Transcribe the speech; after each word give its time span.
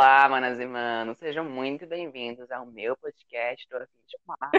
Olá, 0.00 0.26
manas 0.30 0.58
e 0.58 0.64
manos, 0.64 1.18
sejam 1.18 1.44
muito 1.44 1.86
bem-vindos 1.86 2.50
ao 2.50 2.64
meu 2.64 2.96
podcast 2.96 3.68
do 3.68 3.76
Afim 3.76 4.00
de 4.08 4.16
Falar. 4.24 4.50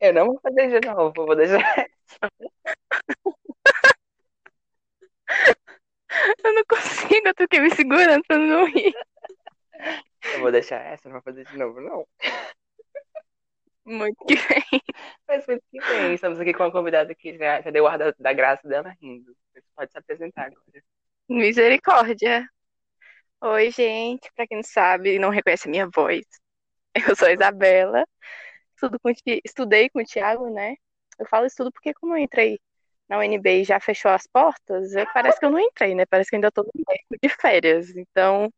Eu 0.00 0.12
não 0.12 0.26
vou 0.26 0.40
fazer 0.40 0.80
de 0.80 0.88
novo, 0.88 1.12
vou 1.14 1.36
deixar. 1.36 1.86
Eu 6.42 6.52
não 6.52 6.64
consigo, 6.68 7.28
eu 7.28 7.34
tô 7.36 7.44
aqui 7.44 7.60
me 7.60 7.70
segurando 7.70 8.24
pra 8.26 8.38
não 8.38 8.66
rir. 8.66 8.92
Eu 10.34 10.40
vou 10.40 10.50
deixar 10.50 10.80
essa, 10.84 11.08
não 11.08 11.12
vou 11.12 11.22
fazer 11.22 11.44
de 11.44 11.56
novo, 11.56 11.80
não. 11.80 12.04
Muito 13.84 14.24
que 14.26 14.34
bem. 14.34 14.64
Mas 15.28 15.46
muito 15.46 15.62
que 15.70 15.78
bem, 15.80 16.14
estamos 16.14 16.40
aqui 16.40 16.52
com 16.52 16.64
uma 16.64 16.72
convidada 16.72 17.14
que 17.14 17.36
já, 17.36 17.60
já 17.60 17.70
deu 17.70 17.84
o 17.84 17.86
ar 17.86 17.98
da, 17.98 18.12
da 18.18 18.32
graça 18.32 18.66
dela 18.68 18.94
rindo. 19.00 19.34
Você 19.52 19.62
pode 19.74 19.92
se 19.92 19.98
apresentar 19.98 20.46
agora. 20.46 20.82
Misericórdia. 21.28 22.46
Oi, 23.40 23.70
gente. 23.70 24.30
Pra 24.34 24.46
quem 24.46 24.58
não 24.58 24.64
sabe 24.64 25.14
e 25.14 25.18
não 25.18 25.30
reconhece 25.30 25.68
a 25.68 25.70
minha 25.70 25.88
voz, 25.94 26.24
eu 27.12 27.16
sou 27.16 27.28
a 27.28 27.32
Isabela. 27.32 28.04
Estudo 28.74 28.98
com, 29.00 29.10
estudei 29.44 29.90
com 29.90 30.00
o 30.00 30.04
Thiago, 30.04 30.50
né? 30.50 30.74
Eu 31.18 31.26
falo 31.26 31.46
estudo 31.46 31.70
porque, 31.72 31.94
como 31.94 32.14
eu 32.16 32.18
entrei 32.22 32.58
na 33.08 33.18
UNB 33.18 33.62
e 33.62 33.64
já 33.64 33.80
fechou 33.80 34.10
as 34.10 34.26
portas, 34.26 34.92
eu- 34.94 35.06
parece 35.12 35.38
que 35.38 35.46
eu 35.46 35.50
não 35.50 35.58
entrei, 35.60 35.94
né? 35.94 36.06
Parece 36.06 36.30
que 36.30 36.36
ainda 36.36 36.50
tô 36.52 36.62
no 36.62 36.70
de 37.22 37.28
férias. 37.28 37.90
Então, 37.96 38.52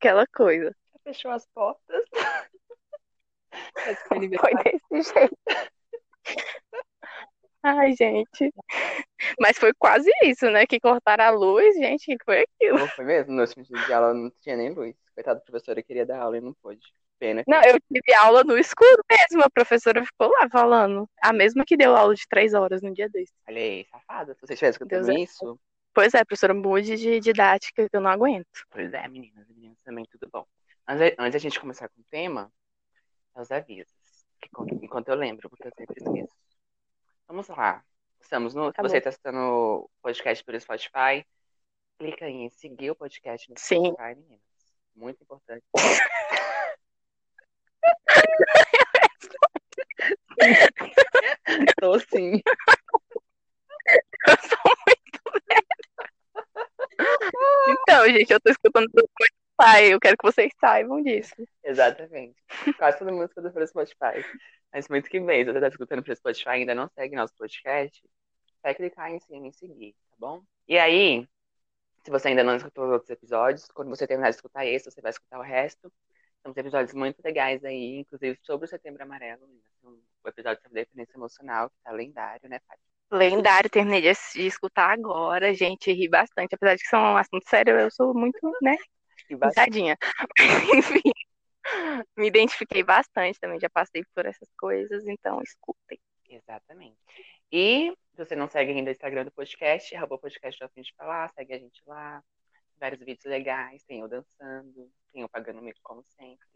aquela 0.00 0.26
coisa. 0.28 0.74
Já 0.94 1.00
fechou 1.04 1.30
as 1.30 1.46
portas. 1.48 2.04
Foi 4.08 4.18
desse 4.90 5.12
jeito. 5.12 5.36
Ai, 7.64 7.92
gente. 7.94 8.52
Mas 9.40 9.56
foi 9.56 9.72
quase 9.78 10.10
isso, 10.24 10.50
né? 10.50 10.66
Que 10.66 10.80
cortaram 10.80 11.24
a 11.24 11.30
luz, 11.30 11.74
gente. 11.76 12.12
O 12.12 12.18
que 12.18 12.24
foi 12.24 12.40
aquilo? 12.42 12.78
Não 12.78 12.88
foi 12.88 13.04
mesmo? 13.04 13.32
No 13.32 13.42
último 13.42 13.62
dia 13.64 13.84
de 13.86 13.92
aula 13.92 14.12
não 14.14 14.30
tinha 14.40 14.56
nem 14.56 14.70
luz. 14.70 14.96
Coitada 15.14 15.38
da 15.38 15.44
professora, 15.44 15.82
queria 15.82 16.04
dar 16.04 16.20
aula 16.20 16.38
e 16.38 16.40
não 16.40 16.52
pôde. 16.54 16.80
Pena. 17.20 17.44
Não, 17.46 17.58
eu 17.62 17.78
tive 17.92 18.14
aula 18.20 18.42
no 18.42 18.58
escuro 18.58 19.00
mesmo. 19.08 19.44
A 19.44 19.50
professora 19.50 20.04
ficou 20.04 20.28
lá 20.28 20.48
falando. 20.50 21.08
A 21.22 21.32
mesma 21.32 21.64
que 21.64 21.76
deu 21.76 21.94
aula 21.94 22.16
de 22.16 22.26
três 22.28 22.52
horas 22.52 22.82
no 22.82 22.92
dia 22.92 23.08
desse. 23.08 23.32
Olha 23.48 23.58
aí, 23.60 23.86
safada. 23.88 24.34
Se 24.34 24.40
você 24.40 24.54
estiver 24.54 24.70
escutando 24.70 25.04
Deus 25.06 25.16
é- 25.16 25.20
isso, 25.20 25.58
Pois 25.94 26.14
é, 26.14 26.24
professora, 26.24 26.54
mude 26.54 26.96
de 26.96 27.20
didática 27.20 27.86
que 27.88 27.94
eu 27.96 28.00
não 28.00 28.10
aguento. 28.10 28.46
pois 28.70 28.92
é, 28.94 29.06
meninas 29.08 29.46
e 29.48 29.52
meninos 29.52 29.78
também, 29.84 30.06
tudo 30.10 30.26
bom. 30.32 30.44
Antes, 30.88 31.14
antes 31.18 31.32
da 31.34 31.38
gente 31.38 31.60
começar 31.60 31.86
com 31.90 32.00
o 32.00 32.04
tema, 32.10 32.50
os 33.34 33.50
avisos. 33.50 33.92
Enquanto 34.82 35.08
eu 35.08 35.14
lembro, 35.14 35.48
porque 35.48 35.68
eu 35.68 35.72
sempre 35.76 36.02
esqueço. 36.02 36.36
Vamos 37.26 37.48
lá. 37.48 37.84
Estamos 38.20 38.54
no. 38.54 38.72
Tá 38.72 38.82
você 38.82 38.98
está 38.98 39.10
assistindo 39.10 39.38
o 39.38 39.90
podcast 40.02 40.44
pelo 40.44 40.60
Spotify, 40.60 41.24
clica 41.98 42.26
aí 42.26 42.34
em 42.34 42.50
seguir 42.50 42.90
o 42.90 42.96
podcast 42.96 43.50
no 43.50 43.58
Sim. 43.58 43.92
Spotify, 43.92 44.14
meninas. 44.14 44.40
Muito 44.94 45.22
importante. 45.22 45.64
Tô 51.80 51.98
sim. 51.98 52.40
Eu 54.26 54.36
sou 54.48 54.58
muito 54.86 55.20
merda. 55.48 55.82
Então, 57.68 58.06
gente, 58.06 58.32
eu 58.32 58.40
tô 58.40 58.50
escutando 58.50 58.90
pelo 58.90 59.08
Spotify. 59.52 59.90
Eu 59.90 60.00
quero 60.00 60.16
que 60.16 60.26
vocês 60.26 60.52
saibam 60.60 61.02
disso. 61.02 61.34
Exatamente. 61.64 62.36
Quase 62.76 62.98
todo 62.98 63.12
mundo 63.12 63.24
escuta 63.24 63.50
pelo 63.50 63.66
Spotify. 63.66 64.24
Mas 64.72 64.88
muito 64.88 65.08
que 65.08 65.20
bem, 65.20 65.44
se 65.44 65.50
você 65.50 65.58
está 65.58 65.68
escutando 65.68 66.02
pelo 66.02 66.16
Spotify 66.16 66.48
e 66.48 66.52
ainda 66.52 66.74
não 66.74 66.88
segue 66.88 67.14
nosso 67.14 67.34
podcast, 67.36 68.02
vai 68.62 68.74
clicar 68.74 69.10
em 69.10 69.20
cima 69.20 69.46
em 69.46 69.52
seguir, 69.52 69.92
tá 69.92 70.16
bom? 70.18 70.42
E 70.66 70.78
aí, 70.78 71.28
se 72.04 72.10
você 72.10 72.28
ainda 72.28 72.42
não 72.42 72.56
escutou 72.56 72.86
os 72.86 72.92
outros 72.92 73.10
episódios, 73.10 73.66
quando 73.72 73.90
você 73.90 74.06
terminar 74.06 74.30
de 74.30 74.36
escutar 74.36 74.64
esse, 74.64 74.90
você 74.90 75.00
vai 75.00 75.10
escutar 75.10 75.38
o 75.38 75.42
resto. 75.42 75.92
São 76.42 76.52
episódios 76.56 76.94
muito 76.94 77.20
legais 77.22 77.64
aí, 77.64 77.98
inclusive 77.98 78.38
sobre 78.42 78.66
o 78.66 78.68
Setembro 78.68 79.02
Amarelo. 79.02 79.46
O 79.84 80.28
episódio 80.28 80.62
sobre 80.62 80.80
dependência 80.80 81.16
emocional, 81.16 81.68
que 81.68 81.76
tá 81.84 81.92
lendário, 81.92 82.48
né, 82.48 82.58
Paty? 82.66 82.80
Lendário, 83.12 83.68
terminei 83.68 84.00
de 84.00 84.10
escutar 84.46 84.90
agora, 84.90 85.52
gente, 85.52 85.92
ri 85.92 86.08
bastante. 86.08 86.54
Apesar 86.54 86.74
de 86.76 86.82
que 86.82 86.88
são 86.88 87.00
um 87.00 87.16
assunto 87.16 87.46
sério, 87.46 87.78
eu 87.78 87.90
sou 87.90 88.14
muito, 88.14 88.38
né, 88.62 88.74
Risadinha. 89.36 89.96
Enfim, 90.74 91.12
me 92.16 92.26
identifiquei 92.26 92.82
bastante 92.82 93.38
também, 93.38 93.60
já 93.60 93.70
passei 93.70 94.04
por 94.14 94.26
essas 94.26 94.48
coisas, 94.58 95.06
então 95.06 95.40
escutem. 95.42 95.98
Exatamente. 96.28 96.98
E 97.50 97.92
se 98.14 98.24
você 98.24 98.34
não 98.34 98.48
segue 98.48 98.72
ainda 98.72 98.90
o 98.90 98.92
Instagram 98.92 99.24
do 99.24 99.30
podcast, 99.30 99.94
arroba 99.94 100.18
podcast 100.18 100.58
do 100.58 100.64
Afim 100.64 100.82
de 100.82 100.94
Falar, 100.94 101.30
segue 101.34 101.52
a 101.52 101.58
gente 101.58 101.82
lá. 101.86 102.22
Vários 102.78 103.00
vídeos 103.00 103.24
legais, 103.26 103.84
tem 103.84 104.00
eu 104.00 104.08
dançando, 104.08 104.90
tem 105.12 105.22
eu 105.22 105.28
pagando 105.28 105.62
mico 105.62 105.78
como 105.82 106.02
sempre. 106.02 106.46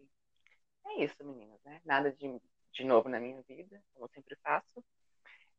É 0.86 1.04
isso, 1.04 1.14
meninas, 1.22 1.60
né? 1.64 1.80
Nada 1.84 2.10
de, 2.12 2.40
de 2.72 2.84
novo 2.84 3.08
na 3.08 3.20
minha 3.20 3.40
vida, 3.42 3.80
como 3.92 4.06
eu 4.06 4.08
sempre 4.08 4.36
faço. 4.42 4.84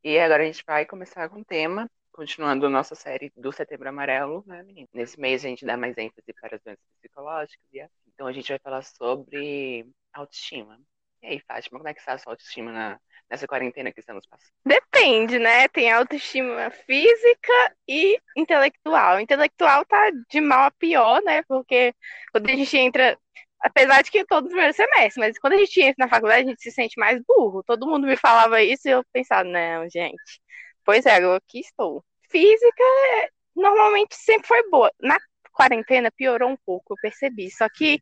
E 0.04 0.20
agora 0.20 0.44
a 0.44 0.46
gente 0.46 0.64
vai 0.66 0.86
começar 0.86 1.30
com 1.30 1.40
o 1.40 1.46
tema, 1.46 1.90
continuando 2.18 2.68
nossa 2.68 2.96
série 2.96 3.32
do 3.38 3.52
Setembro 3.52 3.88
Amarelo, 3.90 4.44
né, 4.48 4.64
meninas? 4.64 4.90
Nesse 4.92 5.20
mês 5.20 5.46
a 5.46 5.50
gente 5.50 5.64
dá 5.64 5.78
mais 5.78 5.96
ênfase 5.96 6.34
para 6.42 6.56
as 6.56 6.62
doenças 6.64 6.84
psicológicas 7.00 7.64
e 7.72 7.80
assim. 7.80 7.94
Então 8.08 8.26
a 8.26 8.34
gente 8.34 8.48
vai 8.50 8.58
falar 8.58 8.82
sobre 8.82 9.86
autoestima. 10.12 10.80
E 11.22 11.28
aí, 11.28 11.40
Fátima, 11.48 11.78
como 11.78 11.88
é 11.88 11.94
que 11.94 12.00
está 12.00 12.14
a 12.14 12.18
sua 12.18 12.34
autoestima 12.34 12.72
na, 12.72 13.00
nessa 13.30 13.46
quarentena 13.46 13.92
que 13.92 14.00
estamos 14.00 14.26
passando? 14.26 14.50
Depende, 14.66 15.38
né? 15.38 15.68
Tem 15.68 15.92
autoestima 15.92 16.72
física 16.72 17.76
e 17.88 18.20
intelectual. 18.36 19.20
Intelectual 19.20 19.86
tá 19.86 20.10
de 20.28 20.42
mal 20.42 20.64
a 20.64 20.72
pior, 20.72 21.22
né? 21.22 21.44
Porque 21.44 21.94
quando 22.32 22.50
a 22.50 22.56
gente 22.56 22.76
entra, 22.76 23.16
apesar 23.62 24.02
de 24.02 24.10
que 24.10 24.26
todo 24.26 24.48
primeiro 24.48 24.74
semestre, 24.74 25.20
mas 25.20 25.38
quando 25.38 25.54
a 25.54 25.58
gente 25.58 25.80
entra 25.82 26.06
na 26.06 26.10
faculdade, 26.10 26.46
a 26.46 26.50
gente 26.50 26.64
se 26.64 26.72
sente 26.72 27.00
mais 27.00 27.22
burro. 27.28 27.62
Todo 27.64 27.88
mundo 27.88 28.08
me 28.08 28.18
falava 28.18 28.60
isso 28.64 28.88
e 28.88 28.92
eu 28.92 29.04
pensava, 29.14 29.44
não, 29.44 29.88
gente. 29.88 30.42
Pois 30.84 31.06
é, 31.06 31.22
eu 31.22 31.34
aqui 31.36 31.60
estou. 31.60 32.04
Física 32.30 32.84
é- 33.24 33.30
normalmente 33.56 34.16
sempre 34.16 34.48
foi 34.48 34.70
boa. 34.70 34.92
Na 35.02 35.18
quarentena 35.54 36.12
piorou 36.12 36.50
um 36.50 36.58
pouco, 36.66 36.94
eu 36.94 36.98
percebi. 37.02 37.50
Só 37.52 37.68
que, 37.70 38.00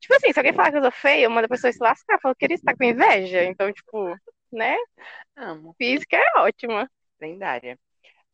tipo 0.00 0.14
assim, 0.16 0.32
se 0.32 0.38
alguém 0.40 0.54
falar 0.54 0.72
que 0.72 0.78
eu 0.78 0.82
sou 0.82 0.92
feia, 0.92 1.24
eu 1.26 1.30
mando 1.30 1.46
a 1.46 1.48
pessoa 1.48 1.72
se 1.72 1.78
lascar, 1.82 2.20
falo 2.22 2.34
que 2.36 2.44
ele 2.46 2.54
está 2.54 2.76
com 2.76 2.84
inveja. 2.84 3.44
Então, 3.44 3.72
tipo, 3.72 4.16
né? 4.52 4.76
Amo. 5.36 5.76
Física 5.78 6.16
é 6.16 6.40
ótima. 6.40 6.88
lendária. 7.20 7.78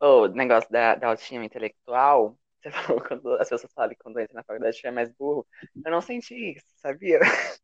O 0.01 0.29
negócio 0.29 0.71
da, 0.71 0.95
da 0.97 1.09
autoestima 1.09 1.45
intelectual, 1.45 2.39
você 2.63 2.71
falou 2.73 3.03
quando 3.03 3.35
as 3.35 3.49
pessoas 3.49 3.73
falam 3.75 3.91
que 3.91 3.97
quando 3.99 4.21
entra 4.21 4.35
na 4.35 4.45
faculdade 4.45 4.81
é 4.85 4.91
mais 4.91 5.11
burro. 5.13 5.47
Eu 5.85 5.93
não 5.93 6.01
senti 6.01 6.35
isso, 6.57 6.67
sabia? 6.79 7.21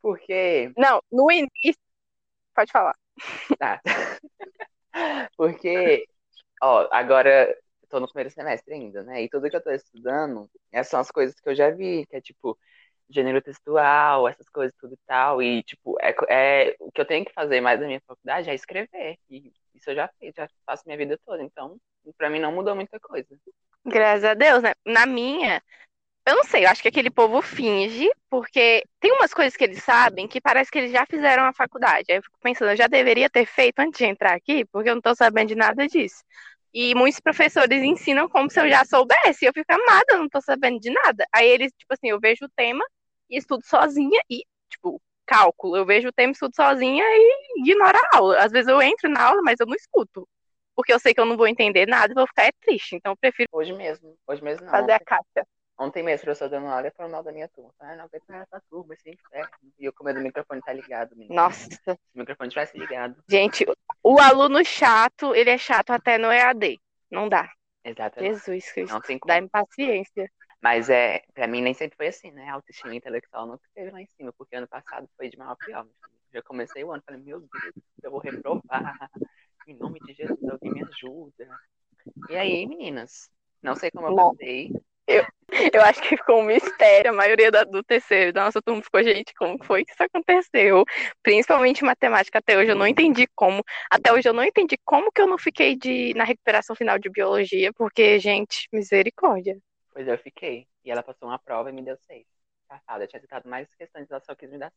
Porque, 0.00 0.74
Não, 0.76 1.02
no 1.10 1.30
início. 1.30 1.80
Pode 2.54 2.72
falar. 2.72 2.96
tá. 3.58 3.80
Porque, 5.36 6.06
ó, 6.62 6.88
agora 6.90 7.54
tô 7.88 8.00
no 8.00 8.06
primeiro 8.06 8.30
semestre 8.30 8.72
ainda, 8.74 9.02
né? 9.02 9.22
E 9.22 9.28
tudo 9.28 9.50
que 9.50 9.56
eu 9.56 9.62
tô 9.62 9.70
estudando 9.70 10.48
essas 10.72 10.90
são 10.90 11.00
as 11.00 11.10
coisas 11.10 11.38
que 11.38 11.48
eu 11.48 11.54
já 11.54 11.70
vi, 11.70 12.06
que 12.06 12.16
é 12.16 12.20
tipo 12.20 12.58
gênero 13.10 13.42
textual, 13.42 14.26
essas 14.26 14.48
coisas 14.48 14.74
tudo 14.80 14.94
e 14.94 14.98
tal. 15.06 15.42
E, 15.42 15.62
tipo, 15.62 15.96
é, 16.00 16.14
é, 16.30 16.76
o 16.80 16.90
que 16.90 17.00
eu 17.00 17.04
tenho 17.04 17.24
que 17.24 17.32
fazer 17.32 17.60
mais 17.60 17.78
na 17.80 17.86
minha 17.86 18.00
faculdade 18.06 18.48
é 18.48 18.54
escrever. 18.54 19.18
E 19.28 19.52
isso 19.74 19.90
eu 19.90 19.94
já 19.94 20.08
fiz, 20.18 20.32
já 20.34 20.48
faço 20.64 20.84
minha 20.86 20.96
vida 20.96 21.18
toda. 21.26 21.42
Então, 21.42 21.76
pra 22.16 22.30
mim 22.30 22.38
não 22.38 22.52
mudou 22.52 22.74
muita 22.74 22.98
coisa. 22.98 23.28
Graças 23.84 24.24
a 24.24 24.34
Deus, 24.34 24.62
né? 24.62 24.72
Na 24.86 25.04
minha, 25.04 25.62
eu 26.24 26.36
não 26.36 26.44
sei, 26.44 26.64
eu 26.64 26.70
acho 26.70 26.80
que 26.80 26.88
aquele 26.88 27.10
povo 27.10 27.42
finge, 27.42 28.08
porque 28.30 28.84
tem 29.00 29.12
umas 29.12 29.34
coisas 29.34 29.56
que 29.56 29.64
eles 29.64 29.82
sabem 29.82 30.28
que 30.28 30.40
parece 30.40 30.70
que 30.70 30.78
eles 30.78 30.92
já 30.92 31.04
fizeram 31.04 31.44
a 31.44 31.52
faculdade. 31.52 32.06
Aí 32.10 32.16
eu 32.18 32.22
fico 32.22 32.38
pensando, 32.40 32.70
eu 32.70 32.76
já 32.76 32.86
deveria 32.86 33.28
ter 33.28 33.44
feito 33.44 33.80
antes 33.80 33.98
de 33.98 34.06
entrar 34.06 34.34
aqui, 34.34 34.64
porque 34.66 34.88
eu 34.88 34.94
não 34.94 35.02
tô 35.02 35.14
sabendo 35.14 35.48
de 35.48 35.56
nada 35.56 35.86
disso. 35.86 36.22
E 36.74 36.94
muitos 36.94 37.20
professores 37.20 37.82
ensinam 37.82 38.28
como 38.28 38.50
se 38.50 38.58
eu 38.60 38.68
já 38.68 38.84
soubesse, 38.84 39.44
eu 39.44 39.52
fico 39.52 39.72
amada, 39.72 40.06
eu 40.10 40.18
não 40.20 40.28
tô 40.28 40.40
sabendo 40.40 40.80
de 40.80 40.90
nada. 40.90 41.26
Aí 41.34 41.46
eles, 41.48 41.70
tipo 41.76 41.92
assim, 41.92 42.08
eu 42.08 42.18
vejo 42.18 42.46
o 42.46 42.48
tema 42.56 42.84
e 43.28 43.36
estudo 43.36 43.62
sozinha 43.64 44.20
e, 44.30 44.42
tipo, 44.70 45.00
cálculo. 45.26 45.76
Eu 45.76 45.84
vejo 45.84 46.08
o 46.08 46.12
tema, 46.12 46.32
estudo 46.32 46.54
sozinha 46.54 47.04
e 47.04 47.60
ignoro 47.60 47.98
a 47.98 48.16
aula. 48.16 48.38
Às 48.42 48.52
vezes 48.52 48.68
eu 48.68 48.80
entro 48.80 49.10
na 49.10 49.22
aula, 49.22 49.42
mas 49.42 49.60
eu 49.60 49.66
não 49.66 49.74
escuto. 49.74 50.26
Porque 50.74 50.92
eu 50.92 50.98
sei 50.98 51.12
que 51.12 51.20
eu 51.20 51.26
não 51.26 51.36
vou 51.36 51.46
entender 51.46 51.86
nada 51.86 52.12
e 52.12 52.14
vou 52.14 52.26
ficar 52.26 52.44
é 52.44 52.52
triste. 52.60 52.96
Então 52.96 53.12
eu 53.12 53.16
prefiro 53.16 53.48
Hoje 53.52 53.72
mesmo, 53.74 54.16
hoje 54.26 54.42
mesmo 54.42 54.64
não. 54.64 54.70
fazer 54.70 54.92
a 54.92 54.94
Ontem, 54.94 55.04
caixa. 55.04 55.46
Ontem 55.82 56.02
mesmo, 56.02 56.22
o 56.22 56.24
professor 56.26 56.48
dando 56.48 56.66
aula 56.68 56.86
e 56.88 56.90
falando 56.92 57.12
mal 57.12 57.22
da 57.22 57.32
minha 57.32 57.48
turma. 57.48 57.72
Ah, 57.80 57.96
não 57.96 58.04
aguento 58.04 58.24
mais 58.28 58.42
essa 58.42 58.62
turma, 58.70 58.94
esse 58.94 59.10
inferno. 59.10 59.50
E 59.78 59.84
eu 59.84 59.92
com 59.92 60.04
medo 60.04 60.18
do 60.18 60.22
microfone 60.22 60.60
tá 60.60 60.72
ligado, 60.72 61.14
menino. 61.16 61.34
Nossa, 61.34 61.68
Se 61.70 61.90
o 62.14 62.18
microfone 62.18 62.48
tivesse 62.50 62.78
ligado. 62.78 63.22
gente, 63.28 63.66
o 64.02 64.18
aluno 64.20 64.64
chato, 64.64 65.34
ele 65.34 65.50
é 65.50 65.58
chato 65.58 65.90
até 65.90 66.18
no 66.18 66.30
EAD. 66.30 66.80
Não 67.10 67.28
dá. 67.28 67.50
Exatamente. 67.84 68.34
Jesus 68.34 68.72
Cristo. 68.72 68.92
Não 68.92 69.00
tem 69.00 69.18
Dá 69.26 69.34
como. 69.34 69.46
impaciência. 69.46 70.30
Mas 70.62 70.88
é, 70.88 71.22
pra 71.34 71.48
mim 71.48 71.60
nem 71.60 71.74
sempre 71.74 71.96
foi 71.96 72.06
assim, 72.06 72.30
né? 72.30 72.48
A 72.48 72.54
autoestima 72.54 72.94
intelectual 72.94 73.46
nunca 73.46 73.66
esteve 73.66 73.90
lá 73.90 74.00
em 74.00 74.06
cima, 74.06 74.32
porque 74.32 74.54
ano 74.54 74.68
passado 74.68 75.08
foi 75.16 75.28
de 75.28 75.36
mal 75.36 75.50
a 75.50 75.56
pior. 75.56 75.86
Já 76.32 76.40
comecei 76.42 76.84
o 76.84 76.92
ano, 76.92 77.02
falei, 77.04 77.20
meu 77.20 77.40
Deus, 77.40 77.74
eu 78.02 78.10
vou 78.10 78.20
reprovar. 78.20 79.10
Em 79.66 79.74
nome 79.74 79.98
de 80.00 80.12
Jesus, 80.14 80.38
alguém 80.48 80.72
me 80.72 80.82
ajuda. 80.84 81.48
E 82.28 82.36
aí, 82.36 82.66
meninas, 82.66 83.30
não 83.60 83.74
sei 83.76 83.90
como 83.90 84.06
eu 84.06 84.14
Bom. 84.16 84.30
passei. 84.32 84.72
Eu 85.72 85.82
acho 85.82 86.00
que 86.00 86.16
ficou 86.16 86.40
um 86.40 86.44
mistério. 86.44 87.10
A 87.10 87.14
maioria 87.14 87.50
da- 87.50 87.64
do 87.64 87.82
terceiro 87.82 88.32
da 88.32 88.44
nossa 88.44 88.62
turma 88.62 88.82
ficou, 88.82 89.02
gente, 89.02 89.34
como 89.34 89.62
foi 89.64 89.84
que 89.84 89.92
isso 89.92 90.02
aconteceu? 90.02 90.84
Principalmente 91.22 91.84
matemática, 91.84 92.38
até 92.38 92.56
hoje 92.56 92.70
eu 92.70 92.76
não 92.76 92.86
entendi 92.86 93.26
como. 93.34 93.62
Até 93.90 94.12
hoje 94.12 94.28
eu 94.28 94.32
não 94.32 94.44
entendi 94.44 94.78
como 94.84 95.12
que 95.12 95.20
eu 95.20 95.26
não 95.26 95.36
fiquei 95.38 95.76
de, 95.76 96.14
na 96.14 96.24
recuperação 96.24 96.74
final 96.74 96.98
de 96.98 97.10
biologia, 97.10 97.72
porque, 97.74 98.18
gente, 98.18 98.68
misericórdia. 98.72 99.58
Pois 99.92 100.08
eu 100.08 100.16
fiquei. 100.18 100.66
E 100.84 100.90
ela 100.90 101.02
passou 101.02 101.28
uma 101.28 101.38
prova 101.38 101.70
e 101.70 101.72
me 101.72 101.82
deu 101.82 101.96
seis. 101.96 102.24
Safada, 102.66 103.04
eu 103.04 103.08
tinha 103.08 103.20
tentado 103.20 103.48
mais 103.48 103.68
questões, 103.74 104.10
ela 104.10 104.20
só 104.20 104.34
quis 104.34 104.50
me 104.50 104.58
dar. 104.58 104.72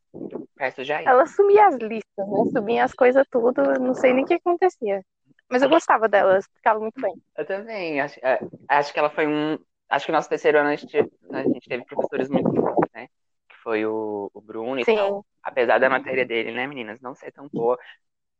Peço 0.56 0.84
já 0.84 0.98
aí. 0.98 1.06
Ela 1.06 1.26
sumia 1.26 1.66
as 1.68 1.76
listas, 1.76 2.28
né? 2.28 2.44
Subia 2.52 2.84
as 2.84 2.92
coisas 2.92 3.26
tudo, 3.30 3.62
eu 3.62 3.80
não 3.80 3.94
sei 3.94 4.12
nem 4.12 4.24
o 4.24 4.26
que 4.26 4.34
acontecia. 4.34 5.02
Mas 5.48 5.62
eu 5.62 5.68
gostava 5.68 6.08
dela, 6.08 6.30
ela 6.30 6.38
explicava 6.38 6.78
muito 6.80 7.00
bem. 7.00 7.14
Eu 7.36 7.46
também. 7.46 8.00
Acho, 8.00 8.18
é, 8.22 8.38
acho 8.68 8.92
que 8.92 8.98
ela 8.98 9.10
foi 9.10 9.26
um. 9.26 9.58
Acho 9.88 10.06
que 10.06 10.12
no 10.12 10.18
nosso 10.18 10.28
terceiro 10.28 10.58
ano 10.58 10.70
a 10.70 10.76
gente, 10.76 10.96
a 10.96 11.42
gente 11.42 11.68
teve 11.68 11.84
professores 11.84 12.28
muito 12.28 12.50
bons, 12.50 12.88
né? 12.92 13.08
Que 13.48 13.56
foi 13.62 13.86
o, 13.86 14.30
o 14.34 14.40
Bruno 14.40 14.80
e 14.80 14.84
Sim. 14.84 14.96
tal. 14.96 15.24
Apesar 15.42 15.78
da 15.78 15.88
matéria 15.88 16.26
dele, 16.26 16.52
né, 16.52 16.66
meninas, 16.66 17.00
não 17.00 17.14
ser 17.14 17.30
tão 17.30 17.48
boa. 17.48 17.78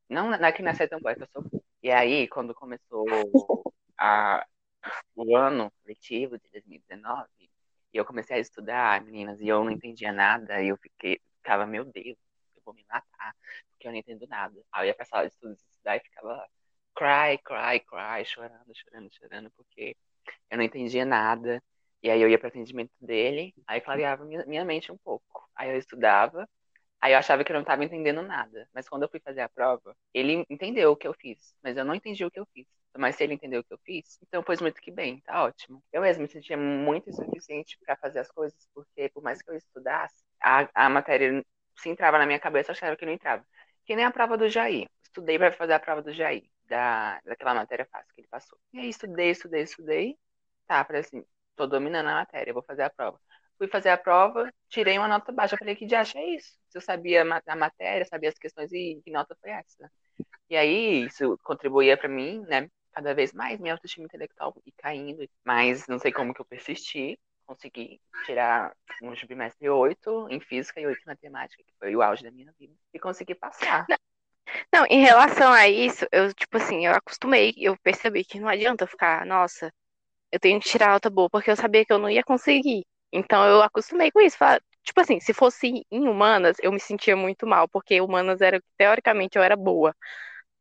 Não, 0.09 0.31
não 0.31 0.45
é 0.45 0.53
que 0.53 0.63
não 0.63 0.71
é 0.71 0.75
ser 0.75 0.89
tão 0.89 0.99
boa, 1.01 1.13
é 1.13 1.15
que 1.15 1.23
eu 1.23 1.29
sou. 1.29 1.45
E 1.83 1.91
aí, 1.91 2.27
quando 2.27 2.53
começou 2.53 3.07
a, 3.97 4.45
o 5.15 5.37
ano 5.37 5.73
letivo 5.85 6.39
de 6.39 6.49
2019, 6.51 7.29
e 7.93 7.97
eu 7.97 8.05
comecei 8.05 8.37
a 8.37 8.41
estudar, 8.41 9.01
meninas, 9.03 9.41
e 9.41 9.49
eu 9.49 9.63
não 9.63 9.71
entendia 9.71 10.13
nada, 10.13 10.61
e 10.63 10.69
eu 10.69 10.77
fiquei, 10.77 11.21
ficava, 11.39 11.65
meu 11.65 11.85
Deus, 11.85 12.17
eu 12.57 12.63
vou 12.65 12.75
me 12.75 12.85
matar, 12.89 13.35
porque 13.71 13.87
eu 13.87 13.93
não 13.93 13.99
entendo 13.99 14.27
nada. 14.27 14.61
Aí 14.73 14.87
eu 14.87 14.89
ia 14.89 14.95
pra 14.95 15.05
sala 15.05 15.27
de 15.27 15.33
estudos 15.33 15.61
estudar 15.61 15.97
e 15.97 16.01
ficava 16.01 16.47
cry, 16.95 17.39
cry, 17.39 17.81
cry, 17.81 18.25
chorando, 18.25 18.75
chorando, 18.75 19.11
chorando, 19.15 19.51
porque 19.53 19.97
eu 20.51 20.57
não 20.59 20.65
entendia 20.65 21.05
nada. 21.05 21.63
E 22.03 22.11
aí 22.11 22.21
eu 22.23 22.29
ia 22.29 22.39
para 22.39 22.49
atendimento 22.49 22.93
dele, 23.01 23.55
aí 23.67 23.81
clareava 23.81 24.25
minha, 24.25 24.45
minha 24.47 24.65
mente 24.65 24.93
um 24.93 24.97
pouco. 24.99 25.49
Aí 25.57 25.71
eu 25.71 25.77
estudava, 25.79 26.49
aí 27.01 27.13
eu 27.13 27.19
achava 27.19 27.45
que 27.45 27.51
eu 27.53 27.55
não 27.55 27.63
estava 27.63 27.85
entendendo 27.85 28.23
nada. 28.23 28.69
Mas 28.73 28.89
quando 28.89 29.03
eu 29.05 29.09
fui 29.09 29.21
fazer 29.21 29.41
a 29.41 29.49
prova, 29.49 29.97
ele 30.15 30.45
entendeu 30.49 30.93
o 30.93 30.97
que 30.97 31.09
eu 31.09 31.15
fiz, 31.15 31.55
mas 31.63 31.77
eu 31.77 31.85
não 31.85 31.95
entendi 31.95 32.25
o 32.25 32.31
que 32.31 32.41
eu 32.41 32.47
fiz. 32.55 32.67
Mas 32.99 33.17
se 33.17 33.25
ele 33.25 33.35
entendeu 33.35 33.61
o 33.61 33.65
que 33.65 33.75
eu 33.75 33.79
fiz, 33.85 34.19
então 34.23 34.43
pôs 34.43 34.61
muito 34.61 34.81
que 34.81 34.91
bem, 34.91 35.21
tá 35.21 35.45
ótimo. 35.45 35.83
Eu 35.93 36.03
mesmo 36.03 36.23
me 36.23 36.29
sentia 36.29 36.57
muito 36.57 37.11
insuficiente 37.11 37.79
para 37.85 37.97
fazer 37.97 38.21
as 38.21 38.31
coisas, 38.31 38.69
porque 38.75 39.09
por 39.11 39.23
mais 39.23 39.43
que 39.43 39.51
eu 39.51 39.57
estudasse, 39.57 40.15
a, 40.41 40.69
a 40.87 40.89
matéria 40.89 41.45
se 41.77 41.89
entrava 41.91 42.19
na 42.19 42.27
minha 42.27 42.39
cabeça, 42.41 42.71
eu 42.71 42.75
achava 42.75 42.97
que 42.97 43.05
não 43.07 43.13
entrava. 43.13 43.45
Que 43.85 43.95
nem 43.97 44.05
a 44.05 44.11
prova 44.11 44.37
do 44.37 44.49
Jair. 44.49 44.89
Estudei 45.03 45.39
para 45.39 45.53
fazer 45.53 45.75
a 45.75 45.81
prova 45.81 46.03
do 46.03 46.13
Jair, 46.13 46.45
da, 46.69 47.21
daquela 47.25 47.55
matéria 47.55 47.87
fácil 47.91 48.13
que 48.15 48.21
ele 48.21 48.29
passou. 48.29 48.59
E 48.73 48.79
aí 48.79 48.89
estudei, 48.89 49.31
estudei, 49.31 49.63
estudei. 49.63 50.19
Tá, 50.67 50.85
falei 50.85 51.01
assim, 51.03 51.25
tô 51.55 51.67
dominando 51.67 52.09
a 52.09 52.15
matéria, 52.15 52.53
vou 52.53 52.63
fazer 52.63 52.83
a 52.83 52.91
prova. 52.91 53.21
Fui 53.59 53.69
fazer 53.69 53.89
a 53.89 53.97
prova, 53.97 54.53
tirei 54.69 54.99
uma 54.99 55.09
nota 55.09 55.33
baixa. 55.33 55.57
Falei, 55.57 55.75
que 55.75 55.87
diacho 55.87 56.19
é 56.19 56.25
isso? 56.35 56.59
Se 56.69 56.77
eu 56.77 56.83
sabia 56.83 57.23
a 57.23 57.57
matéria, 57.57 58.05
sabia 58.05 58.29
as 58.29 58.39
questões, 58.39 58.71
e 58.73 59.01
que 59.03 59.11
nota 59.11 59.37
foi 59.41 59.51
essa? 59.51 59.91
E 60.51 60.57
aí, 60.57 61.07
isso 61.07 61.39
contribuía 61.43 61.97
para 61.97 62.09
mim, 62.09 62.41
né? 62.47 62.71
Cada 62.93 63.15
vez 63.15 63.33
mais 63.33 63.59
minha 63.59 63.75
autoestima 63.75 64.07
intelectual 64.07 64.55
e 64.65 64.73
caindo. 64.73 65.27
Mas 65.45 65.87
não 65.87 65.99
sei 65.99 66.13
como 66.13 66.35
que 66.35 66.41
eu 66.41 66.45
persisti. 66.45 67.19
Consegui 67.47 68.01
tirar 68.25 68.75
um 69.03 69.15
submestre 69.15 69.69
8 69.69 70.29
em 70.31 70.41
física 70.41 70.81
e 70.81 70.87
8 70.87 71.01
em 71.03 71.07
matemática, 71.07 71.63
que 71.63 71.73
foi 71.79 71.95
o 71.95 72.03
auge 72.03 72.25
da 72.25 72.31
minha 72.31 72.53
vida. 72.59 72.75
E 72.93 72.99
consegui 72.99 73.35
passar. 73.35 73.87
Não, 74.73 74.85
em 74.89 75.01
relação 75.03 75.53
a 75.53 75.69
isso, 75.69 76.07
eu, 76.13 76.33
tipo 76.35 76.57
assim, 76.57 76.87
eu 76.87 76.93
acostumei, 76.95 77.53
eu 77.57 77.77
percebi 77.83 78.25
que 78.25 78.39
não 78.41 78.49
adianta 78.49 78.87
ficar, 78.87 79.25
nossa, 79.27 79.73
eu 80.33 80.41
tenho 80.41 80.61
que 80.61 80.69
tirar 80.69 80.91
alta 80.93 81.11
boa, 81.11 81.31
porque 81.31 81.51
eu 81.51 81.57
sabia 81.57 81.85
que 81.87 81.93
eu 81.93 81.99
não 81.99 82.11
ia 82.11 82.25
conseguir. 82.25 82.87
Então 83.13 83.45
eu 83.47 83.63
acostumei 83.63 84.11
com 84.13 84.21
isso. 84.21 84.39
Tipo 84.85 85.01
assim, 85.03 85.21
se 85.21 85.35
fosse 85.35 85.85
em 85.91 86.09
humanas, 86.09 86.57
eu 86.63 86.73
me 86.73 86.81
sentia 86.81 87.17
muito 87.17 87.47
mal, 87.47 87.69
porque 87.69 88.01
humanas 88.01 88.41
era, 88.43 88.63
teoricamente, 88.79 89.39
eu 89.39 89.45
era 89.45 89.57
boa. 89.57 89.95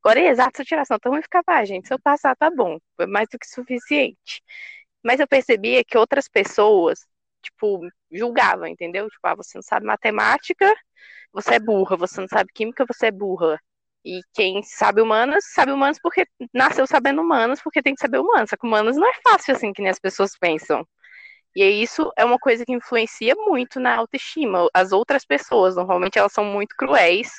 Agora, 0.03 0.19
em 0.19 0.27
exato, 0.27 0.57
se 0.57 0.61
eu 0.63 0.65
tirasse 0.65 0.91
nota 0.91 1.09
ruim, 1.09 1.19
eu 1.19 1.23
ficava, 1.23 1.45
ah, 1.47 1.65
gente, 1.65 1.87
se 1.87 1.93
eu 1.93 1.99
passar, 1.99 2.35
tá 2.35 2.49
bom, 2.51 2.77
foi 2.95 3.07
mais 3.07 3.27
do 3.29 3.39
que 3.39 3.47
suficiente. 3.47 4.43
Mas 5.03 5.19
eu 5.19 5.27
percebia 5.27 5.83
que 5.83 5.97
outras 5.97 6.27
pessoas, 6.27 6.99
tipo, 7.43 7.81
julgavam, 8.11 8.67
entendeu? 8.67 9.09
Tipo, 9.09 9.27
ah, 9.27 9.35
você 9.35 9.57
não 9.57 9.63
sabe 9.63 9.85
matemática, 9.85 10.73
você 11.33 11.55
é 11.55 11.59
burra, 11.59 11.97
você 11.97 12.21
não 12.21 12.27
sabe 12.27 12.51
química, 12.53 12.85
você 12.87 13.07
é 13.07 13.11
burra. 13.11 13.59
E 14.05 14.21
quem 14.35 14.61
sabe 14.61 15.01
humanas, 15.01 15.43
sabe 15.51 15.71
humanas 15.71 15.97
porque 15.99 16.27
nasceu 16.53 16.85
sabendo 16.85 17.21
humanas, 17.21 17.59
porque 17.61 17.81
tem 17.81 17.95
que 17.95 18.01
saber 18.01 18.19
humanas. 18.19 18.51
Só 18.51 18.55
que 18.55 18.67
humanas 18.67 18.95
não 18.95 19.07
é 19.07 19.13
fácil 19.23 19.55
assim 19.55 19.73
que 19.73 19.81
nem 19.81 19.89
as 19.89 19.99
pessoas 19.99 20.37
pensam. 20.39 20.87
E 21.55 21.63
isso 21.63 22.11
é 22.15 22.23
uma 22.23 22.37
coisa 22.37 22.63
que 22.63 22.71
influencia 22.73 23.33
muito 23.35 23.79
na 23.79 23.95
autoestima. 23.95 24.69
As 24.73 24.91
outras 24.91 25.25
pessoas, 25.25 25.75
normalmente 25.75 26.19
elas 26.19 26.33
são 26.33 26.45
muito 26.45 26.75
cruéis. 26.77 27.31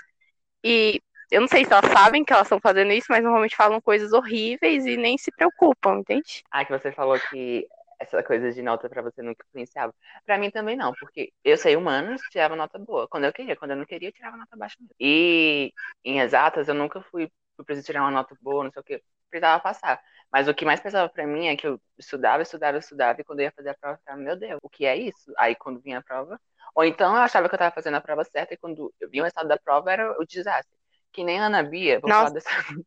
E 0.65 1.01
eu 1.31 1.41
não 1.41 1.49
sei 1.49 1.65
se 1.65 1.73
elas 1.73 1.91
sabem 1.93 2.25
que 2.25 2.33
elas 2.33 2.47
estão 2.47 2.59
fazendo 2.61 2.93
isso, 2.93 3.07
mas 3.11 3.23
normalmente 3.23 3.55
falam 3.55 3.81
coisas 3.81 4.13
horríveis 4.13 4.87
e 4.87 4.97
nem 4.97 5.17
se 5.17 5.31
preocupam, 5.31 6.01
entende? 6.01 6.43
Ah, 6.51 6.65
que 6.65 6.77
você 6.77 6.91
falou 6.91 7.19
que 7.31 7.67
essa 7.99 8.23
coisa 8.23 8.53
de 8.53 8.63
nota 8.63 8.89
pra 8.89 9.03
você 9.03 9.23
nunca 9.23 9.45
influenciava. 9.49 9.95
Pra 10.25 10.39
mim 10.39 10.51
também 10.51 10.77
não, 10.77 10.95
porque 10.95 11.33
eu 11.45 11.57
sei 11.57 11.77
humanos, 11.77 12.23
tirava 12.31 12.57
nota 12.57 12.79
boa. 12.79 13.09
Quando 13.09 13.25
eu 13.25 13.33
queria, 13.33 13.57
quando 13.57 13.73
eu 13.73 13.77
não 13.77 13.87
queria, 13.87 14.09
eu 14.09 14.13
tirava 14.13 14.37
nota 14.37 14.57
baixa 14.57 14.77
mesmo. 14.81 14.95
E 15.01 15.73
em 16.05 16.21
exatas, 16.21 16.69
eu 16.69 16.75
nunca 16.75 17.01
fui, 17.01 17.31
fui 17.57 17.65
preciso 17.65 17.87
tirar 17.87 18.03
uma 18.03 18.11
nota 18.11 18.37
boa, 18.41 18.65
não 18.65 18.71
sei 18.73 18.81
o 18.81 18.85
que, 18.85 19.03
precisava 19.31 19.63
passar. 19.63 20.01
Mas 20.33 20.49
o 20.49 20.55
que 20.55 20.65
mais 20.65 20.81
pesava 20.81 21.09
pra 21.09 21.27
mim 21.27 21.47
é 21.47 21.57
que 21.57 21.67
eu 21.67 21.81
estudava, 21.99 22.43
estudava, 22.43 22.79
estudava, 22.79 23.21
e 23.21 23.25
quando 23.25 23.41
eu 23.41 23.45
ia 23.45 23.53
fazer 23.53 23.71
a 23.71 23.75
prova, 23.75 23.95
eu 23.95 23.99
ficava, 23.99 24.19
meu 24.19 24.37
Deus, 24.37 24.59
o 24.63 24.69
que 24.69 24.85
é 24.85 24.97
isso? 24.97 25.33
Aí 25.39 25.55
quando 25.55 25.81
vinha 25.81 25.99
a 25.99 26.03
prova, 26.03 26.41
ou 26.75 26.85
então 26.85 27.15
eu 27.15 27.23
achava 27.23 27.49
que 27.49 27.55
eu 27.55 27.59
tava 27.59 27.75
fazendo 27.75 27.97
a 27.97 28.01
prova 28.01 28.25
certa, 28.25 28.55
e 28.55 28.57
quando 28.57 28.93
eu 29.01 29.09
vi 29.09 29.21
o 29.21 29.25
resultado 29.25 29.49
da 29.49 29.59
prova, 29.59 29.93
era 29.93 30.21
o 30.21 30.25
desastre. 30.27 30.77
Que 31.13 31.25
nem 31.25 31.41
a 31.41 31.47
Ana 31.47 31.63
Bia, 31.63 32.01
vou 32.01 32.11
Nossa. 32.11 32.21
falar 32.21 32.31
dessa, 32.35 32.51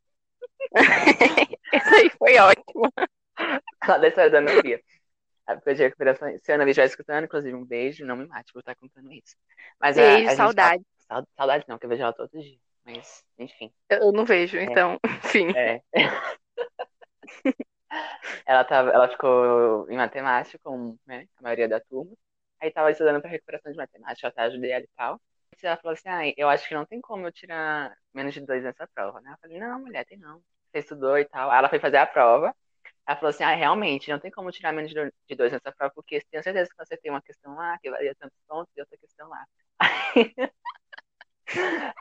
Isso 1.74 1.96
aí 1.96 2.10
foi 2.12 2.38
ótimo. 2.38 2.92
falar 3.86 3.98
da 4.00 4.08
história 4.08 4.30
da 4.30 4.38
Ana 4.40 4.62
Bia. 4.62 4.82
A 5.50 5.54
época 5.54 5.74
de 5.76 5.82
recuperação, 5.84 6.38
se 6.38 6.52
a 6.52 6.56
Ana 6.56 6.66
estiver 6.70 6.86
escutando, 6.86 7.26
inclusive 7.26 7.56
um 7.56 7.66
beijo, 7.66 8.06
não 8.06 8.16
me 8.16 8.28
mate 8.28 8.54
por 8.54 8.60
estar 8.60 8.76
contando 8.76 9.12
isso. 9.12 9.36
Mas 9.80 9.98
a- 9.98 10.02
a 10.02 10.06
Beijo, 10.06 10.30
gente 10.30 10.38
saudade. 10.38 10.84
tá- 11.08 11.16
Sau- 11.16 11.28
Saudade 11.36 11.66
não, 11.68 11.80
que 11.80 11.86
eu 11.86 11.90
vejo 11.90 12.04
ela 12.04 12.14
todo 12.14 12.30
dia. 12.40 12.60
Mas, 12.86 13.24
enfim. 13.38 13.72
Eu 13.90 14.12
não 14.12 14.26
vejo, 14.26 14.58
então, 14.60 15.00
enfim. 15.24 15.48
É. 15.56 15.82
ela, 18.46 18.64
tava, 18.64 18.90
ela 18.92 19.08
ficou 19.10 19.90
em 19.90 19.98
matemática 19.98 20.60
com 20.64 20.98
né, 21.06 21.28
a 21.38 21.42
maioria 21.42 21.68
da 21.68 21.80
turma. 21.80 22.12
Aí 22.62 22.72
tava 22.72 22.92
estudando 22.92 23.22
para 23.22 23.30
recuperação 23.30 23.72
de 23.72 23.78
matemática, 23.78 24.28
eu 24.28 24.30
até 24.30 24.42
ajudei 24.44 24.72
ela 24.72 24.84
e 24.84 24.90
tal. 24.96 25.22
E 25.62 25.66
ela 25.66 25.78
falou 25.78 25.94
assim, 25.94 26.10
ah, 26.10 26.34
eu 26.38 26.50
acho 26.50 26.68
que 26.68 26.74
não 26.76 26.86
tem 26.86 27.02
como 27.02 27.26
eu 27.28 27.32
tirar 27.32 27.96
menos 28.14 28.34
de 28.34 28.42
dois 28.42 28.64
nessa 28.64 28.88
prova, 28.94 29.20
né? 29.22 29.32
Eu 29.34 29.38
falei, 29.42 29.60
não, 29.60 29.80
mulher, 29.80 30.06
tem 30.06 30.18
não. 30.18 30.42
Você 30.72 30.80
estudou 30.80 31.18
e 31.18 31.26
tal. 31.26 31.50
Aí 31.50 31.58
ela 31.58 31.70
foi 31.70 31.80
fazer 31.80 31.98
a 31.98 32.06
prova. 32.06 32.56
Ela 33.10 33.18
falou 33.18 33.32
assim, 33.32 33.44
ah, 33.44 33.56
realmente, 33.56 34.12
não 34.12 34.20
tem 34.20 34.32
como 34.32 34.52
tirar 34.52 34.72
menos 34.74 34.92
de 34.92 34.96
do- 35.06 35.14
de 35.28 35.36
dois 35.36 35.52
nessa 35.52 35.72
prova, 35.72 35.92
porque 35.96 36.22
tenho 36.32 36.44
certeza 36.44 36.70
que 36.70 36.78
você 36.78 36.96
tem 36.98 37.12
uma 37.12 37.22
questão 37.24 37.56
lá, 37.56 37.78
que 37.80 37.90
valia 37.90 38.16
tantos 38.16 38.38
pontos, 38.48 38.72
e 38.78 38.82
outra 38.82 38.98
questão 39.00 39.30
lá. 39.30 39.46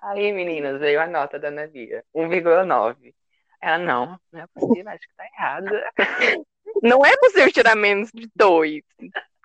Aí, 0.03 0.33
meninas, 0.33 0.79
veio 0.81 1.01
a 1.01 1.07
nota 1.07 1.39
da 1.39 1.49
Ana 1.49 1.67
Bia, 1.67 2.05
1,9. 2.15 3.15
Ela, 3.61 3.79
não, 3.79 4.19
não 4.33 4.41
é 4.41 4.47
possível, 4.49 4.89
acho 4.91 5.09
que 5.09 5.15
tá 5.17 5.25
errado. 5.27 5.67
Não 6.83 7.05
é 7.05 7.17
possível 7.17 7.51
tirar 7.53 7.75
menos 7.75 8.09
de 8.15 8.31
dois. 8.37 8.83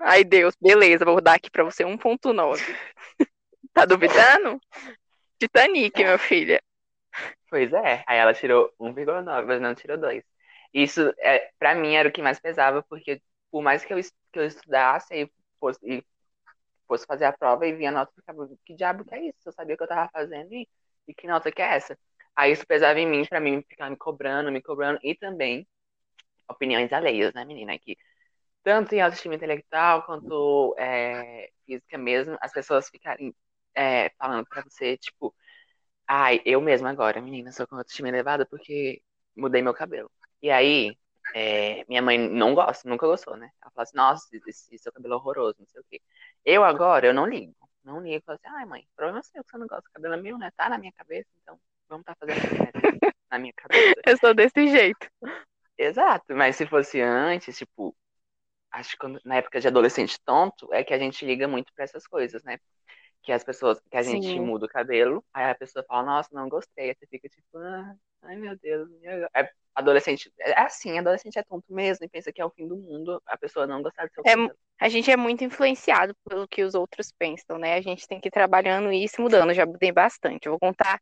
Ai, 0.01 0.23
Deus, 0.23 0.55
beleza, 0.61 1.05
vou 1.05 1.21
dar 1.21 1.35
aqui 1.35 1.49
pra 1.49 1.63
você 1.63 1.85
1.9. 1.85 2.63
Tá 3.73 3.85
duvidando? 3.85 4.59
Titanic, 5.39 5.97
minha 5.97 6.17
filha. 6.17 6.61
Pois 7.49 7.73
é, 7.73 8.03
aí 8.07 8.19
ela 8.19 8.33
tirou 8.33 8.73
1,9, 8.79 9.47
mas 9.47 9.61
não 9.61 9.75
tirou 9.75 9.97
2. 9.97 10.23
Isso, 10.73 11.01
é, 11.19 11.51
pra 11.59 11.75
mim, 11.75 11.93
era 11.95 12.09
o 12.09 12.11
que 12.11 12.21
mais 12.21 12.39
pesava, 12.39 12.83
porque 12.83 13.21
por 13.51 13.61
mais 13.61 13.85
que 13.85 13.93
eu, 13.93 13.99
que 14.31 14.39
eu 14.39 14.45
estudasse 14.45 15.13
e 15.15 15.31
fosse, 15.59 15.79
e 15.85 16.05
fosse 16.87 17.05
fazer 17.07 17.25
a 17.25 17.33
prova 17.33 17.67
e 17.67 17.73
vinha 17.75 17.89
a 17.89 17.93
nota, 17.93 18.11
eu 18.13 18.15
ficava, 18.21 18.49
que 18.65 18.75
diabo 18.75 19.05
que 19.05 19.15
é 19.15 19.27
isso? 19.29 19.37
Eu 19.45 19.53
sabia 19.53 19.75
o 19.75 19.77
que 19.77 19.83
eu 19.83 19.87
tava 19.87 20.09
fazendo 20.11 20.53
e, 20.53 20.69
e 21.07 21.13
que 21.13 21.27
nota 21.27 21.51
que 21.51 21.61
é 21.61 21.75
essa? 21.75 21.97
Aí 22.35 22.51
isso 22.53 22.65
pesava 22.67 22.99
em 22.99 23.07
mim, 23.07 23.25
pra 23.27 23.39
mim, 23.39 23.63
ficar 23.69 23.89
me 23.89 23.97
cobrando, 23.97 24.51
me 24.51 24.61
cobrando, 24.61 24.99
e 25.03 25.15
também 25.15 25.67
opiniões 26.49 26.91
alheias, 26.93 27.33
né, 27.33 27.45
menina? 27.45 27.77
Que 27.79 27.97
tanto 28.63 28.93
em 28.95 29.01
autoestima 29.01 29.35
intelectual 29.35 30.03
quanto 30.05 30.75
é, 30.79 31.51
física 31.65 31.97
mesmo, 31.97 32.37
as 32.41 32.53
pessoas 32.53 32.89
ficarem 32.89 33.35
é, 33.75 34.09
falando 34.19 34.45
pra 34.47 34.63
você, 34.63 34.97
tipo, 34.97 35.35
ai, 36.07 36.41
eu 36.45 36.61
mesma 36.61 36.89
agora, 36.91 37.21
menina, 37.21 37.51
sou 37.51 37.67
com 37.67 37.77
autoestima 37.77 38.09
elevada 38.09 38.45
porque 38.47 39.01
mudei 39.35 39.61
meu 39.61 39.73
cabelo. 39.73 40.11
E 40.43 40.51
aí, 40.51 40.97
é, 41.33 41.85
minha 41.87 42.01
mãe 42.03 42.19
não 42.19 42.53
gosta, 42.53 42.89
nunca 42.89 43.07
gostou, 43.07 43.37
né? 43.37 43.49
Ela 43.61 43.71
fala 43.71 43.83
assim, 43.83 43.97
nossa, 43.97 44.27
esse 44.47 44.77
seu 44.77 44.91
cabelo 44.93 45.15
é 45.15 45.17
horroroso, 45.17 45.55
não 45.59 45.67
sei 45.67 45.81
o 45.81 45.85
quê. 45.89 46.01
Eu 46.45 46.65
agora, 46.65 47.07
eu 47.07 47.13
não 47.15 47.25
ligo. 47.25 47.55
Não 47.83 48.01
ligo, 48.01 48.23
falo 48.25 48.37
assim, 48.43 48.55
ai 48.57 48.65
mãe, 48.65 48.87
problema 48.95 49.19
é 49.19 49.23
seu 49.23 49.43
que 49.43 49.49
você 49.51 49.57
não 49.57 49.67
gosta, 49.67 49.89
o 49.89 49.93
cabelo 49.93 50.15
é 50.15 50.17
meu, 50.21 50.37
né? 50.37 50.51
Tá 50.57 50.69
na 50.69 50.77
minha 50.77 50.91
cabeça, 50.93 51.29
então 51.41 51.59
vamos 51.89 52.03
estar 52.03 52.15
fazendo 52.17 52.37
né? 52.59 52.71
na 53.31 53.39
minha 53.39 53.53
cabeça. 53.53 54.01
Eu 54.05 54.17
sou 54.17 54.33
desse 54.33 54.67
jeito. 54.67 55.07
Exato, 55.77 56.35
mas 56.35 56.55
se 56.57 56.67
fosse 56.67 57.01
antes, 57.01 57.57
tipo, 57.57 57.95
acho 58.71 58.91
que 58.91 58.97
quando- 58.97 59.21
na 59.25 59.37
época 59.37 59.61
de 59.61 59.67
adolescente 59.67 60.19
tonto, 60.25 60.73
é 60.73 60.83
que 60.83 60.93
a 60.93 60.99
gente 60.99 61.25
liga 61.25 61.47
muito 61.47 61.73
pra 61.73 61.85
essas 61.85 62.07
coisas, 62.07 62.43
né? 62.43 62.59
Que 63.23 63.31
as 63.31 63.43
pessoas, 63.43 63.79
que 63.89 63.97
a 63.97 64.03
gente 64.03 64.37
Sim. 64.37 64.41
muda 64.41 64.65
o 64.65 64.69
cabelo, 64.69 65.23
aí 65.33 65.49
a 65.51 65.55
pessoa 65.55 65.85
fala, 65.87 66.03
nossa, 66.03 66.29
não 66.33 66.49
gostei. 66.49 66.89
Aí 66.89 66.95
você 66.99 67.07
fica 67.07 67.29
tipo, 67.29 67.57
ah, 67.57 67.95
ai 68.23 68.35
meu 68.37 68.57
Deus. 68.57 68.89
É, 69.35 69.49
adolescente, 69.75 70.31
é 70.39 70.59
assim, 70.61 70.97
adolescente 70.97 71.37
é 71.39 71.43
tonto 71.43 71.73
mesmo 71.73 72.05
e 72.05 72.09
pensa 72.09 72.31
que 72.31 72.41
é 72.41 72.45
o 72.45 72.51
fim 72.51 72.67
do 72.67 72.75
mundo 72.77 73.21
a 73.25 73.37
pessoa 73.37 73.67
não 73.67 73.81
gostar 73.81 74.07
do 74.07 74.13
seu 74.13 74.23
É 74.25 74.31
cabelo. 74.31 74.57
A 74.79 74.89
gente 74.89 75.09
é 75.09 75.15
muito 75.15 75.43
influenciado 75.43 76.13
pelo 76.27 76.47
que 76.47 76.63
os 76.63 76.73
outros 76.75 77.11
pensam, 77.17 77.57
né? 77.57 77.75
A 77.75 77.81
gente 77.81 78.07
tem 78.07 78.19
que 78.19 78.27
ir 78.27 78.31
trabalhando 78.31 78.91
isso 78.91 79.15
e 79.19 79.23
mudando. 79.23 79.49
Eu 79.51 79.55
já 79.55 79.65
mudei 79.65 79.91
bastante. 79.91 80.45
Eu 80.47 80.51
vou 80.53 80.59
contar 80.59 80.99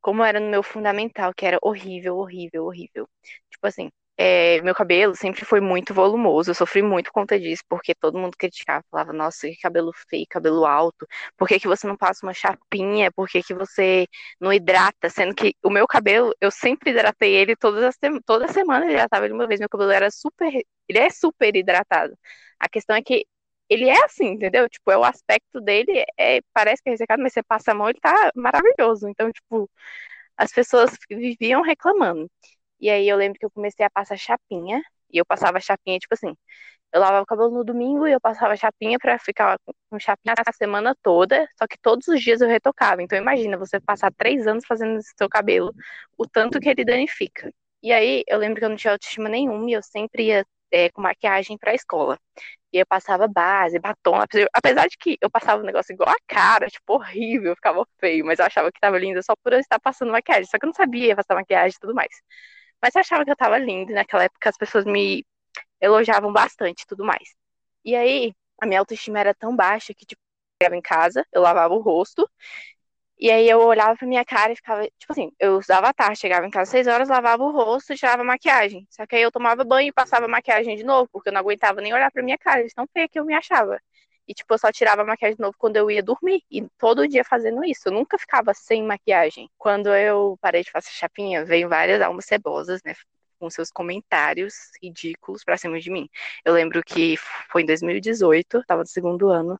como 0.00 0.24
era 0.24 0.40
no 0.40 0.50
meu 0.50 0.62
fundamental, 0.62 1.32
que 1.36 1.46
era 1.46 1.58
horrível, 1.62 2.16
horrível, 2.18 2.66
horrível. 2.66 3.08
Tipo 3.50 3.66
assim, 3.68 3.90
é, 4.16 4.60
meu 4.62 4.74
cabelo 4.74 5.14
sempre 5.16 5.44
foi 5.44 5.60
muito 5.60 5.94
volumoso. 5.94 6.50
Eu 6.50 6.54
sofri 6.54 6.82
muito 6.82 7.06
por 7.06 7.12
conta 7.14 7.38
disso, 7.40 7.62
porque 7.68 7.94
todo 7.94 8.18
mundo 8.18 8.36
criticava, 8.38 8.84
falava, 8.90 9.12
nossa, 9.12 9.48
que 9.48 9.56
cabelo 9.56 9.92
feio, 10.08 10.26
cabelo 10.28 10.64
alto. 10.66 11.06
Por 11.36 11.48
que 11.48 11.58
que 11.58 11.66
você 11.68 11.86
não 11.86 11.96
passa 11.96 12.24
uma 12.26 12.34
chapinha? 12.34 13.10
Por 13.12 13.28
que 13.28 13.42
que 13.42 13.54
você 13.54 14.06
não 14.40 14.52
hidrata? 14.52 15.08
Sendo 15.10 15.34
que 15.34 15.54
o 15.62 15.70
meu 15.70 15.86
cabelo, 15.86 16.34
eu 16.40 16.50
sempre 16.50 16.90
hidratei 16.90 17.34
ele 17.34 17.56
todas 17.56 17.82
as 17.84 17.96
toda 18.26 18.48
semana, 18.48 18.84
eu 18.86 18.90
hidratava 18.90 19.24
ele 19.24 19.34
uma 19.34 19.46
vez. 19.46 19.60
Meu 19.60 19.68
cabelo 19.68 19.90
era 19.90 20.10
super, 20.10 20.52
ele 20.88 20.98
é 20.98 21.10
super 21.10 21.54
hidratado. 21.56 22.16
A 22.60 22.68
questão 22.68 22.94
é 22.96 23.02
que 23.02 23.26
ele 23.68 23.88
é 23.88 24.04
assim, 24.04 24.26
entendeu? 24.26 24.68
Tipo, 24.68 24.90
é 24.90 24.96
o 24.98 25.04
aspecto 25.04 25.60
dele, 25.60 26.04
é, 26.18 26.40
parece 26.52 26.82
que 26.82 26.90
é 26.90 26.92
ressecado, 26.92 27.22
mas 27.22 27.32
você 27.32 27.42
passa 27.42 27.72
a 27.72 27.74
mão, 27.74 27.88
ele 27.88 27.98
tá 28.00 28.30
maravilhoso. 28.34 29.08
Então, 29.08 29.32
tipo, 29.32 29.70
as 30.36 30.52
pessoas 30.52 30.92
viviam 31.10 31.62
reclamando. 31.62 32.30
E 32.82 32.90
aí 32.90 33.08
eu 33.08 33.18
lembro 33.18 33.40
que 33.40 33.46
eu 33.46 33.52
comecei 33.52 33.86
a 33.86 33.90
passar 33.90 34.18
chapinha, 34.18 34.82
e 35.12 35.18
eu 35.18 35.26
passava 35.26 35.60
chapinha, 35.60 35.98
tipo 36.00 36.14
assim, 36.14 36.36
eu 36.92 37.00
lavava 37.00 37.22
o 37.22 37.26
cabelo 37.26 37.50
no 37.50 37.64
domingo 37.64 38.06
e 38.06 38.12
eu 38.12 38.20
passava 38.20 38.56
chapinha 38.56 38.98
pra 38.98 39.18
ficar 39.18 39.58
com 39.90 39.98
chapinha 39.98 40.34
a 40.46 40.52
semana 40.52 40.94
toda, 41.02 41.48
só 41.58 41.66
que 41.66 41.78
todos 41.80 42.06
os 42.08 42.20
dias 42.22 42.40
eu 42.42 42.48
retocava. 42.48 43.02
Então 43.02 43.18
imagina 43.18 43.56
você 43.58 43.80
passar 43.80 44.12
três 44.14 44.46
anos 44.46 44.64
fazendo 44.66 44.98
esse 44.98 45.12
seu 45.16 45.28
cabelo, 45.28 45.72
o 46.18 46.26
tanto 46.28 46.60
que 46.60 46.68
ele 46.68 46.84
danifica. 46.84 47.50
E 47.82 47.92
aí 47.92 48.22
eu 48.28 48.38
lembro 48.38 48.58
que 48.60 48.64
eu 48.64 48.68
não 48.70 48.76
tinha 48.76 48.92
autoestima 48.92 49.28
nenhuma 49.28 49.70
e 49.70 49.72
eu 49.74 49.82
sempre 49.82 50.26
ia 50.28 50.46
é, 50.70 50.90
com 50.90 51.00
maquiagem 51.02 51.56
pra 51.58 51.74
escola. 51.74 52.18
E 52.72 52.78
eu 52.78 52.86
passava 52.86 53.28
base, 53.28 53.78
batom, 53.78 54.14
apesar 54.52 54.88
de 54.88 54.96
que 54.98 55.18
eu 55.20 55.30
passava 55.30 55.62
um 55.62 55.66
negócio 55.66 55.92
igual 55.92 56.10
a 56.10 56.16
cara, 56.26 56.68
tipo, 56.68 56.94
horrível, 56.94 57.54
ficava 57.54 57.86
feio, 58.00 58.24
mas 58.24 58.38
eu 58.38 58.46
achava 58.46 58.72
que 58.72 58.80
tava 58.80 58.98
linda 58.98 59.22
só 59.22 59.34
por 59.42 59.52
eu 59.52 59.60
estar 59.60 59.78
passando 59.80 60.10
maquiagem, 60.12 60.46
só 60.46 60.58
que 60.58 60.64
eu 60.64 60.68
não 60.68 60.74
sabia 60.74 61.14
passar 61.16 61.34
maquiagem 61.34 61.76
e 61.76 61.80
tudo 61.80 61.94
mais. 61.94 62.10
Mas 62.82 62.96
achava 62.96 63.24
que 63.24 63.30
eu 63.30 63.36
tava 63.36 63.58
linda, 63.58 63.92
naquela 63.94 64.24
época 64.24 64.50
as 64.50 64.56
pessoas 64.56 64.84
me 64.84 65.24
elogiavam 65.80 66.32
bastante 66.32 66.82
e 66.82 66.86
tudo 66.86 67.04
mais. 67.04 67.34
E 67.84 67.96
aí, 67.96 68.34
a 68.60 68.66
minha 68.66 68.80
autoestima 68.80 69.20
era 69.20 69.34
tão 69.34 69.56
baixa 69.56 69.94
que, 69.94 70.06
tipo, 70.06 70.20
eu 70.60 70.66
chegava 70.66 70.76
em 70.78 70.82
casa, 70.82 71.26
eu 71.32 71.42
lavava 71.42 71.74
o 71.74 71.80
rosto, 71.80 72.28
e 73.18 73.30
aí 73.30 73.48
eu 73.48 73.60
olhava 73.60 73.96
pra 73.96 74.06
minha 74.08 74.24
cara 74.24 74.52
e 74.52 74.56
ficava, 74.56 74.84
tipo 74.98 75.12
assim, 75.12 75.30
eu 75.38 75.56
usava 75.56 75.88
a 75.88 75.94
tarde, 75.94 76.18
chegava 76.18 76.46
em 76.46 76.50
casa 76.50 76.64
às 76.64 76.68
6 76.70 76.86
horas, 76.88 77.08
lavava 77.08 77.42
o 77.44 77.52
rosto 77.52 77.94
tirava 77.94 78.22
a 78.22 78.24
maquiagem. 78.24 78.86
Só 78.90 79.06
que 79.06 79.14
aí 79.16 79.22
eu 79.22 79.30
tomava 79.32 79.64
banho 79.64 79.88
e 79.88 79.92
passava 79.92 80.24
a 80.26 80.28
maquiagem 80.28 80.76
de 80.76 80.82
novo, 80.84 81.08
porque 81.12 81.28
eu 81.28 81.32
não 81.32 81.40
aguentava 81.40 81.80
nem 81.80 81.94
olhar 81.94 82.10
pra 82.10 82.22
minha 82.22 82.38
cara, 82.38 82.66
de 82.66 82.74
tão 82.74 82.86
feia 82.92 83.08
que 83.08 83.18
eu 83.20 83.24
me 83.24 83.34
achava. 83.34 83.78
E, 84.28 84.34
tipo, 84.34 84.52
eu 84.54 84.58
só 84.58 84.70
tirava 84.72 85.02
a 85.02 85.04
maquiagem 85.04 85.36
de 85.36 85.42
novo 85.42 85.54
quando 85.58 85.76
eu 85.76 85.90
ia 85.90 86.02
dormir. 86.02 86.42
E 86.50 86.66
todo 86.78 87.06
dia 87.08 87.24
fazendo 87.24 87.64
isso. 87.64 87.88
Eu 87.88 87.92
nunca 87.92 88.18
ficava 88.18 88.54
sem 88.54 88.82
maquiagem. 88.84 89.48
Quando 89.58 89.88
eu 89.94 90.38
parei 90.40 90.62
de 90.62 90.70
fazer 90.70 90.90
chapinha, 90.90 91.44
veio 91.44 91.68
várias 91.68 92.00
almas 92.00 92.24
cebosas, 92.26 92.80
né? 92.84 92.94
Com 93.38 93.50
seus 93.50 93.70
comentários 93.70 94.54
ridículos 94.82 95.44
pra 95.44 95.56
cima 95.56 95.80
de 95.80 95.90
mim. 95.90 96.08
Eu 96.44 96.54
lembro 96.54 96.82
que 96.84 97.16
foi 97.50 97.62
em 97.62 97.66
2018, 97.66 98.62
tava 98.66 98.82
no 98.82 98.86
segundo 98.88 99.28
ano. 99.30 99.58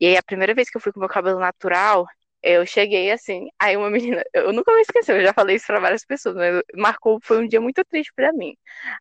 E 0.00 0.06
aí, 0.06 0.16
a 0.16 0.22
primeira 0.22 0.54
vez 0.54 0.70
que 0.70 0.76
eu 0.76 0.80
fui 0.80 0.92
com 0.92 1.00
meu 1.00 1.08
cabelo 1.08 1.38
natural, 1.38 2.06
eu 2.42 2.66
cheguei 2.66 3.10
assim, 3.10 3.48
aí 3.58 3.76
uma 3.76 3.90
menina, 3.90 4.22
eu 4.32 4.52
nunca 4.52 4.72
vou 4.72 4.80
esquecer, 4.80 5.16
eu 5.20 5.26
já 5.26 5.32
falei 5.34 5.56
isso 5.56 5.66
pra 5.66 5.78
várias 5.80 6.04
pessoas, 6.04 6.34
mas 6.36 6.62
marcou, 6.74 7.18
foi 7.22 7.38
um 7.44 7.48
dia 7.48 7.60
muito 7.60 7.84
triste 7.84 8.12
pra 8.14 8.32
mim. 8.32 8.56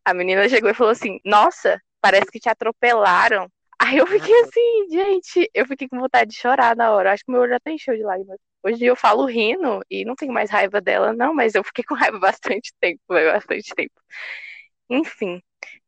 A 0.05 0.13
menina 0.13 0.47
chegou 0.49 0.69
e 0.69 0.73
falou 0.73 0.91
assim: 0.91 1.19
Nossa, 1.25 1.81
parece 2.01 2.27
que 2.31 2.39
te 2.39 2.49
atropelaram. 2.49 3.49
Aí 3.81 3.97
eu 3.97 4.07
fiquei 4.07 4.33
assim, 4.41 4.89
gente, 4.91 5.49
eu 5.53 5.65
fiquei 5.65 5.87
com 5.87 5.99
vontade 5.99 6.31
de 6.31 6.37
chorar 6.37 6.75
na 6.75 6.91
hora. 6.91 7.13
Acho 7.13 7.23
que 7.25 7.31
meu 7.31 7.41
olho 7.41 7.55
até 7.55 7.71
encheu 7.71 7.95
de 7.95 8.03
lágrimas. 8.03 8.37
Hoje 8.63 8.83
eu 8.85 8.95
falo 8.95 9.25
rindo 9.25 9.79
e 9.89 10.03
não 10.05 10.15
tenho 10.15 10.33
mais 10.33 10.49
raiva 10.49 10.81
dela, 10.81 11.13
não, 11.13 11.33
mas 11.33 11.55
eu 11.55 11.63
fiquei 11.63 11.83
com 11.85 11.95
raiva 11.95 12.19
bastante 12.19 12.73
tempo, 12.79 13.01
bastante 13.07 13.73
tempo. 13.75 13.93
Enfim. 14.89 15.41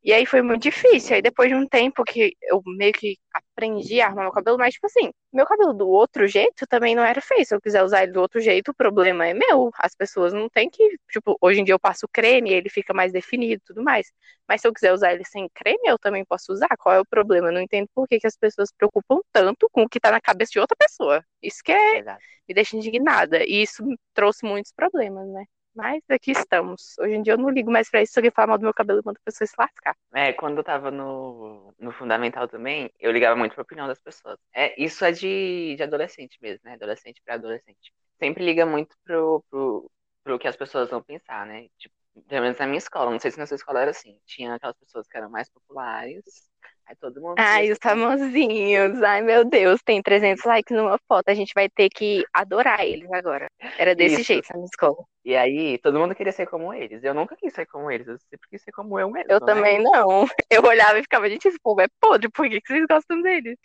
E 0.04 0.12
aí 0.14 0.26
foi 0.26 0.42
muito 0.42 0.64
difícil. 0.64 1.16
Aí 1.16 1.22
depois 1.22 1.50
de 1.50 1.56
um 1.56 1.68
tempo 1.68 2.04
que 2.04 2.36
eu 2.42 2.62
meio 2.66 2.92
que 2.94 3.18
aprendi 3.34 4.02
a 4.02 4.08
arrumar 4.08 4.24
meu 4.24 4.32
cabelo, 4.32 4.58
mas 4.58 4.74
tipo 4.74 4.88
assim, 4.88 5.12
meu 5.32 5.46
cabelo 5.46 5.74
do 5.74 5.88
outro 5.88 6.28
jeito 6.28 6.66
também 6.68 6.96
não 6.96 7.04
era 7.04 7.22
feio. 7.22 7.46
Se 7.46 7.54
eu 7.56 7.62
quiser 7.62 7.84
usar 7.84 8.04
ele 8.04 8.12
do 8.12 8.20
outro 8.20 8.42
jeito, 8.42 8.72
o 8.72 8.74
problema 8.74 9.28
é 9.28 9.34
meu. 9.34 9.70
As 9.78 9.96
pessoas 9.96 10.34
não 10.34 10.50
têm 10.50 10.70
que, 10.70 10.98
tipo, 11.10 11.38
hoje 11.40 11.62
em 11.62 11.64
dia 11.64 11.74
eu 11.74 11.80
passo 11.80 12.08
creme, 12.12 12.52
ele 12.52 12.70
fica 12.70 12.94
mais 12.94 13.12
definido 13.12 13.62
e 13.64 13.66
tudo 13.66 13.84
mais. 13.84 14.12
Mas 14.48 14.62
se 14.62 14.68
eu 14.68 14.74
quiser 14.74 14.92
usar 14.94 15.14
ele 15.14 15.24
sem 15.26 15.48
creme, 15.54 15.80
eu 15.86 16.00
também 16.00 16.26
posso 16.26 16.52
usar. 16.52 16.70
Qual 16.78 16.96
é 16.96 17.00
o 17.00 17.06
problema? 17.06 17.50
Eu 17.50 17.54
não 17.54 17.62
entendo 17.62 17.88
por 17.94 18.08
que, 18.08 18.20
que 18.20 18.28
as 18.28 18.36
pessoas 18.38 18.70
se 18.70 18.76
preocupam 18.76 19.22
tanto 19.32 19.70
com 19.72 19.84
o 19.84 19.90
que 19.90 20.00
tá 20.00 20.12
na 20.12 20.20
cabeça 20.22 20.52
de 20.52 20.60
outra 20.60 20.76
pessoa. 20.78 21.24
Isso 21.42 21.60
que 21.64 21.72
é, 21.72 22.02
me 22.48 22.54
deixa 22.56 22.76
indignada. 22.76 23.44
E 23.46 23.62
isso 23.62 23.84
trouxe 24.14 24.46
muitos 24.46 24.72
problemas, 24.74 25.28
né? 25.30 25.46
Mas 25.74 26.04
aqui 26.10 26.32
estamos. 26.32 26.98
Hoje 27.00 27.14
em 27.14 27.22
dia 27.22 27.34
eu 27.34 27.38
não 27.38 27.50
ligo 27.50 27.72
mais 27.72 27.90
pra 27.90 28.02
isso. 28.02 28.14
Se 28.14 28.20
alguém 28.20 28.32
falar 28.32 28.48
mal 28.48 28.58
do 28.58 28.64
meu 28.64 28.74
cabelo, 28.74 29.00
eu 29.00 29.04
mando 29.06 29.20
a 29.22 29.26
pessoa 29.26 29.48
se 29.48 29.56
lascar. 29.58 29.96
É, 30.14 30.34
quando 30.34 30.58
eu 30.58 30.64
tava 30.64 30.92
no, 30.92 31.74
no 31.80 31.92
fundamental 31.92 32.48
também, 32.48 32.92
eu 33.00 33.12
ligava 33.12 33.36
muito 33.36 33.54
pra 33.54 33.64
opinião 33.64 33.88
das 33.88 34.00
pessoas. 34.00 34.38
É, 34.54 34.82
isso 34.82 35.06
é 35.06 35.12
de, 35.12 35.76
de 35.78 35.84
adolescente 35.84 36.38
mesmo, 36.42 36.62
né? 36.66 36.74
Adolescente 36.74 37.22
pra 37.24 37.36
adolescente. 37.36 37.94
Sempre 38.20 38.44
liga 38.44 38.66
muito 38.66 38.96
pro, 39.04 39.44
pro, 39.50 39.92
pro 40.24 40.40
que 40.40 40.48
as 40.48 40.56
pessoas 40.56 40.90
vão 40.90 41.02
pensar, 41.02 41.46
né? 41.46 41.68
Tipo, 41.78 41.96
pelo 42.28 42.42
menos 42.42 42.58
na 42.58 42.66
minha 42.66 42.78
escola, 42.78 43.10
não 43.10 43.20
sei 43.20 43.32
se 43.32 43.40
na 43.40 43.48
sua 43.48 43.56
escola 43.56 43.82
era 43.82 43.92
assim. 43.92 44.20
Tinha 44.26 44.56
aquelas 44.56 44.78
pessoas 44.78 45.08
que 45.08 45.18
eram 45.18 45.30
mais 45.30 45.50
populares, 45.50 46.50
aí 46.92 46.96
todo 46.96 47.22
mundo. 47.22 47.36
Ai, 47.38 47.72
os 47.72 47.80
famosinhos. 47.82 49.02
Ai, 49.02 49.22
meu 49.22 49.44
Deus, 49.46 49.82
tem 49.84 50.02
300 50.02 50.44
likes 50.46 50.76
numa 50.76 51.00
foto. 51.08 51.30
A 51.30 51.34
gente 51.34 51.54
vai 51.54 51.70
ter 51.70 51.90
que 51.90 52.24
adorar 52.34 52.86
eles 52.86 53.12
agora. 53.12 53.48
Era 53.78 53.96
desse 53.96 54.16
Isso. 54.16 54.24
jeito 54.26 54.48
na 54.50 54.58
minha 54.58 54.66
escola. 54.66 55.04
E 55.24 55.36
aí, 55.36 55.78
todo 55.80 56.00
mundo 56.00 56.16
queria 56.16 56.32
ser 56.32 56.48
como 56.48 56.74
eles. 56.74 57.04
Eu 57.04 57.14
nunca 57.14 57.36
quis 57.36 57.54
ser 57.54 57.66
como 57.66 57.90
eles, 57.90 58.08
eu 58.08 58.18
sempre 58.18 58.50
quis 58.50 58.62
ser 58.62 58.72
como 58.72 59.00
eu 59.00 59.10
mesmo. 59.10 59.32
Eu 59.32 59.40
né? 59.40 59.46
também 59.46 59.82
não. 59.82 60.26
Eu 60.50 60.64
olhava 60.64 61.00
e 61.00 61.04
ficava, 61.04 61.30
gente, 61.30 61.48
esse 61.48 61.60
povo 61.60 61.82
é 61.82 61.88
podre, 62.00 62.30
por 62.30 62.50
que 62.50 62.60
que 62.60 62.68
vocês 62.68 62.86
gostam 62.88 63.22
deles? 63.22 63.58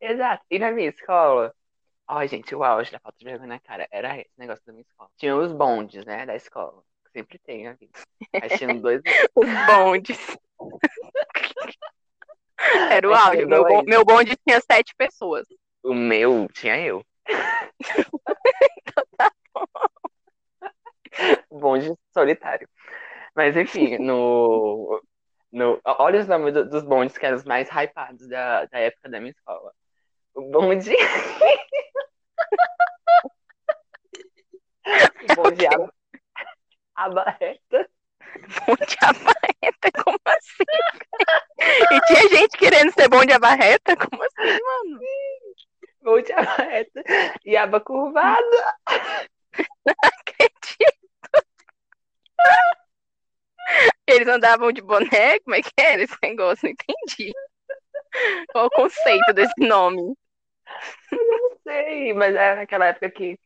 Exato. 0.00 0.44
E 0.50 0.58
na 0.58 0.72
minha 0.72 0.88
escola, 0.88 1.54
ó, 2.08 2.26
gente, 2.26 2.54
o 2.54 2.64
auge 2.64 2.90
da 2.90 2.98
falta 2.98 3.16
de 3.18 3.24
vergonha 3.24 3.48
na 3.48 3.60
cara 3.60 3.86
era 3.90 4.18
esse 4.18 4.32
negócio 4.36 4.64
da 4.66 4.72
minha 4.72 4.82
escola. 4.82 5.08
Tinha 5.16 5.36
os 5.36 5.52
bondes, 5.52 6.04
né, 6.04 6.26
da 6.26 6.34
escola. 6.34 6.82
Sempre 7.12 7.38
tem 7.38 7.68
aqui. 7.68 7.90
Aí 8.32 8.48
tinha 8.56 8.74
dois. 8.74 9.02
Os 9.36 9.46
bondes. 9.66 10.38
Era 12.90 13.08
o 13.08 13.14
auge. 13.14 13.46
Meu, 13.46 13.64
meu 13.84 14.04
bonde 14.04 14.36
tinha 14.36 14.60
sete 14.60 14.94
pessoas. 14.96 15.46
O 15.82 15.94
meu 15.94 16.46
tinha 16.52 16.78
eu. 16.78 17.04
Bonde 21.50 21.92
solitário. 22.14 22.68
Mas 23.34 23.56
enfim, 23.56 23.98
no. 23.98 25.00
no 25.50 25.80
olha 25.84 26.20
os 26.20 26.28
nomes 26.28 26.54
do- 26.54 26.68
dos 26.68 26.82
bondes 26.84 27.18
que 27.18 27.26
eram 27.26 27.36
os 27.36 27.44
mais 27.44 27.68
hypados 27.68 28.26
da, 28.28 28.64
da 28.66 28.78
época 28.78 29.08
da 29.10 29.18
minha 29.20 29.32
escola. 29.32 29.72
O 30.34 30.42
bonde. 30.50 30.94
o 35.30 35.34
bonde 35.36 35.66
aba, 35.66 35.92
abarreta. 36.94 37.88
Bonde 38.66 38.96
abarreta, 39.02 40.02
como 40.04 40.18
assim? 40.26 40.64
E 41.90 42.00
tinha 42.06 42.28
gente 42.28 42.58
querendo 42.58 42.92
ser 42.92 43.08
bonde 43.08 43.32
abarreta? 43.32 43.96
Como 43.96 44.22
assim, 44.22 44.58
mano? 44.62 45.00
Bonde 46.02 46.32
abarreta 46.32 47.02
e 47.44 47.56
aba 47.56 47.80
curvada. 47.80 48.74
Acredito. 50.02 51.02
Eles 54.06 54.28
andavam 54.28 54.72
de 54.72 54.82
boné? 54.82 55.38
Como 55.40 55.54
é 55.56 55.62
que 55.62 55.70
era 55.78 56.02
esse 56.02 56.16
negócio? 56.22 56.64
Não 56.64 56.70
entendi. 56.72 57.32
Qual 58.52 58.66
o 58.66 58.70
conceito 58.70 59.32
desse 59.32 59.54
nome? 59.58 60.14
sei, 61.64 62.12
mas 62.14 62.34
era 62.34 62.56
naquela 62.56 62.86
época 62.86 63.10
que 63.10 63.38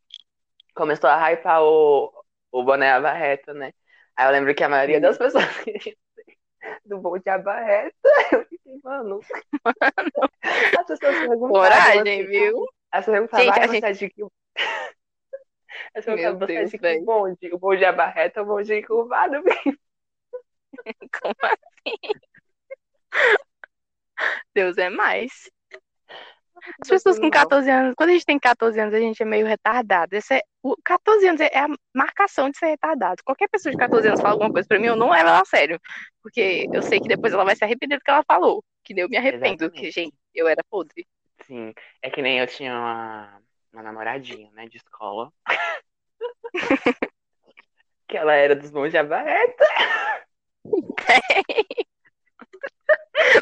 começou 0.74 1.10
a 1.10 1.32
hypar 1.32 1.62
o, 1.62 2.12
o 2.52 2.64
boné 2.64 2.92
abarreta, 2.92 3.54
né? 3.54 3.72
Aí 4.16 4.26
eu 4.26 4.32
lembro 4.32 4.54
que 4.54 4.64
a 4.64 4.68
maioria 4.68 5.00
das 5.00 5.18
pessoas 5.18 5.44
queria 5.64 5.80
ser 5.82 5.96
do 6.84 6.98
bonde 6.98 7.28
abarreta. 7.28 7.94
Eu 8.32 8.44
fiquei, 8.46 8.80
mano. 8.82 9.20
As 10.78 10.86
pessoas 10.86 10.98
perguntavam. 11.18 11.48
Coragem, 11.48 12.00
assim, 12.00 12.26
viu? 12.26 12.66
As 12.90 13.04
pessoas 13.04 13.28
perguntavam, 13.30 13.44
Gente, 13.46 13.58
"Ai, 13.58 13.64
a 13.64 13.66
você 13.68 13.72
gente- 13.74 13.84
é 13.84 13.92
de 13.92 14.10
que. 14.10 14.22
Você 15.94 16.14
Meu 16.16 16.38
você 16.38 16.46
Deus, 16.46 16.70
de 16.70 16.78
que 16.78 16.98
bonde? 17.00 17.54
O 17.54 17.58
bonde 17.58 17.84
abarreta 17.84 18.40
ou 18.40 18.46
o 18.46 18.48
bonde 18.50 18.74
encurvado? 18.74 19.42
Como 21.20 21.34
assim? 21.42 21.96
Deus 24.54 24.78
é 24.78 24.88
mais. 24.88 25.50
As 26.80 26.88
pessoas 26.88 27.18
com 27.18 27.30
14 27.30 27.70
anos, 27.70 27.94
quando 27.96 28.10
a 28.10 28.12
gente 28.12 28.24
tem 28.24 28.38
14 28.38 28.78
anos, 28.80 28.94
a 28.94 28.98
gente 28.98 29.22
é 29.22 29.26
meio 29.26 29.46
retardado. 29.46 30.14
Esse 30.14 30.34
é, 30.34 30.42
o 30.62 30.76
14 30.82 31.28
anos 31.28 31.40
é 31.40 31.50
é 31.52 31.60
a 31.60 31.68
marcação 31.94 32.50
de 32.50 32.58
ser 32.58 32.66
retardado. 32.66 33.22
Qualquer 33.24 33.48
pessoa 33.48 33.70
de 33.70 33.78
14 33.78 34.08
anos 34.08 34.20
fala 34.20 34.34
alguma 34.34 34.52
coisa 34.52 34.66
pra 34.66 34.78
mim, 34.78 34.86
eu 34.86 34.96
não 34.96 35.10
levo 35.10 35.28
ela 35.28 35.40
a 35.40 35.44
sério. 35.44 35.80
Porque 36.22 36.66
eu 36.72 36.82
sei 36.82 37.00
que 37.00 37.08
depois 37.08 37.32
ela 37.32 37.44
vai 37.44 37.54
se 37.54 37.64
arrepender 37.64 37.98
do 37.98 38.02
que 38.02 38.10
ela 38.10 38.24
falou. 38.26 38.64
Que 38.82 38.94
nem 38.94 39.02
eu 39.02 39.08
me 39.08 39.16
arrependo, 39.16 39.64
Exatamente. 39.64 39.80
que, 39.80 39.90
gente, 39.90 40.14
eu 40.34 40.48
era 40.48 40.62
podre. 40.68 41.06
Sim, 41.42 41.72
é 42.02 42.10
que 42.10 42.22
nem 42.22 42.38
eu 42.38 42.46
tinha 42.46 42.72
uma, 42.72 43.40
uma 43.72 43.82
namoradinha, 43.82 44.50
né, 44.52 44.66
de 44.66 44.78
escola. 44.78 45.32
que 48.08 48.16
ela 48.16 48.34
era 48.34 48.56
dos 48.56 48.70
bons 48.70 48.90
de 48.90 48.98
abarreta. 48.98 49.64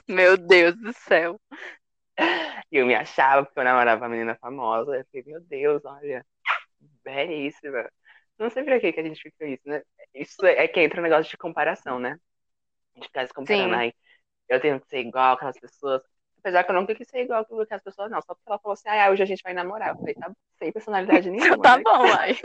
Meu 0.09 0.37
Deus 0.37 0.77
do 0.77 0.93
céu. 0.93 1.41
E 2.71 2.77
eu 2.77 2.87
me 2.87 2.95
achava 2.95 3.45
porque 3.45 3.59
eu 3.61 3.65
namorava 3.65 4.03
uma 4.03 4.09
menina 4.09 4.37
famosa. 4.37 4.97
Eu 4.97 5.05
fiquei, 5.05 5.23
meu 5.25 5.41
Deus, 5.41 5.85
olha, 5.85 6.25
belíssima. 7.05 7.89
Não 8.39 8.51
sei 8.51 8.65
pra 8.65 8.81
que 8.81 8.93
que 8.93 9.01
a 9.01 9.05
gente 9.05 9.23
fica 9.23 9.47
isso, 9.47 9.63
né? 9.67 9.83
Isso 10.13 10.45
é 10.45 10.67
que 10.67 10.81
entra 10.81 11.01
o 11.01 11.03
negócio 11.03 11.31
de 11.31 11.37
comparação, 11.37 11.99
né? 11.99 12.19
A 12.95 12.99
gente 12.99 13.07
fica 13.09 13.27
se 13.27 13.35
comparando. 13.35 13.75
Aí 13.75 13.93
eu 14.49 14.61
tenho 14.61 14.81
que 14.81 14.89
ser 14.89 15.01
igual 15.01 15.35
aquelas 15.35 15.59
pessoas. 15.59 16.03
Apesar 16.39 16.65
que 16.65 16.71
eu 16.71 16.75
nunca 16.75 16.95
quis 16.95 17.09
ser 17.09 17.23
igual 17.23 17.41
aquelas 17.43 17.83
pessoas, 17.83 18.11
não. 18.11 18.21
Só 18.21 18.35
porque 18.35 18.49
ela 18.49 18.59
falou 18.59 18.75
assim, 18.75 18.89
ah, 18.89 19.11
hoje 19.11 19.23
a 19.23 19.27
gente 19.27 19.43
vai 19.43 19.55
namorar. 19.55 19.91
Eu 19.91 19.97
falei, 19.97 20.15
tá 20.15 20.29
bom, 20.29 20.35
sem 20.59 20.73
personalidade 20.73 21.31
nenhuma. 21.31 21.63
Tá 21.63 21.77
né? 21.77 21.83
bom, 21.83 22.05
ai. 22.19 22.37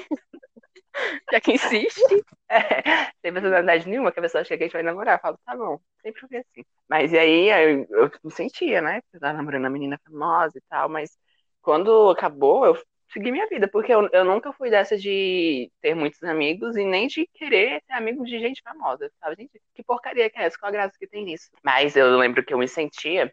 Já 1.32 1.42
que 1.42 1.54
insiste. 1.54 2.02
É, 2.52 3.12
sem 3.22 3.32
personalidade 3.32 3.88
nenhuma, 3.88 4.12
que 4.12 4.18
a 4.18 4.24
pessoa 4.24 4.44
chega 4.44 4.64
e 4.64 4.66
a 4.66 4.68
gente 4.68 4.74
vai 4.74 4.82
namorar. 4.82 5.18
Eu 5.18 5.22
falo, 5.22 5.40
tá 5.46 5.56
bom, 5.56 5.80
sempre 6.02 6.22
fui 6.22 6.38
assim. 6.38 6.66
Mas 6.90 7.14
e 7.14 7.20
aí 7.20 7.48
eu, 7.48 7.86
eu 7.92 8.12
me 8.24 8.32
sentia, 8.32 8.82
né? 8.82 9.02
Eu 9.14 9.20
tava 9.20 9.34
namorando 9.38 9.66
uma 9.66 9.70
menina 9.70 10.00
famosa 10.04 10.58
e 10.58 10.62
tal, 10.68 10.90
mas 10.90 11.16
quando 11.62 12.10
acabou, 12.10 12.66
eu 12.66 12.76
segui 13.14 13.32
minha 13.32 13.48
vida, 13.48 13.68
porque 13.68 13.94
eu, 13.94 14.10
eu 14.12 14.26
nunca 14.26 14.52
fui 14.54 14.72
dessa 14.72 14.98
de 14.98 15.72
ter 15.80 15.94
muitos 15.96 16.24
amigos 16.24 16.76
e 16.76 16.84
nem 16.86 17.08
de 17.08 17.28
querer 17.36 17.84
ser 17.86 17.94
amigo 17.94 18.24
de 18.26 18.40
gente 18.40 18.64
famosa, 18.64 19.12
sabe? 19.20 19.44
Gente, 19.44 19.62
que 19.76 19.84
porcaria 19.84 20.28
que 20.28 20.40
é 20.40 20.46
essa? 20.46 20.58
Qual 20.58 20.70
a 20.70 20.72
graça 20.74 20.98
que 20.98 21.06
tem 21.08 21.26
nisso? 21.26 21.52
Mas 21.64 21.96
eu 21.96 22.18
lembro 22.18 22.44
que 22.44 22.52
eu 22.54 22.58
me 22.58 22.68
sentia, 22.68 23.32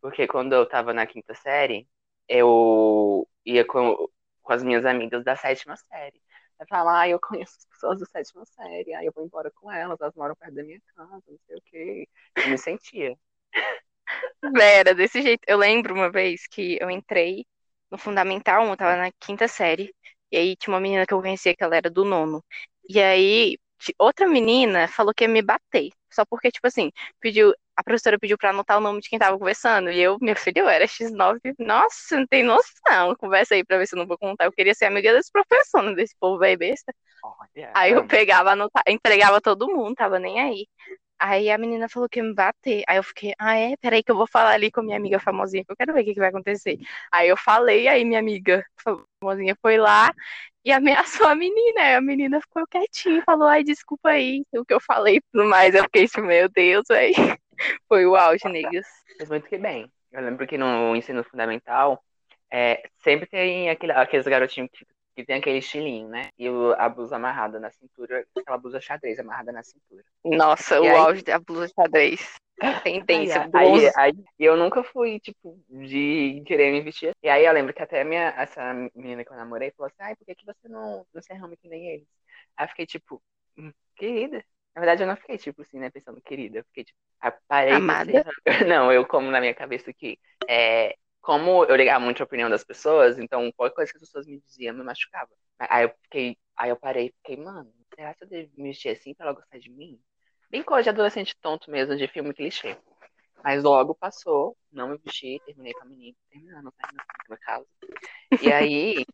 porque 0.00 0.26
quando 0.26 0.52
eu 0.54 0.68
tava 0.68 0.92
na 0.92 1.06
quinta 1.06 1.34
série, 1.34 1.88
eu 2.28 3.28
ia 3.44 3.64
com, 3.64 4.08
com 4.42 4.52
as 4.52 4.62
minhas 4.62 4.84
amigas 4.84 5.24
da 5.24 5.36
sétima 5.36 5.76
série. 5.76 6.20
Eu 6.58 6.66
falava, 6.68 7.00
ah, 7.00 7.08
eu 7.08 7.20
conheço 7.20 7.56
as 7.58 7.64
pessoas 7.66 8.00
da 8.00 8.06
sétima 8.06 8.44
série, 8.46 8.94
aí 8.94 9.06
eu 9.06 9.12
vou 9.14 9.24
embora 9.24 9.50
com 9.52 9.70
elas, 9.70 10.00
elas 10.00 10.14
moram 10.14 10.34
perto 10.36 10.54
da 10.54 10.64
minha 10.64 10.80
casa, 10.96 11.12
não 11.28 11.38
sei 11.46 11.56
o 11.56 11.62
quê. 11.62 12.08
Eu 12.36 12.48
me 12.50 12.58
sentia. 12.58 13.16
Vera, 14.56 14.94
desse 14.94 15.22
jeito. 15.22 15.42
Eu 15.46 15.58
lembro 15.58 15.94
uma 15.94 16.10
vez 16.10 16.46
que 16.46 16.78
eu 16.80 16.90
entrei 16.90 17.44
no 17.90 17.98
Fundamental 17.98 18.64
1, 18.64 18.70
eu 18.70 18.76
tava 18.76 18.96
na 18.96 19.10
quinta 19.20 19.48
série, 19.48 19.94
e 20.30 20.36
aí 20.36 20.56
tinha 20.56 20.74
uma 20.74 20.80
menina 20.80 21.06
que 21.06 21.14
eu 21.14 21.20
conhecia 21.20 21.54
que 21.54 21.62
ela 21.62 21.76
era 21.76 21.90
do 21.90 22.04
nono. 22.04 22.44
E 22.88 23.00
aí, 23.00 23.58
outra 23.98 24.28
menina 24.28 24.88
falou 24.88 25.14
que 25.14 25.24
ia 25.24 25.28
me 25.28 25.42
bater. 25.42 25.90
Só 26.16 26.24
porque, 26.26 26.50
tipo 26.50 26.66
assim, 26.66 26.90
pediu, 27.20 27.52
a 27.76 27.82
professora 27.84 28.18
pediu 28.18 28.38
pra 28.38 28.50
anotar 28.50 28.78
o 28.78 28.80
nome 28.80 29.00
de 29.00 29.08
quem 29.08 29.18
tava 29.18 29.38
conversando. 29.38 29.90
E 29.90 30.00
eu, 30.00 30.18
meu 30.20 30.36
filho, 30.36 30.60
eu 30.60 30.68
era 30.68 30.86
X9. 30.86 31.40
Nossa, 31.58 32.16
não 32.18 32.26
tem 32.26 32.42
noção. 32.42 33.14
Conversa 33.18 33.54
aí 33.54 33.64
pra 33.64 33.78
ver 33.78 33.86
se 33.86 33.94
eu 33.94 33.98
não 33.98 34.06
vou 34.06 34.18
contar. 34.18 34.46
Eu 34.46 34.52
queria 34.52 34.74
ser 34.74 34.86
amiga 34.86 35.12
desse 35.12 35.30
professor, 35.32 35.82
né, 35.82 35.94
desse 35.94 36.16
povo 36.18 36.42
aí 36.44 36.56
besta. 36.56 36.92
Olha, 37.22 37.70
Aí 37.74 37.92
eu 37.92 38.06
pegava, 38.06 38.52
anotava, 38.52 38.84
entregava 38.88 39.40
todo 39.40 39.68
mundo, 39.68 39.94
tava 39.94 40.18
nem 40.18 40.40
aí. 40.40 40.66
Aí 41.18 41.50
a 41.50 41.56
menina 41.58 41.88
falou 41.88 42.08
que 42.08 42.18
ia 42.20 42.24
me 42.24 42.34
bater. 42.34 42.84
Aí 42.88 42.98
eu 42.98 43.02
fiquei, 43.02 43.32
ah, 43.38 43.56
é? 43.56 43.76
Peraí 43.78 44.02
que 44.02 44.10
eu 44.12 44.16
vou 44.16 44.26
falar 44.26 44.50
ali 44.52 44.70
com 44.70 44.80
a 44.80 44.84
minha 44.84 44.96
amiga 44.98 45.18
famosinha, 45.18 45.64
que 45.64 45.72
eu 45.72 45.76
quero 45.76 45.94
ver 45.94 46.02
o 46.02 46.04
que, 46.04 46.14
que 46.14 46.20
vai 46.20 46.28
acontecer. 46.28 46.78
Aí 47.12 47.28
eu 47.28 47.36
falei, 47.36 47.88
aí 47.88 48.04
minha 48.04 48.20
amiga 48.20 48.64
famosinha 49.20 49.56
foi 49.62 49.78
lá 49.78 50.12
e 50.66 50.72
ameaçou 50.72 51.28
a 51.28 51.34
menina. 51.36 51.96
A 51.96 52.00
menina 52.00 52.40
ficou 52.40 52.66
quietinha 52.66 53.20
e 53.20 53.22
falou, 53.22 53.46
ai, 53.46 53.62
desculpa 53.62 54.10
aí 54.10 54.44
o 54.52 54.64
que 54.64 54.74
eu 54.74 54.80
falei 54.80 55.18
e 55.18 55.22
tudo 55.32 55.48
mais. 55.48 55.72
Eu 55.72 55.84
fiquei 55.84 56.08
tipo, 56.08 56.22
meu 56.22 56.48
Deus, 56.48 56.90
aí. 56.90 57.12
Foi 57.88 58.04
o 58.04 58.16
auge, 58.16 58.48
negas. 58.48 58.86
Fez 59.16 59.30
muito 59.30 59.48
que 59.48 59.56
bem. 59.56 59.90
Eu 60.10 60.22
lembro 60.22 60.44
que 60.44 60.58
no 60.58 60.94
ensino 60.96 61.22
fundamental, 61.22 62.02
é, 62.52 62.82
sempre 62.98 63.28
tem 63.28 63.70
aquele, 63.70 63.92
aqueles 63.92 64.26
garotinhos 64.26 64.68
que, 64.72 64.84
que 65.16 65.24
tem 65.24 65.36
aquele 65.36 65.58
estilinho, 65.58 66.08
né? 66.08 66.28
E 66.38 66.46
a 66.76 66.88
blusa 66.88 67.16
amarrada 67.16 67.58
na 67.58 67.70
cintura, 67.70 68.24
aquela 68.36 68.58
blusa 68.58 68.80
xadrez 68.80 69.18
amarrada 69.18 69.50
na 69.50 69.62
cintura. 69.62 70.04
Nossa, 70.22 70.76
E 70.76 70.80
o 70.80 70.82
aí- 70.84 70.96
auge 70.96 71.22
da 71.24 71.38
blusa 71.38 71.68
xadrez. 71.74 72.34
Tendência, 72.84 73.48
Aí, 73.52 73.86
aí, 73.86 73.92
aí, 73.96 74.12
e 74.38 74.44
eu 74.44 74.56
nunca 74.56 74.82
fui, 74.82 75.20
tipo, 75.20 75.58
de 75.68 76.42
querer 76.46 76.72
me 76.72 76.80
vestir. 76.80 77.12
E 77.22 77.28
aí 77.28 77.44
eu 77.44 77.52
lembro 77.52 77.72
que 77.74 77.82
até 77.82 78.02
minha, 78.02 78.28
essa 78.36 78.72
menina 78.94 79.24
que 79.24 79.30
eu 79.30 79.36
namorei 79.36 79.70
falou 79.72 79.88
assim, 79.88 79.96
ai, 80.00 80.16
por 80.16 80.24
que, 80.24 80.34
que 80.34 80.46
você 80.46 80.66
não, 80.68 81.06
não 81.12 81.22
se 81.22 81.32
arruma 81.32 81.56
que 81.56 81.68
nem 81.68 81.86
eles? 81.88 82.08
Aí 82.56 82.64
eu 82.64 82.68
fiquei 82.70 82.86
tipo, 82.86 83.22
"Hum, 83.58 83.72
querida. 83.94 84.42
Na 84.74 84.80
verdade, 84.80 85.02
eu 85.02 85.06
não 85.06 85.16
fiquei, 85.16 85.36
tipo, 85.38 85.62
assim, 85.62 85.78
né, 85.78 85.90
pensando, 85.90 86.20
querida. 86.22 86.58
Eu 86.58 86.64
fiquei, 86.64 86.84
tipo, 86.84 86.98
aí 87.20 87.30
eu 87.30 87.36
parei 87.46 87.72
e 87.72 87.76
Amada? 87.76 88.12
não, 88.68 88.90
eu 88.92 89.06
como 89.06 89.30
na 89.30 89.40
minha 89.40 89.54
cabeça 89.54 89.92
que, 89.92 90.18
é, 90.48 90.96
como 91.26 91.64
eu 91.64 91.76
ligava 91.76 92.04
muito 92.04 92.22
a 92.22 92.24
opinião 92.26 92.48
das 92.48 92.64
pessoas, 92.64 93.18
então 93.18 93.50
qualquer 93.52 93.74
coisa 93.74 93.90
que 93.92 93.98
as 93.98 94.02
pessoas 94.04 94.26
me 94.28 94.40
diziam 94.40 94.74
me 94.76 94.84
machucava. 94.84 95.30
Aí 95.58 95.84
eu 95.86 95.90
fiquei, 96.04 96.38
aí 96.56 96.70
eu 96.70 96.76
parei 96.78 97.08
e 97.08 97.14
fiquei, 97.18 97.36
mano, 97.44 97.72
será 97.96 98.14
que 98.14 98.24
eu 98.24 98.28
devo 98.28 98.52
me 98.56 98.68
vestir 98.70 98.90
assim 98.90 99.12
pra 99.14 99.26
ela 99.26 99.34
gostar 99.34 99.58
de 99.58 99.70
mim? 99.70 100.00
Bem 100.50 100.62
coisa 100.62 100.84
de 100.84 100.90
adolescente 100.90 101.36
tonto 101.42 101.68
mesmo, 101.70 101.96
de 101.96 102.06
filme 102.08 102.32
clichê. 102.32 102.78
Mas 103.44 103.62
logo 103.64 103.94
passou, 103.94 104.56
não 104.72 104.90
me 104.90 104.98
vesti, 104.98 105.42
terminei 105.46 105.74
com 105.74 105.84
a 105.84 105.86
menina, 105.86 106.16
terminando, 106.30 106.72
terminando 106.72 107.06
no 107.28 107.38
caso. 107.40 107.66
E 108.40 108.52
aí. 108.52 109.06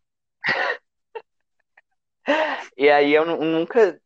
e 2.77 2.91
aí 2.91 3.13
eu 3.13 3.25
nu- 3.27 3.45
nunca. 3.45 4.01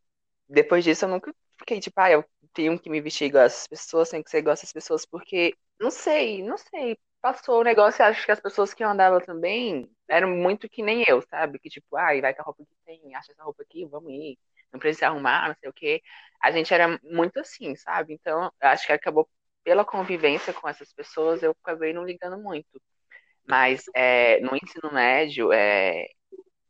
Depois 0.49 0.83
disso, 0.83 1.05
eu 1.05 1.09
nunca 1.09 1.33
fiquei 1.59 1.79
tipo, 1.81 1.99
ah, 2.01 2.11
eu 2.11 2.25
tenho 2.53 2.79
que 2.79 2.89
me 2.89 3.01
vestir 3.01 3.25
igual 3.27 3.45
essas 3.45 3.67
pessoas, 3.67 4.09
tenho 4.09 4.23
que 4.23 4.29
ser 4.31 4.39
igual 4.39 4.53
essas 4.53 4.73
pessoas, 4.73 5.05
porque 5.05 5.55
não 5.79 5.91
sei, 5.91 6.43
não 6.43 6.57
sei. 6.57 6.97
Passou 7.21 7.59
o 7.61 7.63
negócio, 7.63 8.03
acho 8.05 8.25
que 8.25 8.31
as 8.31 8.39
pessoas 8.39 8.73
que 8.73 8.83
eu 8.83 8.89
andava 8.89 9.19
também 9.19 9.89
eram 10.07 10.29
muito 10.29 10.69
que 10.69 10.81
nem 10.83 11.03
eu, 11.07 11.21
sabe? 11.29 11.59
Que 11.59 11.69
tipo, 11.69 11.95
ai, 11.97 12.21
vai 12.21 12.33
com 12.33 12.41
a 12.41 12.45
roupa 12.45 12.63
que 12.63 12.75
tem, 12.85 13.15
acha 13.15 13.31
essa 13.31 13.43
roupa 13.43 13.63
aqui, 13.63 13.85
vamos 13.85 14.11
ir, 14.11 14.37
não 14.71 14.79
precisa 14.79 15.07
arrumar, 15.07 15.49
não 15.49 15.55
sei 15.59 15.69
o 15.69 15.73
quê. 15.73 16.01
A 16.41 16.51
gente 16.51 16.73
era 16.73 16.99
muito 17.03 17.39
assim, 17.39 17.75
sabe? 17.75 18.13
Então, 18.13 18.51
acho 18.61 18.85
que 18.85 18.93
acabou 18.93 19.27
pela 19.63 19.83
convivência 19.83 20.53
com 20.53 20.69
essas 20.69 20.93
pessoas, 20.93 21.43
eu 21.43 21.51
acabei 21.63 21.91
não 21.93 22.05
ligando 22.05 22.37
muito. 22.37 22.81
Mas 23.47 23.83
é, 23.95 24.39
no 24.41 24.55
ensino 24.55 24.91
médio, 24.93 25.51
é, 25.53 26.07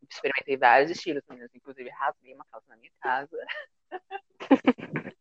experimentei 0.09 0.57
vários 0.57 0.91
estilos, 0.91 1.23
meninas. 1.29 1.53
Inclusive, 1.53 1.89
rasguei 1.89 2.33
uma 2.33 2.45
calça 2.51 2.67
na 2.69 2.77
minha 2.77 2.91
casa. 3.01 3.37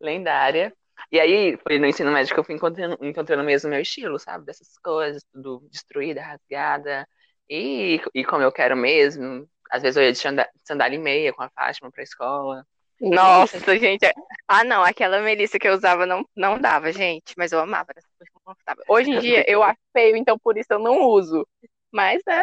Lendária. 0.00 0.72
E 1.10 1.18
aí, 1.18 1.56
foi 1.62 1.78
no 1.78 1.86
ensino 1.86 2.10
médio 2.12 2.34
que 2.34 2.40
eu 2.40 2.44
fui 2.44 2.54
encontrando, 2.54 2.98
encontrando 3.02 3.42
mesmo 3.42 3.68
o 3.68 3.70
meu 3.70 3.80
estilo, 3.80 4.18
sabe? 4.18 4.44
Dessas 4.44 4.78
coisas, 4.78 5.24
tudo 5.32 5.66
destruída, 5.70 6.22
rasgada. 6.22 7.08
E, 7.48 8.00
e 8.14 8.24
como 8.24 8.42
eu 8.42 8.52
quero 8.52 8.76
mesmo. 8.76 9.48
Às 9.70 9.82
vezes 9.82 9.96
eu 9.96 10.02
ia 10.02 10.12
de 10.12 10.18
sandália 10.64 10.96
e 10.96 10.98
meia 10.98 11.32
com 11.32 11.42
a 11.42 11.50
Fátima 11.50 11.90
pra 11.90 12.02
escola. 12.02 12.64
Nossa, 13.00 13.58
gente. 13.78 14.04
Ah, 14.46 14.64
não, 14.64 14.82
aquela 14.82 15.20
Melissa 15.20 15.58
que 15.58 15.68
eu 15.68 15.74
usava 15.74 16.04
não, 16.04 16.24
não 16.36 16.58
dava, 16.58 16.92
gente, 16.92 17.34
mas 17.36 17.52
eu 17.52 17.60
amava, 17.60 17.90
era 17.90 18.00
super 18.00 18.26
confortável. 18.32 18.84
Hoje 18.88 19.10
em 19.10 19.18
dia 19.20 19.44
eu 19.46 19.62
acho 19.62 19.78
feio, 19.92 20.16
então 20.16 20.38
por 20.38 20.56
isso 20.56 20.68
eu 20.70 20.78
não 20.78 21.02
uso. 21.02 21.46
Mas 21.92 22.20
é. 22.28 22.42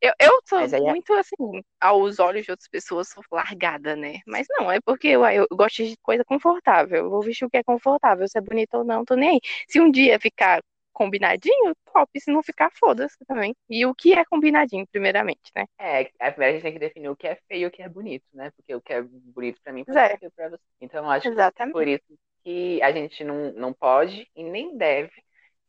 Eu, 0.00 0.12
eu 0.20 0.40
sou 0.46 0.60
é- 0.60 0.68
muito 0.68 1.12
assim, 1.14 1.34
aos 1.80 2.18
olhos 2.18 2.44
de 2.44 2.50
outras 2.50 2.68
pessoas, 2.68 3.08
sou 3.08 3.22
largada, 3.32 3.96
né? 3.96 4.20
Mas 4.26 4.46
não, 4.50 4.70
é 4.70 4.80
porque 4.80 5.08
eu, 5.08 5.24
eu 5.26 5.46
gosto 5.52 5.84
de 5.84 5.96
coisa 6.02 6.24
confortável. 6.24 7.04
Eu 7.04 7.10
vou 7.10 7.22
vestir 7.22 7.44
o 7.46 7.50
que 7.50 7.56
é 7.58 7.62
confortável, 7.64 8.26
se 8.28 8.38
é 8.38 8.40
bonito 8.40 8.74
ou 8.74 8.84
não, 8.84 9.04
tô 9.04 9.14
nem 9.16 9.30
aí. 9.30 9.40
Se 9.68 9.80
um 9.80 9.90
dia 9.90 10.18
ficar 10.20 10.62
combinadinho, 10.92 11.74
top. 11.92 12.20
Se 12.20 12.30
não 12.32 12.42
ficar, 12.42 12.70
foda-se 12.72 13.16
também. 13.26 13.54
E 13.68 13.84
o 13.86 13.94
que 13.94 14.12
é 14.14 14.24
combinadinho, 14.24 14.86
primeiramente, 14.90 15.50
né? 15.56 15.66
É, 15.78 16.02
a 16.20 16.30
primeira 16.30 16.50
a 16.50 16.52
gente 16.54 16.62
tem 16.62 16.72
que 16.72 16.78
definir 16.78 17.08
o 17.08 17.16
que 17.16 17.26
é 17.26 17.34
feio 17.48 17.62
e 17.64 17.66
o 17.66 17.70
que 17.70 17.82
é 17.82 17.88
bonito, 17.88 18.24
né? 18.32 18.50
Porque 18.52 18.74
o 18.74 18.80
que 18.80 18.92
é 18.92 19.02
bonito 19.02 19.60
pra 19.62 19.72
mim 19.72 19.84
pode 19.84 19.98
É. 19.98 20.08
ser 20.08 20.18
feio 20.18 20.32
pra 20.32 20.48
você. 20.50 20.62
Então, 20.80 21.04
eu 21.04 21.10
acho 21.10 21.28
que 21.30 21.32
Exatamente. 21.32 21.72
por 21.72 21.86
isso 21.88 22.04
que 22.44 22.80
a 22.82 22.92
gente 22.92 23.24
não, 23.24 23.52
não 23.52 23.72
pode 23.72 24.30
e 24.36 24.42
nem 24.44 24.76
deve 24.76 25.10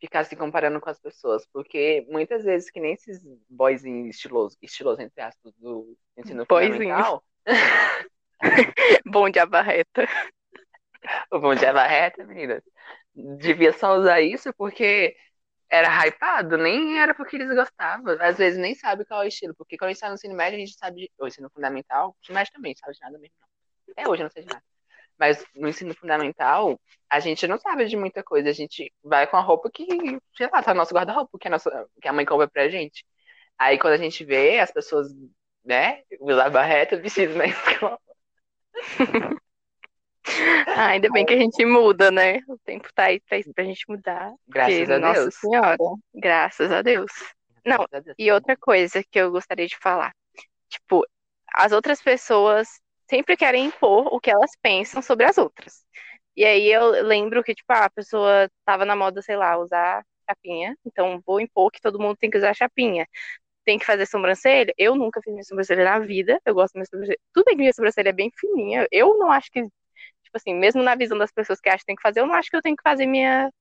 ficar 0.05 0.23
se 0.23 0.35
comparando 0.35 0.79
com 0.79 0.89
as 0.89 0.99
pessoas. 0.99 1.45
Porque 1.51 2.05
muitas 2.09 2.43
vezes, 2.43 2.69
que 2.69 2.79
nem 2.79 2.93
esses 2.93 3.21
boyzinhos 3.49 4.15
estilosos, 4.15 4.57
estilosos 4.61 4.99
entre 4.99 5.21
aspas, 5.21 5.53
do 5.57 5.97
ensino 6.17 6.45
Boyzinho. 6.45 6.77
fundamental, 6.77 7.23
Bom 9.05 9.29
de 9.29 9.39
abarreta. 9.39 10.07
o 11.31 11.39
bom 11.39 11.55
de 11.55 11.65
reta, 11.65 12.25
meninas, 12.25 12.63
devia 13.13 13.73
só 13.73 13.97
usar 13.97 14.21
isso 14.21 14.53
porque 14.57 15.15
era 15.69 15.87
hypado, 16.05 16.57
nem 16.57 16.99
era 16.99 17.13
porque 17.13 17.35
eles 17.35 17.53
gostavam. 17.53 18.17
Às 18.21 18.37
vezes 18.37 18.59
nem 18.59 18.75
sabe 18.75 19.05
qual 19.05 19.21
é 19.21 19.25
o 19.25 19.27
estilo, 19.27 19.55
porque 19.55 19.77
quando 19.77 19.89
a 19.89 19.93
gente 19.93 20.01
tá 20.01 20.09
no 20.09 20.15
ensino 20.15 20.35
médio, 20.35 20.57
a 20.57 20.59
gente 20.59 20.77
sabe, 20.77 21.11
ou 21.17 21.27
ensino 21.27 21.49
fundamental, 21.49 22.15
ensino 22.21 22.35
médio 22.35 22.53
também, 22.53 22.75
sabe 22.75 22.93
de 22.93 23.01
nada 23.01 23.17
mesmo, 23.17 23.35
não. 23.39 23.93
Até 23.93 24.09
hoje 24.09 24.23
não 24.23 24.29
sei 24.29 24.43
de 24.43 24.49
nada. 24.49 24.63
Mas 25.17 25.43
no 25.55 25.67
ensino 25.67 25.93
fundamental, 25.93 26.79
a 27.09 27.19
gente 27.19 27.47
não 27.47 27.57
sabe 27.57 27.85
de 27.85 27.95
muita 27.95 28.23
coisa. 28.23 28.49
A 28.49 28.53
gente 28.53 28.91
vai 29.03 29.25
com 29.27 29.37
a 29.37 29.41
roupa 29.41 29.69
que, 29.71 29.85
sei 30.35 30.49
lá, 30.51 30.61
tá 30.61 30.73
no 30.73 30.79
nosso 30.79 30.93
guarda-roupa, 30.93 31.37
que, 31.39 31.47
a 31.47 31.51
nossa, 31.51 31.87
que 32.01 32.07
a 32.07 32.13
mãe 32.13 32.25
compra 32.25 32.47
pra 32.47 32.69
gente. 32.69 33.05
Aí 33.57 33.79
quando 33.79 33.93
a 33.93 33.97
gente 33.97 34.23
vê 34.25 34.59
as 34.59 34.71
pessoas, 34.71 35.07
né, 35.63 36.01
usar 36.19 36.49
barreta, 36.49 36.97
vestidos 36.97 37.35
na 37.35 37.45
escola. 37.45 37.99
Ah, 40.67 40.87
ainda 40.87 41.09
bem 41.11 41.25
que 41.25 41.33
a 41.33 41.37
gente 41.37 41.63
muda, 41.65 42.09
né? 42.09 42.39
O 42.47 42.57
tempo 42.57 42.89
tá 42.93 43.05
aí 43.05 43.19
pra, 43.19 43.37
pra 43.53 43.63
gente 43.63 43.85
mudar. 43.87 44.33
Graças 44.47 44.77
porque, 44.79 44.91
a 44.91 44.99
Nossa 44.99 45.21
Deus. 45.21 45.35
Senhora, 45.35 45.77
graças 46.13 46.71
a 46.71 46.81
Deus. 46.81 47.11
Não, 47.63 47.85
a 47.91 47.99
Deus. 47.99 48.15
E 48.17 48.31
outra 48.31 48.57
coisa 48.57 49.03
que 49.03 49.19
eu 49.19 49.31
gostaria 49.31 49.67
de 49.67 49.77
falar. 49.77 50.13
Tipo, 50.67 51.05
as 51.53 51.71
outras 51.71 52.01
pessoas 52.01 52.67
sempre 53.09 53.37
querem 53.37 53.65
impor 53.65 54.07
o 54.13 54.19
que 54.19 54.31
elas 54.31 54.51
pensam 54.61 55.01
sobre 55.01 55.25
as 55.25 55.37
outras. 55.37 55.85
E 56.35 56.43
aí 56.45 56.71
eu 56.71 56.91
lembro 57.03 57.43
que, 57.43 57.55
tipo, 57.55 57.71
ah, 57.71 57.85
a 57.85 57.89
pessoa 57.89 58.49
tava 58.65 58.85
na 58.85 58.95
moda, 58.95 59.21
sei 59.21 59.37
lá, 59.37 59.57
usar 59.57 60.03
chapinha. 60.29 60.77
Então 60.85 61.21
vou 61.25 61.39
impor 61.39 61.71
que 61.71 61.81
todo 61.81 61.99
mundo 61.99 62.17
tem 62.17 62.29
que 62.29 62.37
usar 62.37 62.53
chapinha. 62.53 63.07
Tem 63.65 63.79
que 63.79 63.85
fazer 63.85 64.05
sobrancelha. 64.07 64.73
Eu 64.77 64.95
nunca 64.95 65.21
fiz 65.23 65.33
minha 65.33 65.43
sobrancelha 65.43 65.85
na 65.85 65.99
vida. 65.99 66.39
Eu 66.45 66.53
gosto 66.55 66.73
da 66.73 66.79
minha 66.79 66.85
sobrancelha. 66.87 67.19
Tudo 67.33 67.45
bem 67.45 67.55
que 67.55 67.61
minha 67.61 67.73
sobrancelha 67.73 68.09
é 68.09 68.13
bem 68.13 68.31
fininha. 68.39 68.87
Eu 68.91 69.17
não 69.17 69.31
acho 69.31 69.49
que, 69.51 69.61
tipo 69.63 69.71
assim, 70.35 70.53
mesmo 70.55 70.83
na 70.83 70.95
visão 70.95 71.17
das 71.17 71.31
pessoas 71.31 71.59
que 71.61 71.69
acham 71.69 71.79
que 71.79 71.85
tem 71.87 71.95
que 71.95 72.01
fazer, 72.01 72.19
eu 72.21 72.27
não 72.27 72.35
acho 72.35 72.49
que 72.49 72.57
eu 72.57 72.61
tenho 72.61 72.75
que 72.75 72.83
fazer 72.83 73.05
minha 73.05 73.51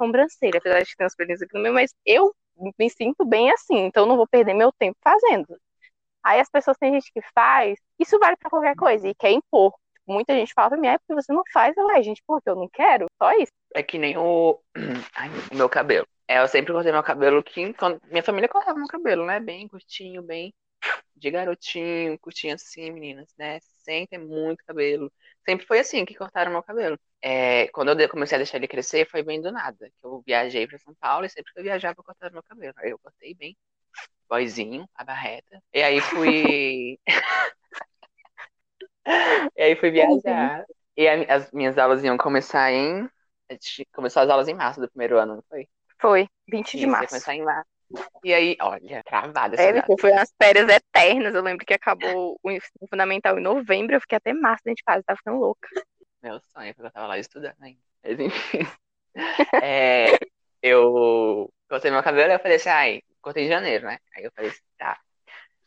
sobrancelha, 0.00 0.58
apesar 0.58 0.82
de 0.82 0.96
tem 0.96 1.06
uns 1.06 1.14
pelinhos 1.14 1.42
aqui 1.42 1.54
no 1.54 1.62
meu, 1.62 1.72
mas 1.74 1.92
eu 2.06 2.34
me 2.78 2.90
sinto 2.90 3.24
bem 3.24 3.50
assim, 3.52 3.78
então 3.86 4.06
não 4.06 4.16
vou 4.16 4.26
perder 4.28 4.54
meu 4.54 4.72
tempo 4.72 4.98
fazendo. 5.02 5.58
Aí 6.22 6.40
as 6.40 6.50
pessoas 6.50 6.76
têm 6.78 6.92
gente 6.94 7.12
que 7.12 7.22
faz, 7.34 7.78
isso 7.98 8.18
vale 8.18 8.36
pra 8.36 8.50
qualquer 8.50 8.76
coisa, 8.76 9.08
e 9.08 9.14
quer 9.14 9.30
impor. 9.32 9.74
Muita 10.06 10.34
gente 10.34 10.54
fala 10.54 10.70
pra 10.70 10.78
mim, 10.78 10.88
é 10.88 10.98
porque 10.98 11.14
você 11.14 11.32
não 11.32 11.42
faz, 11.52 11.76
eu, 11.76 11.86
"Ué, 11.86 12.02
gente, 12.02 12.22
porque 12.26 12.48
eu 12.48 12.56
não 12.56 12.68
quero, 12.68 13.06
só 13.22 13.32
isso. 13.32 13.52
É 13.74 13.82
que 13.82 13.98
nem 13.98 14.16
o, 14.16 14.58
Ai, 15.14 15.28
o 15.52 15.56
meu 15.56 15.68
cabelo. 15.68 16.06
É, 16.26 16.40
eu 16.40 16.48
sempre 16.48 16.72
cortei 16.72 16.92
meu 16.92 17.02
cabelo 17.02 17.42
que 17.42 17.72
quando... 17.74 18.00
minha 18.10 18.22
família 18.22 18.48
cortava 18.48 18.78
meu 18.78 18.88
cabelo, 18.88 19.24
né? 19.26 19.40
Bem 19.40 19.68
curtinho, 19.68 20.22
bem 20.22 20.54
de 21.16 21.30
garotinho, 21.30 22.18
curtinho 22.18 22.54
assim, 22.54 22.90
meninas, 22.90 23.34
né? 23.38 23.58
Sem 23.60 24.06
ter 24.06 24.18
muito 24.18 24.64
cabelo. 24.64 25.12
Sempre 25.48 25.66
foi 25.66 25.80
assim 25.80 26.04
que 26.04 26.14
cortaram 26.14 26.52
meu 26.52 26.62
cabelo. 26.62 26.98
É, 27.22 27.68
quando 27.68 27.98
eu 28.00 28.08
comecei 28.08 28.36
a 28.36 28.38
deixar 28.38 28.58
ele 28.58 28.68
crescer, 28.68 29.08
foi 29.08 29.22
bem 29.22 29.40
do 29.40 29.50
nada. 29.50 29.90
Que 29.90 30.06
eu 30.06 30.22
viajei 30.24 30.66
pra 30.66 30.78
São 30.78 30.94
Paulo 30.94 31.26
e 31.26 31.30
sempre 31.30 31.52
que 31.52 31.58
eu 31.58 31.64
viajava, 31.64 31.98
eu 31.98 32.04
cortava 32.04 32.32
meu 32.32 32.42
cabelo. 32.42 32.74
Aí 32.78 32.90
eu 32.90 32.98
cortei 32.98 33.34
bem, 33.34 33.56
boizinho, 34.28 34.88
a 34.94 35.04
barreta. 35.04 35.62
E 35.72 35.82
aí 35.82 36.00
fui. 36.00 36.98
E 39.56 39.62
aí 39.62 39.76
fui 39.76 39.90
viajar. 39.90 40.64
E 40.96 41.08
a- 41.08 41.34
as 41.36 41.50
minhas 41.52 41.78
aulas 41.78 42.02
iam 42.04 42.16
começar 42.16 42.72
em. 42.72 43.04
a 43.50 43.52
gente 43.54 43.86
Começou 43.94 44.22
as 44.22 44.28
aulas 44.30 44.48
em 44.48 44.54
março 44.54 44.80
do 44.80 44.88
primeiro 44.88 45.18
ano, 45.18 45.36
não 45.36 45.42
foi? 45.48 45.68
Foi, 46.00 46.28
20 46.48 46.76
de 46.76 46.86
Isso, 46.86 46.86
março. 46.86 47.08
começar 47.08 47.34
em 47.34 47.42
março. 47.44 47.68
E 48.24 48.34
aí, 48.34 48.56
olha, 48.60 49.02
travada 49.04 49.56
essa 49.56 49.70
É, 49.70 49.82
foi 50.00 50.12
umas 50.12 50.32
férias 50.40 50.68
eternas. 50.68 51.34
Eu 51.34 51.42
lembro 51.42 51.64
que 51.66 51.74
acabou 51.74 52.38
o 52.42 52.50
ensino 52.50 52.86
fundamental 52.88 53.38
em 53.38 53.42
novembro, 53.42 53.94
eu 53.94 54.00
fiquei 54.00 54.16
até 54.18 54.32
março 54.32 54.62
dentro 54.64 54.76
de 54.78 54.84
casa, 54.84 55.02
tava 55.04 55.16
ficando 55.18 55.38
louca. 55.38 55.68
Meu 56.22 56.40
sonho, 56.40 56.74
porque 56.74 56.86
eu 56.88 56.92
tava 56.92 57.06
lá 57.08 57.18
estudando 57.18 57.56
ainda. 57.62 57.80
Mas 58.02 58.18
enfim. 58.20 58.58
É, 59.60 60.18
eu 60.62 61.52
cortei 61.68 61.90
meu 61.90 62.02
cabelo 62.02 62.30
e 62.32 62.34
eu 62.34 62.40
falei 62.40 62.56
assim, 62.56 62.68
ai, 62.70 63.02
cortei 63.20 63.44
em 63.46 63.48
janeiro, 63.48 63.86
né? 63.86 63.98
Aí 64.16 64.24
eu 64.24 64.32
falei 64.34 64.50
assim, 64.50 64.62
tá. 64.78 65.00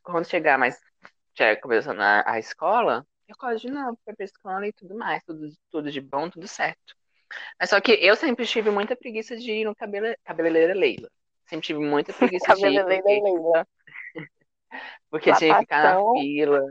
Quando 0.03 0.27
chegar 0.27 0.57
mais, 0.59 0.79
já 1.35 1.55
começando 1.57 2.01
a, 2.01 2.23
a 2.31 2.39
escola, 2.39 3.05
eu 3.31 3.95
pra 4.03 4.13
ir 4.13 4.15
pra 4.15 4.25
escola 4.25 4.67
e 4.67 4.73
tudo 4.73 4.95
mais, 4.95 5.23
tudo, 5.23 5.49
tudo 5.69 5.91
de 5.91 6.01
bom, 6.01 6.29
tudo 6.29 6.47
certo. 6.47 6.95
Mas 7.59 7.69
só 7.69 7.81
que 7.81 7.93
eu 7.93 8.15
sempre 8.15 8.45
tive 8.45 8.71
muita 8.71 8.95
preguiça 8.95 9.35
de 9.37 9.51
ir 9.51 9.65
no 9.65 9.75
cabele, 9.75 10.17
cabeleireira 10.23 10.73
Leila. 10.73 11.09
Sempre 11.47 11.67
tive 11.67 11.79
muita 11.79 12.13
preguiça 12.13 12.53
de 12.53 12.67
ir, 12.67 12.85
porque, 12.87 13.23
Leila. 13.23 13.65
porque 15.09 15.33
tinha 15.33 15.53
que 15.53 15.59
ficar 15.59 15.81
na 15.81 15.97
fila. 16.13 16.61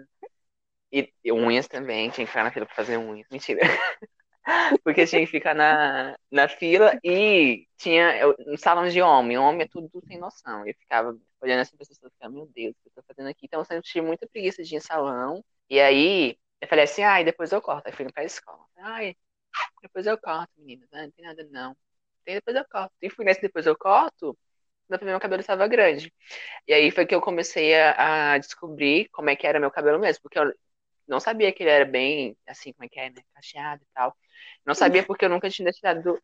E, 0.92 1.12
e 1.24 1.32
unhas 1.32 1.68
também, 1.68 2.10
tinha 2.10 2.26
que 2.26 2.30
ficar 2.32 2.44
na 2.44 2.50
fila 2.52 2.66
pra 2.66 2.74
fazer 2.74 2.96
unhas. 2.98 3.26
Mentira. 3.30 3.60
Porque 4.84 5.06
tinha 5.06 5.20
que 5.24 5.30
ficar 5.30 5.54
na, 5.54 6.16
na 6.30 6.48
fila 6.48 6.96
e 7.04 7.66
tinha 7.76 8.16
eu- 8.18 8.34
um 8.48 8.56
salão 8.56 8.88
de 8.88 9.00
homem. 9.02 9.38
Homem 9.38 9.62
é 9.62 9.68
tudo 9.68 9.90
sem 10.06 10.18
noção. 10.18 10.66
Eu 10.66 10.74
ficava 10.74 11.16
olhando 11.40 11.60
assim 11.60 11.76
pra 11.76 11.86
pessoas 11.86 11.98
e 12.12 12.14
ficava, 12.14 12.32
meu 12.34 12.46
Deus, 12.46 12.74
o 12.76 12.82
que 12.82 12.88
eu 12.88 12.92
tô 12.94 13.02
fazendo 13.06 13.28
aqui? 13.28 13.46
Então 13.46 13.60
eu 13.60 13.64
sempre 13.64 13.84
tive 13.88 14.06
muita 14.06 14.26
preguiça 14.28 14.62
de 14.62 14.74
ir 14.74 14.78
em 14.78 14.80
salão. 14.80 15.44
E 15.68 15.80
aí 15.80 16.36
eu 16.60 16.68
falei 16.68 16.84
assim, 16.84 17.02
ai, 17.02 17.24
depois 17.24 17.52
eu 17.52 17.62
corto. 17.62 17.88
Aí 17.88 17.92
fui 17.94 18.10
pra 18.12 18.24
escola. 18.24 18.64
Ai, 18.78 19.16
depois 19.82 20.06
eu 20.06 20.18
corto, 20.18 20.52
meninas. 20.58 20.88
Ah, 20.92 21.02
não 21.02 21.10
tem 21.12 21.24
nada 21.24 21.48
não. 21.50 21.76
Depois 22.24 22.56
eu 22.56 22.64
corto. 22.70 22.94
E 23.02 23.10
fui 23.10 23.24
nesse 23.24 23.40
depois 23.42 23.66
eu 23.66 23.76
corto, 23.76 24.36
meu 25.02 25.20
cabelo 25.20 25.40
estava 25.40 25.66
grande. 25.68 26.12
E 26.66 26.72
aí 26.72 26.90
foi 26.90 27.06
que 27.06 27.14
eu 27.14 27.20
comecei 27.20 27.74
a, 27.80 28.34
a 28.34 28.38
descobrir 28.38 29.08
como 29.10 29.30
é 29.30 29.36
que 29.36 29.46
era 29.46 29.60
meu 29.60 29.70
cabelo 29.70 29.98
mesmo. 29.98 30.22
Porque 30.22 30.38
eu 30.38 30.52
não 31.08 31.20
sabia 31.20 31.52
que 31.52 31.62
ele 31.62 31.70
era 31.70 31.84
bem, 31.84 32.36
assim, 32.46 32.72
como 32.72 32.84
é 32.86 32.88
que 32.88 33.00
é, 33.00 33.10
né? 33.10 33.22
Cacheado 33.34 33.82
e 33.82 33.86
tal. 33.94 34.16
Não 34.64 34.74
sabia 34.74 35.04
porque 35.04 35.24
eu 35.24 35.30
nunca 35.30 35.50
tinha 35.50 35.64
deixado. 35.70 36.18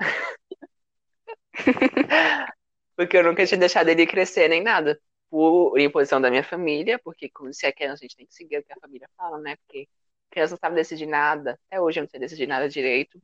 porque 2.97 3.17
eu 3.17 3.25
nunca 3.25 3.47
tinha 3.47 3.59
deixado 3.59 3.89
ele 3.89 4.07
crescer 4.07 4.49
nem 4.49 4.63
nada. 4.63 5.01
Por 5.29 5.79
imposição 5.79 6.21
da 6.21 6.31
minha 6.31 6.45
família, 6.45 7.01
porque 7.01 7.29
como 7.31 7.53
se 7.53 7.67
é 7.67 7.73
criança, 7.73 8.05
a 8.05 8.07
gente 8.07 8.17
tem 8.17 8.27
que 8.27 8.35
seguir 8.35 8.59
o 8.59 8.63
que 8.65 8.73
a 8.73 8.77
família 8.81 9.09
fala, 9.17 9.39
né? 9.39 9.57
Porque 9.57 9.89
criança 10.31 10.53
não 10.55 10.59
sabe 10.59 10.75
decidir 10.77 11.07
nada. 11.07 11.59
Até 11.69 11.81
hoje 11.81 11.99
eu 12.01 12.03
não 12.03 12.09
sei 12.09 12.21
decidir 12.21 12.47
nada 12.47 12.69
direito. 12.69 13.21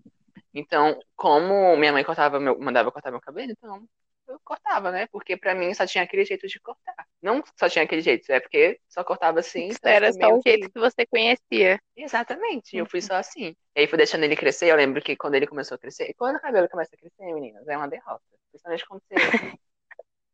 Então, 0.54 0.98
como 1.16 1.76
minha 1.76 1.92
mãe 1.92 2.04
cortava 2.04 2.38
meu, 2.38 2.58
mandava 2.58 2.90
cortar 2.92 3.10
meu 3.10 3.20
cabelo, 3.20 3.50
então 3.52 3.86
eu 4.28 4.38
cortava, 4.44 4.90
né? 4.90 5.06
Porque 5.10 5.36
pra 5.36 5.54
mim 5.54 5.72
só 5.74 5.86
tinha 5.86 6.04
aquele 6.04 6.24
jeito 6.24 6.46
de 6.46 6.60
cortar. 6.60 6.94
Não 7.20 7.42
só 7.58 7.68
tinha 7.68 7.84
aquele 7.84 8.00
jeito, 8.02 8.30
é 8.30 8.38
porque 8.40 8.78
só 8.88 9.02
cortava 9.02 9.40
assim. 9.40 9.68
Isso 9.68 9.78
então 9.80 9.92
era 9.92 10.12
só 10.12 10.28
o 10.28 10.40
jeito 10.44 10.66
que- 10.66 10.72
que 10.72 10.78
você 10.78 11.06
conhecia. 11.06 11.80
Exatamente, 11.96 12.76
eu 12.76 12.86
fui 12.86 13.00
só 13.00 13.14
assim. 13.14 13.54
E 13.74 13.80
aí 13.80 13.86
fui 13.86 13.96
deixando 13.98 14.24
ele 14.24 14.36
crescer, 14.36 14.70
eu 14.70 14.76
lembro 14.76 15.02
que 15.02 15.16
quando 15.16 15.34
ele 15.34 15.46
começou 15.46 15.74
a 15.74 15.78
crescer, 15.78 16.10
e 16.10 16.14
quando 16.14 16.36
o 16.36 16.40
cabelo 16.40 16.68
começa 16.68 16.94
a 16.94 16.98
crescer, 16.98 17.32
meninas, 17.34 17.66
é 17.66 17.76
uma 17.76 17.88
derrota. 17.88 18.22
Principalmente 18.50 18.86
quando 18.86 19.02
você. 19.02 19.14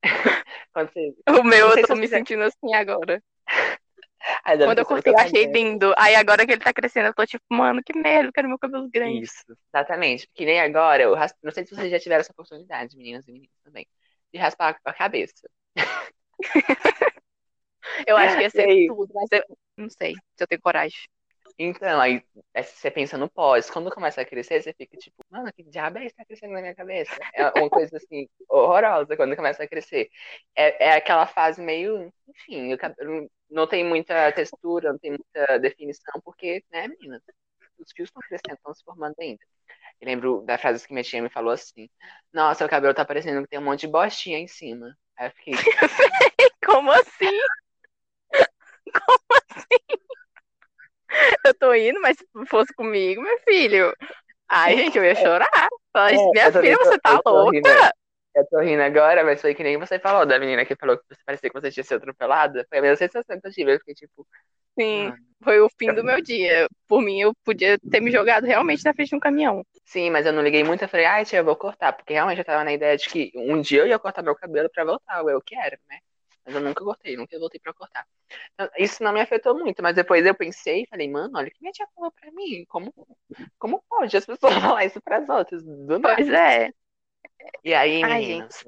quando 0.72 0.92
você. 0.92 1.14
O 1.28 1.42
meu, 1.44 1.68
eu 1.70 1.81
tô 1.81 1.94
se 1.94 2.00
me 2.00 2.07
você- 2.07 2.16
sentindo 2.16 2.42
assim 2.42 2.74
agora. 2.74 3.22
Quando 4.64 4.79
eu 4.79 4.87
cortei, 4.87 5.12
eu 5.12 5.19
achei 5.19 5.47
lindo. 5.47 5.95
Aí 5.97 6.14
agora 6.14 6.47
que 6.47 6.53
ele 6.53 6.62
tá 6.62 6.73
crescendo, 6.73 7.07
eu 7.07 7.14
tô 7.14 7.27
tipo, 7.27 7.45
mano, 7.51 7.83
que 7.83 7.97
merda, 7.99 8.29
eu 8.29 8.33
quero 8.33 8.49
meu 8.49 8.59
cabelo 8.59 8.88
grande. 8.88 9.25
Isso, 9.25 9.45
exatamente. 9.73 10.29
Que 10.35 10.45
nem 10.45 10.61
agora, 10.61 11.03
eu 11.03 11.14
ras- 11.14 11.35
não 11.43 11.53
sei 11.53 11.64
se 11.64 11.75
vocês 11.75 11.91
já 11.91 11.99
tiveram 11.99 12.21
essa 12.21 12.33
oportunidade, 12.33 12.97
meninas 12.97 13.27
e 13.27 13.33
meninos 13.33 13.55
também, 13.64 13.87
de 14.33 14.38
raspar 14.38 14.79
a 14.85 14.93
cabeça. 14.93 15.49
Eu 18.07 18.17
acho 18.17 18.37
que 18.37 18.43
ia 18.43 18.51
ser 18.51 18.67
tudo, 18.87 19.12
mas 19.14 19.29
eu 19.33 19.43
não 19.77 19.91
sei 19.91 20.14
se 20.14 20.43
eu 20.43 20.47
tenho 20.47 20.61
coragem. 20.61 20.99
Então, 21.61 22.01
aí 22.01 22.23
aí 22.55 22.62
você 22.62 22.88
pensa 22.90 23.18
no 23.18 23.29
pós, 23.29 23.68
quando 23.68 23.90
começa 23.90 24.21
a 24.21 24.25
crescer, 24.25 24.62
você 24.62 24.73
fica 24.73 24.97
tipo, 24.97 25.16
mano, 25.29 25.53
que 25.53 25.64
diabo 25.64 25.99
é 25.99 26.03
isso 26.07 26.14
que 26.14 26.18
tá 26.23 26.25
crescendo 26.25 26.53
na 26.53 26.61
minha 26.61 26.75
cabeça? 26.75 27.12
É 27.35 27.47
uma 27.59 27.68
coisa 27.68 27.97
assim, 27.97 28.29
horrorosa 28.49 29.16
quando 29.16 29.35
começa 29.35 29.64
a 29.64 29.68
crescer. 29.68 30.09
É, 30.55 30.87
é 30.90 30.92
aquela 30.92 31.27
fase 31.27 31.61
meio, 31.61 32.12
enfim, 32.29 32.73
o 32.73 32.79
cabelo 32.79 33.29
não 33.51 33.66
tem 33.66 33.85
muita 33.85 34.31
textura, 34.33 34.92
não 34.92 34.99
tem 34.99 35.11
muita 35.12 35.59
definição, 35.59 36.21
porque, 36.25 36.62
né, 36.71 36.87
meninas, 36.87 37.23
os 37.79 37.90
fios 37.92 38.09
estão 38.09 38.23
crescendo, 38.23 38.55
estão 38.57 38.75
se 38.75 38.85
formando 38.85 39.14
ainda. 39.21 39.40
Eu 40.01 40.07
lembro 40.07 40.42
da 40.47 40.59
frase 40.59 40.87
que 40.87 40.92
minha 40.92 41.05
tia 41.05 41.23
me 41.23 41.31
falou 41.31 41.53
assim, 41.53 41.88
nossa, 42.33 42.64
o 42.64 42.68
cabelo 42.68 42.94
tá 42.94 43.05
parecendo 43.05 43.42
que 43.42 43.49
tem 43.49 43.59
um 43.59 43.64
monte 43.64 43.81
de 43.83 43.88
bostinha 43.88 44.38
em 44.38 44.47
cima. 44.49 44.97
Aí 45.16 45.29
eu 45.29 45.33
fiquei, 45.33 45.55
Como 46.66 46.90
assim? 46.92 47.38
Como 48.92 49.18
assim? 49.51 50.08
Eu 51.44 51.54
tô 51.54 51.74
indo, 51.74 52.00
mas 52.00 52.16
se 52.18 52.26
fosse 52.48 52.72
comigo, 52.74 53.22
meu 53.22 53.38
filho. 53.40 53.94
Ai, 54.48 54.76
gente, 54.76 54.96
eu 54.98 55.04
ia 55.04 55.14
chorar. 55.14 55.48
Falar, 55.92 56.12
É, 56.12 56.16
minha 56.33 56.50
filha, 56.52 56.76
tô- 56.83 56.94
você 56.94 56.98
tá 56.98 57.20
louca? 57.26 57.61
rindo. 57.61 57.85
Eu 58.35 58.46
tô 58.48 58.61
rindo 58.61 58.83
agora, 58.83 59.24
mas 59.24 59.40
foi 59.40 59.54
que 59.54 59.62
nem 59.62 59.78
você 59.78 59.98
falou, 59.98 60.24
da 60.26 60.38
menina 60.38 60.64
que 60.64 60.76
falou 60.76 60.98
que 60.98 61.04
você 61.09 61.20
parecia 61.24 61.50
que 61.50 61.61
você 61.61 61.70
tinha 61.72 61.85
sido 61.85 61.98
atropelada. 61.98 62.66
Foi 62.68 62.78
a 62.78 62.83
mesma 62.83 62.96
sensação 62.96 63.40
que 63.40 63.46
eu 63.48 63.52
tive. 63.52 63.74
Eu 63.74 63.78
fiquei 63.81 63.94
tipo, 63.94 64.26
Sim, 64.78 65.12
mano. 65.12 65.22
foi 65.42 65.61
o 65.61 65.68
fim 65.78 65.92
do 65.94 66.04
meu 66.04 66.22
dia. 66.22 66.68
Por 66.87 67.02
mim, 67.02 67.20
eu 67.20 67.35
podia 67.44 67.78
ter 67.90 68.00
me 68.00 68.11
jogado 68.11 68.44
realmente 68.46 68.85
na 68.85 68.94
frente 68.94 69.11
de 69.11 69.16
um 69.16 69.20
caminhão. 69.20 69.64
Sim, 69.85 70.11
mas 70.11 70.26
eu 70.26 70.33
não 70.33 70.42
liguei 70.42 70.62
muito. 70.64 70.83
Eu 70.85 70.88
falei, 70.88 71.07
ai, 71.07 71.24
tia, 71.24 71.38
eu 71.40 71.44
vou 71.44 71.57
cortar. 71.57 71.92
Porque 71.92 72.12
realmente 72.12 72.38
eu 72.38 72.44
tava 72.44 72.62
na 72.64 72.72
ideia 72.72 72.96
de 72.96 73.09
que 73.09 73.33
um 73.35 73.61
dia 73.61 73.81
eu 73.83 73.87
ia 73.88 73.98
cortar 73.98 74.22
meu 74.22 74.37
cabelo 74.37 74.68
pra 74.70 74.85
voltar, 74.85 75.20
eu 75.24 75.40
quero, 75.42 75.78
né? 75.88 75.98
Mas 76.49 76.55
eu 76.55 76.63
nunca 76.63 76.83
cortei, 76.83 77.15
nunca 77.15 77.39
voltei 77.39 77.61
pra 77.61 77.75
cortar. 77.75 78.07
Então, 78.55 78.71
Isso 78.79 79.03
não 79.03 79.13
me 79.13 79.21
afetou 79.21 79.55
muito, 79.55 79.83
mas 79.83 79.95
depois 79.95 80.25
eu 80.25 80.35
pensei 80.35 80.83
e 80.83 80.87
falei, 80.87 81.07
mano, 81.11 81.37
olha 81.37 81.49
o 81.49 81.51
que 81.51 81.61
minha 81.61 81.73
tia 81.73 81.87
falou 81.95 82.11
pra 82.11 82.33
mim. 82.33 82.65
Como, 82.69 82.91
como 83.59 83.85
pode 83.87 84.17
as 84.17 84.25
pessoas 84.25 84.55
falar 84.81 84.87
isso 84.87 84.99
pras 85.03 85.29
outras? 85.29 85.63
Do 85.63 85.99
nada. 85.99 86.17
Pois 86.17 86.31
é. 86.31 86.73
E 87.63 87.75
aí, 87.75 88.03
Ai, 88.03 88.21
meninas, 88.23 88.65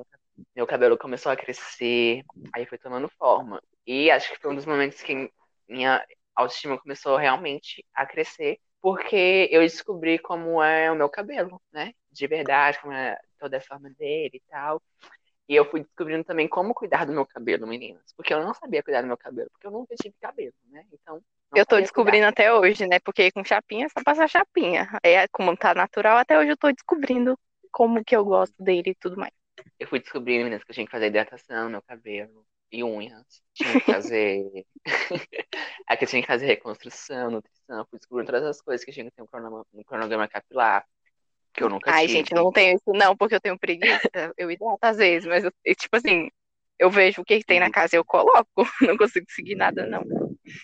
meu 0.54 0.66
cabelo 0.66 0.98
começou 0.98 1.32
a 1.32 1.36
crescer, 1.36 2.22
aí 2.52 2.66
foi 2.66 2.76
tomando 2.76 3.08
forma. 3.08 3.62
E 3.86 4.10
acho 4.10 4.30
que 4.30 4.38
foi 4.38 4.50
um 4.50 4.54
dos 4.54 4.66
momentos 4.66 5.00
que 5.00 5.32
minha 5.66 6.04
autoestima 6.34 6.78
começou 6.78 7.16
realmente 7.16 7.82
a 7.94 8.04
crescer, 8.04 8.58
porque 8.82 9.48
eu 9.50 9.62
descobri 9.62 10.18
como 10.18 10.62
é 10.62 10.92
o 10.92 10.96
meu 10.96 11.08
cabelo, 11.08 11.62
né? 11.72 11.94
De 12.12 12.26
verdade, 12.26 12.78
como 12.80 12.92
é 12.92 13.16
toda 13.38 13.56
a 13.56 13.60
forma 13.60 13.88
dele 13.90 14.32
e 14.34 14.42
tal. 14.50 14.82
E 15.50 15.56
eu 15.56 15.68
fui 15.68 15.80
descobrindo 15.80 16.22
também 16.22 16.46
como 16.46 16.72
cuidar 16.72 17.04
do 17.04 17.12
meu 17.12 17.26
cabelo, 17.26 17.66
meninas. 17.66 18.12
Porque 18.16 18.32
eu 18.32 18.40
não 18.40 18.54
sabia 18.54 18.84
cuidar 18.84 19.00
do 19.00 19.08
meu 19.08 19.16
cabelo, 19.16 19.50
porque 19.50 19.66
eu 19.66 19.72
nunca 19.72 19.96
tive 20.00 20.14
cabelo, 20.20 20.54
né? 20.68 20.86
Então. 20.92 21.20
Eu 21.52 21.66
tô 21.66 21.80
descobrindo 21.80 22.24
cuidar. 22.24 22.28
até 22.28 22.54
hoje, 22.54 22.86
né? 22.86 23.00
Porque 23.00 23.32
com 23.32 23.42
chapinha 23.42 23.86
é 23.86 23.88
só 23.88 24.00
passar 24.04 24.28
chapinha. 24.28 24.88
É, 25.02 25.26
como 25.26 25.56
tá 25.56 25.74
natural, 25.74 26.18
até 26.18 26.38
hoje 26.38 26.50
eu 26.50 26.56
tô 26.56 26.70
descobrindo 26.70 27.36
como 27.72 28.04
que 28.04 28.14
eu 28.14 28.24
gosto 28.24 28.54
dele 28.62 28.90
e 28.90 28.94
tudo 28.94 29.16
mais. 29.16 29.32
Eu 29.76 29.88
fui 29.88 29.98
descobrindo, 29.98 30.44
meninas, 30.44 30.62
que 30.62 30.70
eu 30.70 30.74
tinha 30.74 30.86
que 30.86 30.92
fazer 30.92 31.06
hidratação 31.06 31.64
no 31.64 31.70
meu 31.70 31.82
cabelo 31.82 32.46
e 32.70 32.84
unhas. 32.84 33.42
Tinha 33.52 33.72
que 33.72 33.92
fazer. 33.92 34.64
é 35.90 35.96
que 35.96 36.04
eu 36.04 36.08
tinha 36.08 36.22
que 36.22 36.28
fazer 36.28 36.46
reconstrução, 36.46 37.28
nutrição. 37.28 37.84
Fui 37.90 37.98
descobrindo 37.98 38.30
todas 38.30 38.46
as 38.46 38.60
coisas 38.62 38.84
que 38.84 38.92
tinha 38.92 39.04
que 39.04 39.10
ter 39.10 39.22
um 39.22 39.26
cronograma, 39.26 39.66
um 39.74 39.82
cronograma 39.82 40.28
capilar. 40.28 40.86
Que 41.52 41.62
eu 41.64 41.68
nunca 41.68 41.90
Ai, 41.92 42.06
tive. 42.06 42.18
gente, 42.18 42.32
eu 42.32 42.42
não 42.42 42.52
tenho 42.52 42.76
isso, 42.76 42.92
não, 42.92 43.16
porque 43.16 43.34
eu 43.34 43.40
tenho 43.40 43.58
preguiça. 43.58 44.32
eu 44.36 44.50
hidrato 44.50 44.78
às 44.82 44.96
vezes, 44.96 45.26
mas 45.28 45.44
eu, 45.44 45.52
tipo 45.74 45.96
assim, 45.96 46.30
eu 46.78 46.90
vejo 46.90 47.20
o 47.20 47.24
que, 47.24 47.38
que 47.38 47.44
tem 47.44 47.60
na 47.60 47.66
uhum. 47.66 47.72
casa 47.72 47.94
e 47.94 47.98
eu 47.98 48.04
coloco. 48.04 48.48
Não 48.80 48.96
consigo 48.96 49.26
seguir 49.28 49.54
nada, 49.54 49.86
não. 49.86 50.02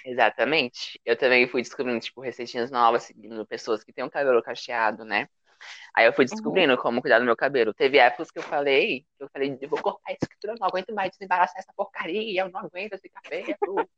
Exatamente. 0.05 0.99
Eu 1.05 1.15
também 1.15 1.47
fui 1.47 1.61
descobrindo, 1.61 2.01
tipo, 2.01 2.23
receitinhas 2.23 2.71
novas, 2.71 3.03
seguindo 3.03 3.47
pessoas 3.47 3.85
que 3.85 3.93
têm 3.93 4.03
um 4.03 4.09
cabelo 4.09 4.43
cacheado, 4.43 5.05
né? 5.05 5.29
Aí 5.95 6.07
eu 6.07 6.13
fui 6.15 6.25
uhum. 6.25 6.31
descobrindo 6.31 6.73
uhum. 6.73 6.81
como 6.81 7.01
cuidar 7.03 7.19
do 7.19 7.25
meu 7.27 7.37
cabelo. 7.37 7.75
Teve 7.75 7.99
épocas 7.99 8.31
que 8.31 8.39
eu 8.39 8.43
falei, 8.43 9.05
que 9.19 9.25
eu 9.25 9.29
falei, 9.31 9.59
eu 9.61 9.69
vou 9.69 9.81
cortar 9.81 10.13
isso 10.13 10.25
aqui, 10.25 10.37
eu 10.45 10.55
não 10.59 10.67
aguento 10.67 10.95
mais 10.95 11.11
desembaraçar 11.11 11.59
essa 11.59 11.73
porcaria, 11.77 12.43
eu 12.43 12.51
não 12.51 12.61
aguento 12.61 12.95
esse 12.95 13.11
cabelo. 13.11 13.89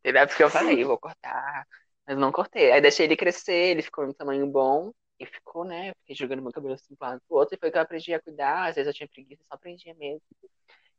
Teve 0.00 0.18
épocas 0.18 0.36
que 0.36 0.42
eu 0.44 0.50
falei, 0.50 0.84
vou 0.84 0.98
cortar, 0.98 1.66
mas 2.06 2.16
não 2.16 2.30
cortei. 2.30 2.70
Aí 2.70 2.80
deixei 2.80 3.06
ele 3.06 3.16
crescer, 3.16 3.70
ele 3.70 3.82
ficou 3.82 4.06
no 4.06 4.14
tamanho 4.14 4.46
bom, 4.46 4.92
e 5.18 5.26
ficou, 5.26 5.64
né, 5.64 5.90
eu 5.90 5.94
fiquei 6.00 6.16
jogando 6.16 6.42
meu 6.42 6.52
cabelo 6.52 6.74
assim 6.74 6.94
pro 6.94 7.08
lado 7.08 7.22
pro 7.28 7.36
outro, 7.38 7.54
e 7.54 7.58
foi 7.58 7.70
que 7.70 7.78
eu 7.78 7.82
aprendi 7.82 8.12
a 8.12 8.20
cuidar, 8.20 8.68
às 8.68 8.76
vezes 8.76 8.88
eu 8.88 8.94
tinha 8.94 9.08
preguiça, 9.08 9.42
só 9.48 9.54
aprendia 9.54 9.94
mesmo. 9.94 10.22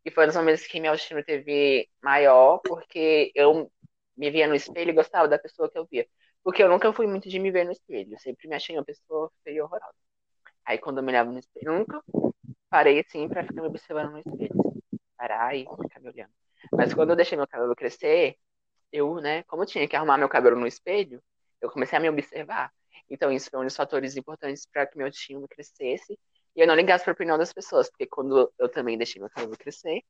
E 0.06 0.12
foi 0.12 0.23
um 0.25 0.28
dos 0.28 0.36
momentos 0.36 0.67
que 0.67 0.80
minha 0.80 0.91
autoestima 0.91 1.23
teve 1.23 1.89
maior, 2.01 2.60
porque 2.60 3.32
eu 3.36 3.71
me 4.15 4.30
via 4.30 4.47
no 4.47 4.56
espelho 4.56 4.91
e 4.91 4.93
gostava 4.93 5.28
da 5.28 5.39
pessoa 5.39 5.69
que 5.69 5.78
eu 5.78 5.86
via. 5.86 6.08
Porque 6.43 6.62
eu 6.63 6.69
nunca 6.69 6.93
fui 6.93 7.08
muito 7.08 7.28
de 7.28 7.39
me 7.39 7.51
ver 7.51 7.65
no 7.65 7.71
espelho, 7.71 8.13
eu 8.13 8.19
sempre 8.19 8.47
me 8.47 8.56
achei 8.56 8.78
uma 8.78 8.86
pessoa 8.86 9.32
feia 9.43 9.58
e 9.58 9.62
horrorosa. 9.62 9.95
Aí 10.65 10.78
quando 10.78 10.97
eu 10.99 11.04
me 11.04 11.10
olhava 11.10 11.32
no 11.32 11.39
espelho, 11.39 11.71
nunca 11.71 12.01
parei 12.69 12.99
assim 12.99 13.28
pra 13.28 13.43
ficar 13.43 13.62
me 13.62 13.67
observando 13.67 14.12
no 14.12 14.19
espelho. 14.19 14.56
Parar 15.17 15.56
e 15.56 15.65
ficar 15.65 15.99
me 15.99 16.10
olhando. 16.10 16.32
Mas 16.71 16.93
quando 16.93 17.12
eu 17.12 17.15
deixei 17.15 17.38
meu 17.38 17.47
cabelo 17.47 17.75
crescer, 17.75 18.38
eu, 18.91 19.15
né, 19.21 19.43
como 19.43 19.63
eu 19.63 19.67
tinha 19.67 19.88
que 19.88 19.95
arrumar 19.95 20.17
meu 20.17 20.30
cabelo 20.30 20.60
no 20.60 20.67
espelho, 20.67 21.21
eu 21.62 21.69
comecei 21.69 21.97
a 21.97 22.01
me 22.01 22.10
observar. 22.10 22.71
Então 23.10 23.32
isso 23.32 23.50
foi 23.50 23.60
um 23.60 23.63
dos 23.63 23.76
fatores 23.76 24.15
importantes 24.18 24.65
para 24.65 24.86
que 24.88 24.98
meu 24.98 25.08
autoestima 25.08 25.48
crescesse 25.48 26.18
e 26.56 26.62
eu 26.62 26.68
não 26.68 26.76
ligasse 26.76 27.04
para 27.04 27.12
a 27.12 27.15
opinião 27.15 27.38
das 27.38 27.52
pessoas, 27.52 27.89
porque 27.89 28.08
quando 28.08 28.52
eu 28.58 28.70
também 28.70 28.98
deixei 28.98 29.20
meu 29.20 29.30
cabelo 29.30 29.58
crescer, 29.58 30.02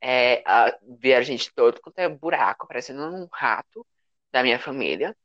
é, 0.00 0.42
a, 0.46 0.76
ver 1.00 1.14
a 1.14 1.22
gente 1.22 1.52
todo 1.54 1.80
quanto 1.80 1.98
é 1.98 2.08
buraco, 2.08 2.66
parecendo 2.66 3.02
um 3.04 3.28
rato 3.32 3.86
da 4.32 4.42
minha 4.42 4.58
família, 4.58 5.16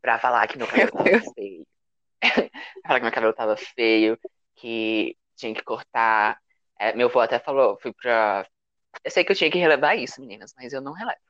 para 0.00 0.18
falar 0.18 0.46
que 0.48 0.58
meu 0.58 0.66
cabelo 0.66 0.90
tava 0.90 1.04
feio. 1.34 1.66
falar 2.86 2.98
que 3.00 3.04
meu 3.04 3.12
cabelo 3.12 3.32
tava 3.32 3.56
feio, 3.56 4.18
que 4.56 5.16
tinha 5.36 5.54
que 5.54 5.62
cortar. 5.62 6.40
É, 6.78 6.92
meu 6.94 7.08
avô 7.08 7.20
até 7.20 7.38
falou, 7.38 7.78
fui 7.80 7.92
pra. 7.92 8.46
Eu 9.04 9.10
sei 9.10 9.24
que 9.24 9.32
eu 9.32 9.36
tinha 9.36 9.50
que 9.50 9.58
relevar 9.58 9.96
isso, 9.96 10.20
meninas, 10.20 10.52
mas 10.56 10.72
eu 10.72 10.80
não 10.80 10.92
relevo. 10.92 11.20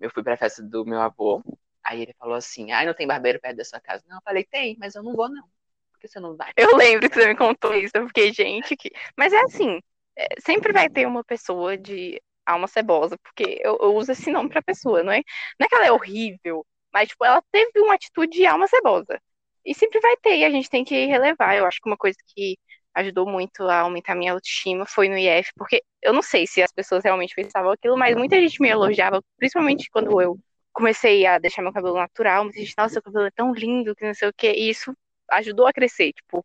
Eu 0.00 0.10
fui 0.10 0.22
pra 0.22 0.36
festa 0.36 0.62
do 0.62 0.84
meu 0.84 1.00
avô, 1.00 1.42
aí 1.92 2.02
ele 2.02 2.14
falou 2.18 2.34
assim: 2.34 2.72
ai, 2.72 2.86
não 2.86 2.94
tem 2.94 3.06
barbeiro 3.06 3.40
perto 3.40 3.56
da 3.56 3.64
sua 3.64 3.80
casa. 3.80 4.02
Não, 4.08 4.16
eu 4.16 4.22
falei, 4.24 4.44
tem, 4.44 4.76
mas 4.78 4.94
eu 4.94 5.02
não 5.02 5.14
vou, 5.14 5.28
não. 5.28 5.44
Porque 5.92 6.08
você 6.08 6.18
não 6.20 6.36
vai. 6.36 6.52
Eu 6.56 6.76
lembro 6.76 7.08
que 7.08 7.14
você 7.14 7.28
me 7.28 7.36
contou 7.36 7.74
isso, 7.74 7.92
eu 7.94 8.06
fiquei, 8.08 8.32
gente, 8.32 8.76
que. 8.76 8.90
Mas 9.16 9.32
é 9.32 9.40
assim, 9.42 9.80
é, 10.16 10.26
sempre 10.40 10.72
vai 10.72 10.88
ter 10.88 11.06
uma 11.06 11.24
pessoa 11.24 11.76
de 11.76 12.20
alma 12.44 12.66
cebosa, 12.66 13.16
porque 13.18 13.60
eu, 13.62 13.78
eu 13.80 13.94
uso 13.94 14.12
esse 14.12 14.30
nome 14.30 14.48
pra 14.48 14.62
pessoa, 14.62 15.02
não 15.02 15.12
é? 15.12 15.22
Não 15.58 15.66
é 15.66 15.68
que 15.68 15.74
ela 15.74 15.86
é 15.86 15.92
horrível, 15.92 16.66
mas, 16.92 17.08
tipo, 17.08 17.24
ela 17.24 17.42
teve 17.52 17.80
uma 17.80 17.94
atitude 17.94 18.32
de 18.32 18.46
alma 18.46 18.66
cebosa. 18.66 19.20
E 19.64 19.74
sempre 19.74 20.00
vai 20.00 20.16
ter, 20.16 20.38
e 20.38 20.44
a 20.44 20.50
gente 20.50 20.68
tem 20.68 20.84
que 20.84 21.06
relevar. 21.06 21.56
Eu 21.56 21.66
acho 21.66 21.80
que 21.80 21.88
uma 21.88 21.96
coisa 21.96 22.18
que 22.34 22.58
ajudou 22.94 23.26
muito 23.26 23.62
a 23.68 23.80
aumentar 23.80 24.14
minha 24.14 24.32
autoestima 24.32 24.84
foi 24.86 25.08
no 25.08 25.16
IF, 25.16 25.50
porque 25.56 25.82
eu 26.02 26.12
não 26.12 26.22
sei 26.22 26.46
se 26.46 26.62
as 26.62 26.72
pessoas 26.72 27.04
realmente 27.04 27.34
pensavam 27.34 27.70
aquilo, 27.70 27.96
mas 27.96 28.16
muita 28.16 28.36
gente 28.40 28.60
me 28.60 28.68
elogiava, 28.68 29.22
principalmente 29.38 29.88
quando 29.90 30.20
eu 30.20 30.38
comecei 30.72 31.26
a 31.26 31.38
deixar 31.38 31.62
meu 31.62 31.72
cabelo 31.72 31.96
natural, 31.96 32.44
muita 32.44 32.58
gente, 32.60 32.74
nossa, 32.76 32.94
seu 32.94 33.02
cabelo 33.02 33.26
é 33.26 33.30
tão 33.30 33.52
lindo, 33.52 33.94
que 33.94 34.06
não 34.06 34.14
sei 34.14 34.28
o 34.28 34.32
quê, 34.32 34.52
e 34.56 34.70
isso 34.70 34.94
ajudou 35.30 35.66
a 35.66 35.72
crescer, 35.72 36.12
tipo, 36.12 36.44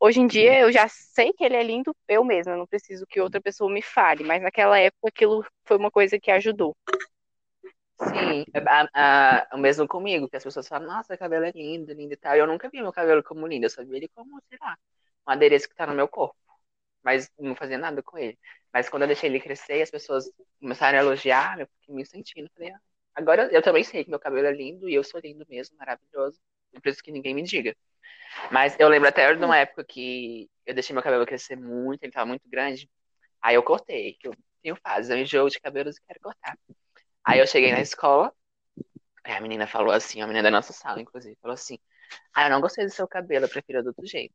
hoje 0.00 0.20
em 0.20 0.26
dia 0.26 0.58
eu 0.60 0.70
já 0.72 0.86
sei 0.88 1.32
que 1.32 1.44
ele 1.44 1.56
é 1.56 1.62
lindo 1.62 1.94
eu 2.06 2.24
mesma, 2.24 2.56
não 2.56 2.66
preciso 2.66 3.06
que 3.06 3.20
outra 3.20 3.40
pessoa 3.40 3.72
me 3.72 3.82
fale, 3.82 4.24
mas 4.24 4.42
naquela 4.42 4.78
época 4.78 5.08
aquilo 5.08 5.44
foi 5.64 5.76
uma 5.76 5.90
coisa 5.90 6.18
que 6.18 6.30
ajudou. 6.30 6.76
Sim, 8.00 8.44
é, 8.54 8.60
a, 8.94 9.48
o 9.52 9.58
mesmo 9.58 9.86
comigo, 9.88 10.28
que 10.28 10.36
as 10.36 10.44
pessoas 10.44 10.68
falam, 10.68 10.86
nossa, 10.86 11.14
o 11.14 11.18
cabelo 11.18 11.44
é 11.44 11.50
lindo, 11.50 11.92
lindo 11.92 12.12
e 12.12 12.16
tal. 12.16 12.36
Eu 12.36 12.46
nunca 12.46 12.68
vi 12.68 12.80
meu 12.80 12.92
cabelo 12.92 13.24
como 13.24 13.46
lindo, 13.46 13.66
eu 13.66 13.70
só 13.70 13.84
vi 13.84 13.96
ele 13.96 14.08
como, 14.14 14.40
sei 14.48 14.56
lá, 14.60 14.78
um 15.26 15.32
adereço 15.32 15.68
que 15.68 15.74
tá 15.74 15.84
no 15.86 15.94
meu 15.94 16.06
corpo. 16.06 16.36
Mas 17.02 17.30
não 17.38 17.56
fazia 17.56 17.78
nada 17.78 18.02
com 18.02 18.16
ele. 18.18 18.38
Mas 18.72 18.88
quando 18.88 19.02
eu 19.02 19.08
deixei 19.08 19.28
ele 19.28 19.40
crescer, 19.40 19.82
as 19.82 19.90
pessoas 19.90 20.30
começaram 20.60 20.98
a 20.98 21.02
elogiar, 21.02 21.58
eu 21.60 21.66
fiquei 21.80 21.94
me 21.94 22.06
sentindo. 22.06 22.48
Falei, 22.54 22.70
ah, 22.70 22.80
agora 23.18 23.48
eu 23.52 23.60
também 23.60 23.82
sei 23.82 24.04
que 24.04 24.10
meu 24.10 24.18
cabelo 24.18 24.46
é 24.46 24.52
lindo 24.52 24.88
e 24.88 24.94
eu 24.94 25.02
sou 25.02 25.20
lindo 25.20 25.44
mesmo, 25.48 25.76
maravilhoso. 25.76 26.40
Não 26.72 26.80
preciso 26.80 27.02
que 27.02 27.10
ninguém 27.10 27.34
me 27.34 27.42
diga. 27.42 27.76
Mas 28.50 28.78
eu 28.78 28.88
lembro 28.88 29.08
até 29.08 29.34
de 29.34 29.44
uma 29.44 29.56
época 29.58 29.84
que 29.84 30.48
eu 30.64 30.74
deixei 30.74 30.94
meu 30.94 31.02
cabelo 31.02 31.26
crescer 31.26 31.56
muito, 31.56 32.02
ele 32.02 32.12
tava 32.12 32.26
muito 32.26 32.48
grande. 32.48 32.88
Aí 33.42 33.56
eu 33.56 33.62
cortei, 33.62 34.14
que 34.14 34.28
eu 34.28 34.34
tenho 34.62 34.76
fases, 34.76 35.10
eu 35.10 35.18
enjoo 35.18 35.48
de 35.48 35.60
cabelos 35.60 35.96
e 35.96 36.02
quero 36.06 36.20
cortar. 36.20 36.56
Aí 37.24 37.40
eu 37.40 37.46
cheguei 37.46 37.72
na 37.72 37.80
escola, 37.80 38.32
aí 39.24 39.34
a 39.34 39.40
menina 39.40 39.66
falou 39.66 39.92
assim, 39.92 40.20
a 40.20 40.26
menina 40.26 40.44
da 40.44 40.50
nossa 40.50 40.72
sala, 40.72 41.00
inclusive, 41.00 41.36
falou 41.42 41.54
assim: 41.54 41.78
Ah, 42.32 42.46
eu 42.46 42.50
não 42.50 42.60
gostei 42.60 42.84
do 42.84 42.90
seu 42.90 43.08
cabelo, 43.08 43.46
eu 43.46 43.48
prefiro 43.50 43.82
do 43.82 43.88
outro 43.88 44.06
jeito. 44.06 44.34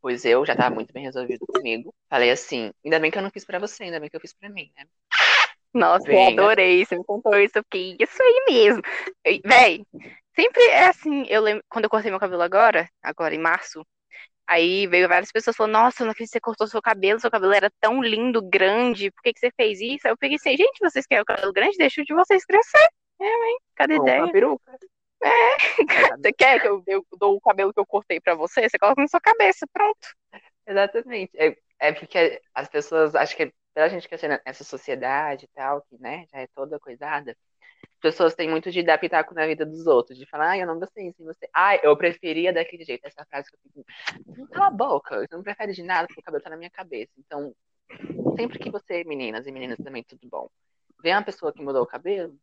Pois 0.00 0.24
eu 0.24 0.44
já 0.44 0.54
tava 0.54 0.74
muito 0.74 0.92
bem 0.92 1.04
resolvido 1.04 1.46
comigo. 1.46 1.94
Falei 2.08 2.30
assim: 2.30 2.72
ainda 2.84 2.98
bem 3.00 3.10
que 3.10 3.18
eu 3.18 3.22
não 3.22 3.30
fiz 3.30 3.44
pra 3.44 3.58
você, 3.58 3.84
ainda 3.84 4.00
bem 4.00 4.08
que 4.08 4.16
eu 4.16 4.20
fiz 4.20 4.32
pra 4.32 4.48
mim, 4.48 4.72
né? 4.76 4.86
Nossa, 5.76 6.10
eu 6.10 6.28
adorei. 6.28 6.84
Você 6.84 6.96
me 6.96 7.04
contou 7.04 7.38
isso, 7.38 7.58
eu 7.58 7.62
fiquei, 7.64 7.96
isso 8.00 8.22
aí 8.22 8.44
mesmo. 8.48 8.82
Véi, 9.44 9.84
sempre 10.34 10.62
é 10.68 10.88
assim, 10.88 11.26
eu 11.28 11.42
lembro, 11.42 11.62
quando 11.68 11.84
eu 11.84 11.90
cortei 11.90 12.10
meu 12.10 12.20
cabelo 12.20 12.42
agora, 12.42 12.88
agora 13.02 13.34
em 13.34 13.38
março, 13.38 13.84
Aí 14.48 14.86
veio 14.86 15.08
várias 15.08 15.32
pessoas 15.32 15.56
falando, 15.56 15.72
nossa, 15.72 16.02
eu 16.02 16.04
não 16.04 16.12
acredito 16.12 16.30
que 16.30 16.38
você 16.38 16.40
cortou 16.40 16.68
seu 16.68 16.80
cabelo, 16.80 17.18
seu 17.18 17.30
cabelo 17.30 17.52
era 17.52 17.68
tão 17.80 18.00
lindo, 18.00 18.40
grande, 18.40 19.10
por 19.10 19.20
que, 19.22 19.32
que 19.32 19.40
você 19.40 19.50
fez 19.50 19.80
isso? 19.80 20.06
Aí 20.06 20.12
eu 20.12 20.16
peguei 20.16 20.36
assim, 20.36 20.56
gente, 20.56 20.78
vocês 20.80 21.04
querem 21.04 21.22
o 21.22 21.24
cabelo 21.24 21.52
grande? 21.52 21.76
Deixa 21.76 22.04
de 22.04 22.14
vocês 22.14 22.44
crescer. 22.44 22.88
É, 23.20 23.24
hein? 23.24 23.58
Cadê 23.74 23.94
a 23.94 23.96
ideia? 23.96 24.22
Uma 24.22 24.32
peruca. 24.32 24.78
É, 25.20 25.56
você 26.20 26.32
quer 26.32 26.60
que 26.60 26.68
eu, 26.68 26.80
eu 26.86 27.04
dou 27.18 27.34
o 27.34 27.40
cabelo 27.40 27.72
que 27.72 27.80
eu 27.80 27.86
cortei 27.86 28.20
pra 28.20 28.36
você? 28.36 28.68
Você 28.68 28.78
coloca 28.78 29.02
na 29.02 29.08
sua 29.08 29.20
cabeça, 29.20 29.66
pronto. 29.72 30.08
Exatamente. 30.64 31.32
É, 31.36 31.56
é 31.80 31.92
porque 31.92 32.40
as 32.54 32.68
pessoas, 32.68 33.16
acho 33.16 33.36
que 33.36 33.52
pela 33.76 33.90
gente 33.90 34.08
crescer 34.08 34.40
nessa 34.46 34.64
sociedade 34.64 35.44
e 35.44 35.48
tal, 35.48 35.82
que, 35.82 35.98
né, 36.00 36.24
já 36.32 36.40
é 36.40 36.46
toda 36.46 36.80
coisada, 36.80 37.36
pessoas 38.00 38.34
têm 38.34 38.48
muito 38.48 38.70
de 38.70 38.82
dar 38.82 38.96
pitaco 38.96 39.34
na 39.34 39.46
vida 39.46 39.66
dos 39.66 39.86
outros, 39.86 40.16
de 40.16 40.24
falar, 40.24 40.52
ah, 40.52 40.58
eu 40.58 40.66
não 40.66 40.78
gostei 40.78 41.10
disso 41.10 41.22
em 41.22 41.26
você. 41.26 41.46
Ah, 41.54 41.76
eu 41.76 41.94
preferia 41.94 42.54
daquele 42.54 42.84
jeito. 42.84 43.04
Essa 43.04 43.26
frase 43.26 43.50
que 43.50 43.56
eu 43.56 43.84
fico, 44.32 44.48
cala 44.48 44.68
a 44.68 44.70
boca, 44.70 45.18
você 45.18 45.36
não 45.36 45.42
prefere 45.42 45.74
de 45.74 45.82
nada 45.82 46.08
porque 46.08 46.20
o 46.20 46.24
cabelo 46.24 46.42
tá 46.42 46.48
na 46.48 46.56
minha 46.56 46.70
cabeça. 46.70 47.12
Então, 47.18 47.54
sempre 48.34 48.58
que 48.58 48.70
você, 48.70 49.04
meninas 49.04 49.46
e 49.46 49.52
meninas 49.52 49.76
também, 49.76 50.02
tudo 50.02 50.26
bom, 50.26 50.48
vê 51.02 51.10
uma 51.10 51.22
pessoa 51.22 51.52
que 51.52 51.62
mudou 51.62 51.82
o 51.82 51.86
cabelo, 51.86 52.34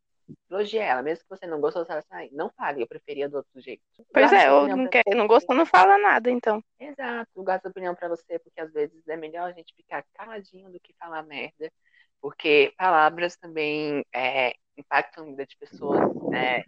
elogie 0.50 0.78
ela, 0.78 1.02
mesmo 1.02 1.24
que 1.24 1.30
você 1.30 1.46
não 1.46 1.60
gostou, 1.60 1.84
você 1.84 1.88
fala 1.88 2.04
assim, 2.24 2.36
não 2.36 2.50
fale, 2.52 2.82
eu 2.82 2.88
preferia 2.88 3.28
do 3.28 3.38
outro 3.38 3.60
jeito. 3.60 3.82
Pois 4.14 4.32
é, 4.32 4.48
eu 4.48 4.68
não, 4.68 4.88
quer, 4.88 5.04
não 5.16 5.28
gostou, 5.28 5.56
não 5.56 5.66
fala 5.66 5.98
nada, 5.98 6.30
então. 6.30 6.64
Exato, 6.80 7.30
eu 7.36 7.44
gasto 7.44 7.68
opinião 7.68 7.96
para 7.96 8.10
você, 8.10 8.40
porque 8.40 8.62
às 8.62 8.72
vezes 8.72 9.08
é 9.08 9.18
melhor 9.18 9.50
a 9.50 9.54
gente 9.54 9.74
ficar 9.76 10.06
caladinho 10.14 10.72
do 10.72 10.80
que 10.80 10.94
falar 11.00 11.24
merda, 11.24 11.72
porque 12.22 12.74
palavras 12.78 13.36
também 13.36 14.06
é, 14.14 14.54
impactam 14.78 15.26
a 15.26 15.28
vida 15.28 15.46
de 15.46 15.58
pessoas 15.58 16.00
né, 16.30 16.64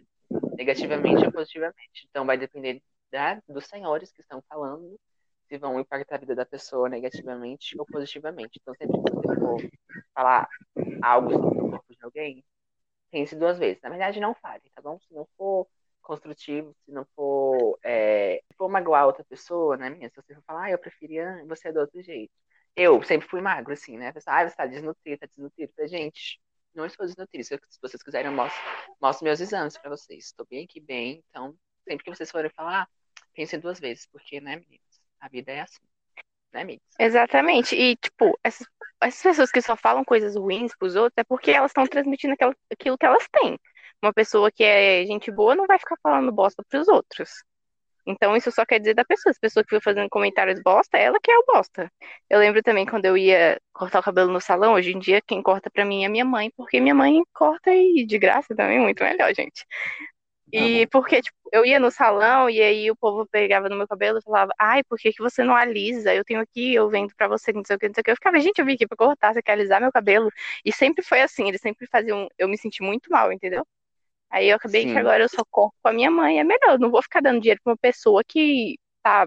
negativamente 0.56 1.24
ou 1.24 1.32
positivamente. 1.32 2.06
Então, 2.08 2.26
vai 2.26 2.36
depender 2.36 2.82
da, 3.10 3.40
dos 3.48 3.66
senhores 3.66 4.12
que 4.12 4.20
estão 4.20 4.42
falando 4.48 4.98
se 5.48 5.58
vão 5.58 5.78
impactar 5.78 6.16
a 6.16 6.18
vida 6.18 6.34
da 6.34 6.44
pessoa 6.44 6.88
negativamente 6.88 7.78
ou 7.78 7.86
positivamente. 7.86 8.58
Então, 8.60 8.74
sempre 8.74 8.96
que 9.00 9.10
você 9.10 9.40
for 9.40 9.70
falar 10.12 10.48
algo 11.02 11.30
sobre 11.32 11.58
o 11.60 11.70
corpo 11.70 11.94
de 11.94 12.04
alguém, 12.04 12.44
pense 13.10 13.36
duas 13.36 13.58
vezes. 13.58 13.82
Na 13.82 13.88
verdade, 13.90 14.20
não 14.20 14.34
fale, 14.34 14.62
tá 14.74 14.82
bom? 14.82 14.98
Se 15.00 15.12
não 15.14 15.26
for 15.36 15.68
construtivo, 16.02 16.74
se 16.84 16.92
não 16.92 17.04
for, 17.16 17.78
é, 17.84 18.42
se 18.48 18.56
for 18.56 18.68
magoar 18.68 19.06
outra 19.06 19.24
pessoa, 19.24 19.76
né, 19.76 19.90
minha? 19.90 20.08
Se 20.08 20.16
você 20.16 20.34
for 20.34 20.42
falar, 20.44 20.64
ah, 20.66 20.70
eu 20.70 20.78
preferia 20.78 21.44
você 21.48 21.68
é 21.68 21.72
do 21.72 21.80
outro 21.80 22.00
jeito. 22.02 22.32
eu 22.76 23.02
sempre 23.02 23.28
fui 23.28 23.40
magro, 23.40 23.72
assim, 23.72 23.96
né? 23.98 24.12
Pessoal, 24.12 24.36
ah, 24.36 24.48
você 24.48 24.56
tá 24.56 24.66
desnutrido, 24.66 25.18
tá 25.20 25.26
desnutrido. 25.26 25.72
Falei, 25.74 25.88
gente, 25.88 26.40
não 26.74 26.86
estou 26.86 27.06
desnutrido. 27.06 27.44
Se 27.44 27.58
vocês 27.82 28.02
quiserem, 28.02 28.30
eu 28.30 28.36
mostro, 28.36 28.60
mostro 29.00 29.24
meus 29.24 29.40
exames 29.40 29.78
pra 29.78 29.90
vocês. 29.90 30.26
Estou 30.26 30.46
bem 30.48 30.64
aqui, 30.64 30.80
bem. 30.80 31.24
Então, 31.30 31.56
sempre 31.84 32.04
que 32.04 32.10
vocês 32.14 32.30
forem 32.30 32.50
falar, 32.50 32.88
pensem 33.34 33.58
duas 33.60 33.80
vezes, 33.80 34.06
porque, 34.06 34.40
né, 34.40 34.56
meninas? 34.56 35.00
A 35.20 35.28
vida 35.28 35.52
é 35.52 35.60
assim. 35.60 35.82
Né, 36.56 36.62
amigos? 36.62 36.86
Exatamente. 36.98 37.76
E, 37.76 37.96
tipo, 37.96 38.38
essas, 38.42 38.66
essas 39.02 39.22
pessoas 39.22 39.50
que 39.50 39.60
só 39.60 39.76
falam 39.76 40.02
coisas 40.04 40.34
ruins 40.34 40.74
pros 40.78 40.96
outros 40.96 41.18
é 41.18 41.24
porque 41.24 41.50
elas 41.50 41.70
estão 41.70 41.86
transmitindo 41.86 42.32
aquilo, 42.32 42.56
aquilo 42.72 42.98
que 42.98 43.04
elas 43.04 43.28
têm. 43.30 43.58
Uma 44.02 44.12
pessoa 44.12 44.50
que 44.50 44.64
é 44.64 45.04
gente 45.04 45.30
boa 45.30 45.54
não 45.54 45.66
vai 45.66 45.78
ficar 45.78 45.96
falando 46.02 46.32
bosta 46.32 46.62
pros 46.68 46.88
outros. 46.88 47.30
Então, 48.06 48.36
isso 48.36 48.50
só 48.52 48.64
quer 48.64 48.78
dizer 48.78 48.94
da 48.94 49.04
pessoa. 49.04 49.32
As 49.32 49.38
pessoas 49.38 49.66
que 49.66 49.70
foi 49.70 49.80
fazendo 49.80 50.08
comentários 50.08 50.62
bosta, 50.62 50.96
ela 50.96 51.18
que 51.22 51.30
é 51.30 51.36
o 51.36 51.44
bosta. 51.46 51.92
Eu 52.30 52.38
lembro 52.38 52.62
também 52.62 52.86
quando 52.86 53.04
eu 53.04 53.18
ia 53.18 53.60
cortar 53.72 54.00
o 54.00 54.02
cabelo 54.02 54.32
no 54.32 54.40
salão, 54.40 54.74
hoje 54.74 54.92
em 54.92 54.98
dia 54.98 55.20
quem 55.20 55.42
corta 55.42 55.70
pra 55.70 55.84
mim 55.84 56.04
é 56.04 56.08
minha 56.08 56.24
mãe, 56.24 56.50
porque 56.56 56.80
minha 56.80 56.94
mãe 56.94 57.22
corta 57.34 57.70
e 57.74 58.06
de 58.06 58.18
graça 58.18 58.54
também, 58.54 58.80
muito 58.80 59.02
melhor, 59.04 59.34
gente. 59.34 59.66
E 60.52 60.86
porque, 60.88 61.20
tipo, 61.20 61.36
eu 61.52 61.64
ia 61.64 61.80
no 61.80 61.90
salão 61.90 62.48
e 62.48 62.60
aí 62.62 62.90
o 62.90 62.96
povo 62.96 63.26
pegava 63.26 63.68
no 63.68 63.76
meu 63.76 63.86
cabelo 63.86 64.18
e 64.18 64.22
falava, 64.22 64.52
ai, 64.58 64.82
por 64.84 64.96
que, 64.98 65.12
que 65.12 65.22
você 65.22 65.42
não 65.42 65.56
alisa? 65.56 66.14
Eu 66.14 66.24
tenho 66.24 66.40
aqui, 66.40 66.74
eu 66.74 66.88
vendo 66.88 67.14
pra 67.16 67.26
você, 67.28 67.52
não 67.52 67.64
sei 67.64 67.76
o 67.76 67.78
que, 67.78 67.88
não 67.88 67.94
sei 67.94 68.00
o 68.00 68.04
que. 68.04 68.10
Eu 68.12 68.16
ficava, 68.16 68.38
gente, 68.40 68.58
eu 68.58 68.64
vim 68.64 68.74
aqui 68.74 68.86
pra 68.86 68.96
cortar, 68.96 69.34
você 69.34 69.42
quer 69.42 69.52
alisar 69.52 69.80
meu 69.80 69.92
cabelo? 69.92 70.30
E 70.64 70.72
sempre 70.72 71.04
foi 71.04 71.20
assim, 71.20 71.48
eles 71.48 71.60
sempre 71.60 71.86
faziam, 71.88 72.28
eu 72.38 72.48
me 72.48 72.56
senti 72.56 72.82
muito 72.82 73.10
mal, 73.10 73.32
entendeu? 73.32 73.66
Aí 74.30 74.48
eu 74.48 74.56
acabei 74.56 74.82
Sim. 74.82 74.92
que 74.92 74.98
agora 74.98 75.22
eu 75.22 75.28
só 75.28 75.44
corto 75.50 75.76
com 75.82 75.88
a 75.88 75.92
minha 75.92 76.10
mãe. 76.10 76.38
É 76.38 76.44
melhor, 76.44 76.72
eu 76.72 76.78
não 76.78 76.90
vou 76.90 77.02
ficar 77.02 77.20
dando 77.20 77.40
dinheiro 77.40 77.60
pra 77.62 77.72
uma 77.72 77.78
pessoa 77.78 78.22
que 78.26 78.78
tá 79.02 79.26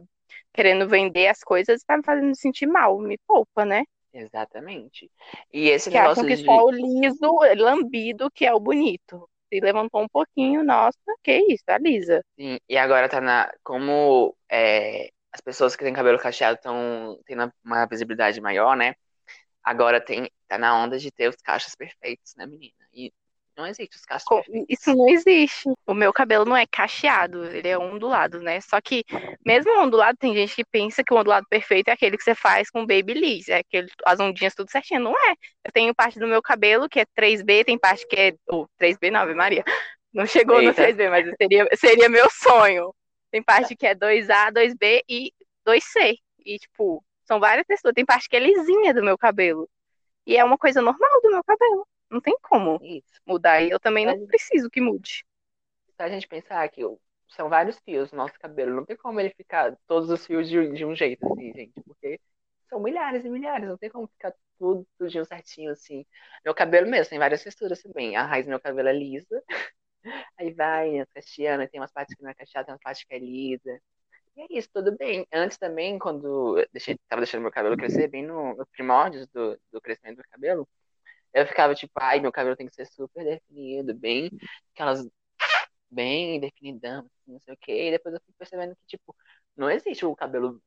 querendo 0.53 0.87
vender 0.87 1.27
as 1.27 1.39
coisas 1.41 1.81
e 1.81 1.85
tá 1.85 1.97
me 1.97 2.03
fazendo 2.03 2.35
sentir 2.35 2.67
mal. 2.67 2.99
Me 2.99 3.17
poupa, 3.25 3.65
né? 3.65 3.83
Exatamente. 4.13 5.09
E 5.53 5.69
esse 5.69 5.89
que 5.89 5.97
negócio 5.97 6.25
que 6.25 6.35
de... 6.35 6.49
o 6.49 6.71
liso, 6.71 7.39
lambido, 7.57 8.29
que 8.31 8.45
é 8.45 8.53
o 8.53 8.59
bonito. 8.59 9.29
Se 9.51 9.59
levantou 9.59 10.01
um 10.01 10.07
pouquinho, 10.07 10.63
nossa, 10.63 10.97
que 11.23 11.31
isso, 11.51 11.63
a 11.67 11.77
Lisa. 11.77 12.23
Sim, 12.39 12.59
e 12.67 12.77
agora 12.77 13.09
tá 13.09 13.19
na. 13.19 13.51
Como 13.63 14.35
é, 14.49 15.09
as 15.31 15.41
pessoas 15.41 15.75
que 15.75 15.83
têm 15.83 15.93
cabelo 15.93 16.19
cacheado 16.19 16.55
estão 16.57 17.19
tendo 17.25 17.51
uma 17.63 17.85
visibilidade 17.87 18.39
maior, 18.41 18.75
né? 18.77 18.95
Agora 19.63 19.99
tem, 20.01 20.29
tá 20.47 20.57
na 20.57 20.75
onda 20.75 20.97
de 20.99 21.11
ter 21.11 21.29
os 21.29 21.35
cachos 21.37 21.75
perfeitos, 21.75 22.35
né, 22.35 22.45
menina? 22.45 22.73
Não 23.59 23.67
existe 23.67 23.97
os 23.97 24.05
cachos. 24.05 24.25
Isso 24.69 24.95
não 24.95 25.09
existe. 25.09 25.69
O 25.85 25.93
meu 25.93 26.13
cabelo 26.13 26.45
não 26.45 26.55
é 26.55 26.65
cacheado, 26.65 27.43
ele 27.43 27.67
é 27.67 27.77
ondulado, 27.77 28.39
né? 28.39 28.61
Só 28.61 28.79
que, 28.79 29.03
mesmo 29.45 29.69
ondulado, 29.81 30.17
tem 30.17 30.33
gente 30.33 30.55
que 30.55 30.63
pensa 30.63 31.03
que 31.03 31.13
o 31.13 31.17
ondulado 31.17 31.45
perfeito 31.49 31.89
é 31.89 31.91
aquele 31.91 32.15
que 32.15 32.23
você 32.23 32.33
faz 32.33 32.69
com 32.69 32.85
babyliss, 32.85 33.49
é 33.49 33.57
aquele, 33.57 33.91
as 34.05 34.17
ondinhas 34.17 34.55
tudo 34.55 34.71
certinho. 34.71 35.01
Não 35.01 35.11
é. 35.11 35.31
Eu 35.65 35.73
tenho 35.73 35.93
parte 35.93 36.17
do 36.17 36.25
meu 36.25 36.41
cabelo 36.41 36.87
que 36.87 37.01
é 37.01 37.05
3B, 37.05 37.65
tem 37.65 37.77
parte 37.77 38.07
que 38.07 38.15
é. 38.15 38.33
Oh, 38.49 38.65
3B 38.81 39.11
não, 39.11 39.19
Ave 39.19 39.33
Maria. 39.33 39.65
Não 40.13 40.25
chegou 40.25 40.61
Eita. 40.61 40.81
no 40.81 40.87
3B, 40.87 41.09
mas 41.09 41.29
seria, 41.37 41.67
seria 41.75 42.07
meu 42.07 42.29
sonho. 42.29 42.95
Tem 43.29 43.43
parte 43.43 43.75
que 43.75 43.85
é 43.85 43.93
2A, 43.93 44.53
2B 44.53 45.01
e 45.09 45.33
2C. 45.67 46.15
E, 46.45 46.57
tipo, 46.59 47.03
são 47.25 47.41
várias 47.41 47.67
texturas. 47.67 47.93
Tem 47.93 48.05
parte 48.05 48.29
que 48.29 48.37
é 48.37 48.39
lisinha 48.39 48.93
do 48.93 49.03
meu 49.03 49.17
cabelo. 49.17 49.69
E 50.25 50.37
é 50.37 50.43
uma 50.45 50.57
coisa 50.57 50.81
normal 50.81 51.21
do 51.21 51.29
meu 51.29 51.43
cabelo. 51.43 51.85
Não 52.09 52.19
tem 52.19 52.37
como 52.41 52.79
Isso. 52.81 53.21
mudar. 53.25 53.61
E 53.61 53.69
eu 53.69 53.79
também 53.79 54.05
não 54.05 54.25
preciso 54.25 54.69
que 54.69 54.81
mude. 54.81 55.23
Se 55.95 56.03
a 56.03 56.09
gente 56.09 56.27
pensar 56.27 56.67
que 56.69 56.81
são 57.29 57.49
vários 57.49 57.79
fios 57.79 58.11
no 58.11 58.17
nosso 58.17 58.39
cabelo, 58.39 58.75
não 58.75 58.85
tem 58.85 58.97
como 58.97 59.19
ele 59.19 59.29
ficar 59.29 59.77
todos 59.85 60.09
os 60.09 60.25
fios 60.25 60.49
de, 60.49 60.71
de 60.73 60.85
um 60.85 60.95
jeito, 60.95 61.25
assim, 61.31 61.53
gente, 61.53 61.73
porque 61.85 62.19
são 62.69 62.79
milhares 62.79 63.25
e 63.25 63.29
milhares, 63.29 63.67
não 63.67 63.77
tem 63.77 63.89
como 63.89 64.07
ficar 64.07 64.33
tudo, 64.57 64.87
tudo 64.97 65.25
certinho, 65.25 65.71
assim. 65.71 66.05
Meu 66.45 66.53
cabelo 66.53 66.89
mesmo 66.89 67.09
tem 67.09 67.19
várias 67.19 67.43
texturas 67.43 67.81
também. 67.81 68.15
A 68.15 68.25
raiz 68.25 68.45
do 68.45 68.49
meu 68.49 68.59
cabelo 68.59 68.89
é 68.89 68.93
lisa, 68.93 69.43
aí 70.37 70.53
vai, 70.53 71.05
cacheando, 71.13 71.67
tem 71.67 71.79
umas 71.79 71.91
partes 71.91 72.15
que 72.15 72.23
não 72.23 72.29
é 72.29 72.33
cacheada, 72.33 72.65
tem 72.65 72.73
umas 72.73 72.81
partes 72.81 73.03
que 73.03 73.13
é 73.13 73.19
lisa. 73.19 73.81
E 74.37 74.41
é 74.41 74.47
isso, 74.51 74.69
tudo 74.73 74.95
bem. 74.97 75.27
Antes 75.33 75.57
também, 75.57 75.99
quando 75.99 76.59
eu 76.59 76.67
deixei, 76.71 76.97
tava 77.07 77.21
deixando 77.21 77.41
meu 77.41 77.51
cabelo 77.51 77.75
crescer, 77.77 78.07
bem 78.07 78.25
no, 78.25 78.55
nos 78.55 78.67
primórdios 78.69 79.27
do, 79.29 79.59
do 79.71 79.81
crescimento 79.81 80.17
do 80.17 80.29
cabelo, 80.29 80.67
eu 81.33 81.45
ficava 81.47 81.75
tipo, 81.75 81.93
ai, 81.95 82.19
meu 82.19 82.31
cabelo 82.31 82.55
tem 82.55 82.67
que 82.67 82.75
ser 82.75 82.85
super 82.87 83.23
definido, 83.23 83.93
bem, 83.93 84.29
aquelas 84.73 85.07
bem 85.89 86.39
definidão, 86.39 86.99
assim, 86.99 87.33
não 87.33 87.39
sei 87.39 87.53
o 87.53 87.57
quê. 87.57 87.87
E 87.87 87.91
depois 87.91 88.13
eu 88.15 88.21
fui 88.25 88.33
percebendo 88.37 88.75
que, 88.75 88.85
tipo, 88.87 89.15
não 89.55 89.69
existe 89.69 90.05
o 90.05 90.15
cabelo 90.15 90.61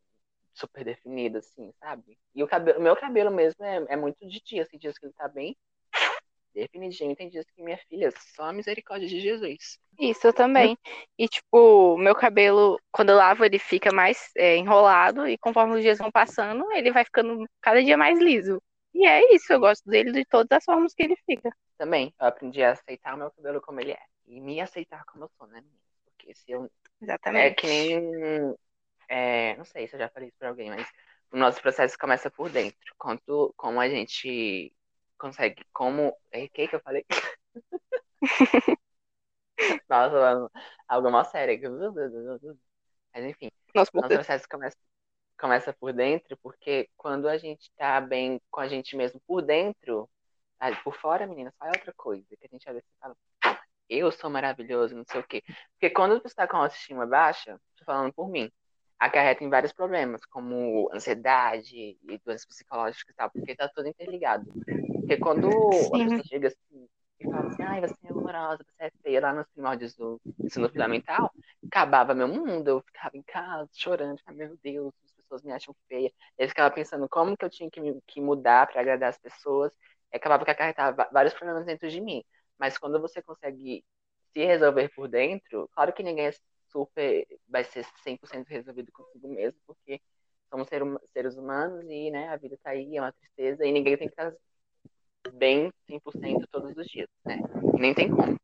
super 0.53 0.85
definido, 0.85 1.39
assim, 1.39 1.73
sabe? 1.81 2.19
E 2.35 2.43
o 2.43 2.49
cabelo, 2.49 2.81
meu 2.81 2.97
cabelo 2.97 3.31
mesmo 3.31 3.65
é, 3.65 3.85
é 3.89 3.97
muito 3.97 4.27
de 4.27 4.41
dia, 4.41 4.63
assim, 4.63 4.79
dias 4.79 4.99
que 4.99 5.07
ele 5.07 5.15
tá 5.15 5.29
bem 5.29 5.57
definidinho, 6.55 7.17
tem 7.17 7.29
dias 7.29 7.47
que 7.55 7.63
minha 7.63 7.79
filha, 7.89 8.13
só 8.35 8.45
a 8.45 8.53
misericórdia 8.53 9.09
de 9.09 9.21
Jesus. 9.21 9.79
Isso, 9.99 10.27
eu 10.27 10.33
também. 10.33 10.77
E, 11.19 11.27
tipo, 11.29 11.97
meu 11.97 12.15
cabelo, 12.15 12.79
quando 12.91 13.11
eu 13.11 13.17
lavo, 13.17 13.45
ele 13.45 13.59
fica 13.59 13.93
mais 13.93 14.31
é, 14.37 14.57
enrolado, 14.57 15.27
e 15.27 15.39
conforme 15.39 15.77
os 15.77 15.83
dias 15.83 15.99
vão 15.99 16.11
passando, 16.11 16.71
ele 16.73 16.93
vai 16.93 17.05
ficando 17.05 17.47
cada 17.61 17.83
dia 17.83 17.97
mais 17.97 18.19
liso. 18.19 18.63
E 18.95 19.07
é 19.07 19.35
isso, 19.35 19.53
eu 19.53 19.61
gosto 19.61 19.89
dele 19.89 20.13
de 20.13 20.25
todas 20.25 20.59
as 20.59 20.65
formas 20.65 20.95
que 20.95 21.03
ele 21.03 21.17
fica. 21.25 21.51
Também, 21.79 22.15
eu 22.21 22.27
aprendi 22.27 22.63
a 22.63 22.73
aceitar 22.73 23.15
o 23.15 23.19
meu 23.19 23.31
cabelo 23.31 23.61
como 23.61 23.81
ele 23.81 23.93
é. 23.93 24.03
E 24.27 24.41
me 24.41 24.61
aceitar 24.61 25.05
como 25.07 25.25
eu 25.25 25.31
sou, 25.37 25.47
né? 25.47 25.63
Porque 26.05 26.35
se 26.35 26.53
eu. 26.53 26.71
Exatamente. 27.01 27.47
É 27.47 27.55
que 27.55 27.67
nem. 27.67 28.55
É, 29.09 29.57
não 29.57 29.65
sei 29.65 29.89
se 29.89 29.97
eu 29.97 30.01
já 30.01 30.09
falei 30.09 30.29
isso 30.29 30.39
pra 30.39 30.49
alguém, 30.51 30.71
mas 30.71 30.87
o 31.33 31.37
nosso 31.37 31.61
processo 31.61 31.99
começa 31.99 32.31
por 32.31 32.51
dentro. 32.51 32.95
Quanto, 32.99 33.53
como 33.57 33.81
a 33.81 33.89
gente 33.89 34.73
consegue. 35.19 35.65
Como. 35.73 36.17
É, 36.31 36.49
que 36.49 36.69
que 36.69 36.77
eu 36.77 36.81
falei? 36.81 37.05
Nossa, 39.89 40.51
algo 40.89 41.11
mal 41.11 41.25
sério. 41.25 41.59
Mas 43.15 43.25
enfim, 43.25 43.51
nosso, 43.75 43.91
nosso 43.95 44.09
processo 44.09 44.49
começa 44.49 44.77
começa 45.43 45.73
por 45.73 45.93
dentro, 45.93 46.37
porque 46.37 46.89
quando 46.97 47.29
a 47.29 47.37
gente 47.37 47.69
tá 47.77 48.01
bem 48.01 48.41
com 48.49 48.61
a 48.61 48.69
gente 48.69 48.97
mesmo 48.97 49.21
por 49.27 49.43
dentro, 49.43 50.09
por 50.85 50.95
fora, 50.95 51.27
menina, 51.27 51.53
só 51.59 51.67
é 51.67 51.71
outra 51.71 51.93
coisa. 51.97 52.25
Que 52.29 52.47
a 52.47 52.49
gente 52.49 52.69
às 52.69 52.75
vezes 52.77 52.89
fala, 53.01 53.17
eu 53.89 54.13
sou 54.13 54.31
maravilhoso, 54.31 54.95
não 54.95 55.05
sei 55.05 55.21
o 55.21 55.25
quê. 55.25 55.43
Porque 55.73 55.91
quando 55.91 56.13
você 56.21 56.29
está 56.29 56.47
com 56.47 56.57
a 56.57 56.61
autoestima 56.61 57.05
baixa, 57.05 57.61
tô 57.77 57.85
falando 57.85 58.13
por 58.13 58.29
mim, 58.29 58.53
acarreta 59.01 59.43
em 59.43 59.51
vários 59.51 59.73
problemas, 59.73 60.25
como 60.27 60.89
ansiedade 60.95 61.77
e 61.77 62.21
doenças 62.25 62.47
psicológicas 62.47 63.13
e 63.13 63.17
tal, 63.17 63.29
porque 63.29 63.57
tá 63.57 63.69
tudo 63.75 63.89
interligado. 63.89 64.47
Porque 65.01 65.17
quando 65.17 65.51
Sim. 65.51 66.03
a 66.03 66.05
pessoa 66.05 66.25
chega 66.25 66.49
assim 66.49 66.89
e 67.19 67.25
fala 67.25 67.49
assim, 67.49 67.63
ai, 67.65 67.81
você 67.81 67.97
é 68.05 68.11
amorosa, 68.11 68.65
você 68.65 68.85
é 68.85 68.93
feia, 69.03 69.21
lá 69.21 69.33
nos 69.33 69.49
primórdios 69.49 69.97
do 69.97 70.21
ensino 70.39 70.69
fundamental, 70.69 71.33
acabava 71.67 72.15
meu 72.15 72.29
mundo, 72.29 72.69
eu 72.69 72.81
ficava 72.83 73.17
em 73.17 73.23
casa 73.23 73.69
chorando, 73.73 74.21
meu 74.29 74.57
Deus, 74.63 74.95
pessoas 75.33 75.43
me 75.43 75.53
acham 75.53 75.75
feia. 75.89 76.13
Eu 76.39 76.49
ficava 76.49 76.75
pensando 76.75 77.09
como 77.09 77.37
que 77.37 77.45
eu 77.45 77.51
tinha 77.51 77.71
que, 77.71 77.81
me, 77.81 78.01
que 78.07 78.21
mudar 78.21 78.67
para 78.67 78.81
agradar 78.81 79.09
as 79.09 79.19
pessoas. 79.19 79.73
E 80.13 80.17
acabava 80.17 80.45
que 80.45 80.51
acarretava 80.51 81.09
vários 81.11 81.35
problemas 81.35 81.65
dentro 81.65 81.89
de 81.89 82.01
mim. 82.01 82.23
Mas 82.59 82.77
quando 82.77 83.01
você 83.01 83.23
consegue 83.23 83.85
se 84.33 84.45
resolver 84.45 84.91
por 84.95 85.09
dentro, 85.09 85.69
claro 85.75 85.93
que 85.93 86.03
ninguém 86.03 86.27
é 86.27 86.33
super 86.71 87.27
vai 87.49 87.65
ser 87.65 87.85
100% 88.03 88.47
resolvido 88.49 88.91
consigo 88.93 89.29
mesmo, 89.29 89.59
porque 89.67 90.01
somos 90.49 90.69
ser, 90.69 90.83
seres 91.13 91.37
humanos 91.37 91.85
e 91.89 92.11
né, 92.11 92.29
a 92.29 92.37
vida 92.37 92.59
tá 92.63 92.71
aí, 92.71 92.97
é 92.97 93.01
uma 93.01 93.13
tristeza, 93.13 93.65
e 93.67 93.73
ninguém 93.73 93.97
tem 93.97 94.09
que 94.09 94.15
estar 94.15 94.33
bem 95.35 95.71
100% 95.87 96.47
todos 96.51 96.75
os 96.77 96.87
dias, 96.87 97.09
né? 97.27 97.39
Nem 97.79 97.95
tem 97.95 98.09
como. 98.15 98.39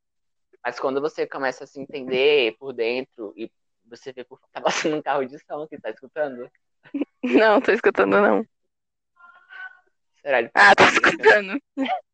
Mas 0.63 0.79
quando 0.79 1.01
você 1.01 1.27
começa 1.27 1.65
a 1.65 1.67
se 1.67 1.81
entender 1.81 2.55
por 2.59 2.75
dentro 2.75 3.33
e 3.35 3.51
você 3.87 4.13
vê 4.13 4.25
por 4.25 4.39
tá 4.53 4.61
passando 4.61 4.97
um 4.97 5.03
carro 5.03 5.25
de 5.25 5.39
som 5.39 5.67
que 5.67 5.81
tá 5.81 5.91
escutando? 5.91 6.51
Não, 7.23 7.61
tô 7.61 7.73
escutando 7.73 8.21
não. 8.21 8.47
Será 10.23 10.39
ele 10.41 10.51
Ah, 10.55 10.75
tô 10.75 10.85
escutando. 10.85 11.61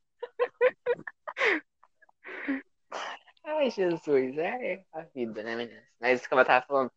Ai, 3.44 3.70
Jesus, 3.70 4.38
é 4.38 4.82
a 4.92 5.02
vida, 5.02 5.42
né, 5.42 5.54
meninas? 5.54 5.84
Mas 6.00 6.26
como 6.26 6.40
eu 6.40 6.46
tava 6.46 6.64
falando, 6.66 6.90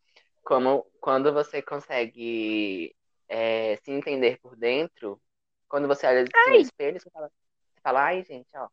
como 0.43 0.85
quando 1.01 1.33
você 1.33 1.61
consegue 1.61 2.95
é, 3.27 3.75
se 3.83 3.91
entender 3.91 4.39
por 4.39 4.55
dentro, 4.55 5.21
quando 5.67 5.87
você 5.87 6.07
olha 6.07 6.21
assim 6.21 6.51
no 6.51 6.55
espelho, 6.55 6.99
você 7.01 7.09
fala, 7.09 7.27
você 7.27 7.81
fala, 7.81 8.05
ai, 8.05 8.23
gente, 8.23 8.47
ó, 8.55 8.69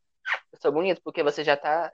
eu 0.52 0.58
sou 0.60 0.70
bonito, 0.70 1.00
porque 1.02 1.22
você 1.22 1.42
já 1.42 1.56
tá 1.56 1.92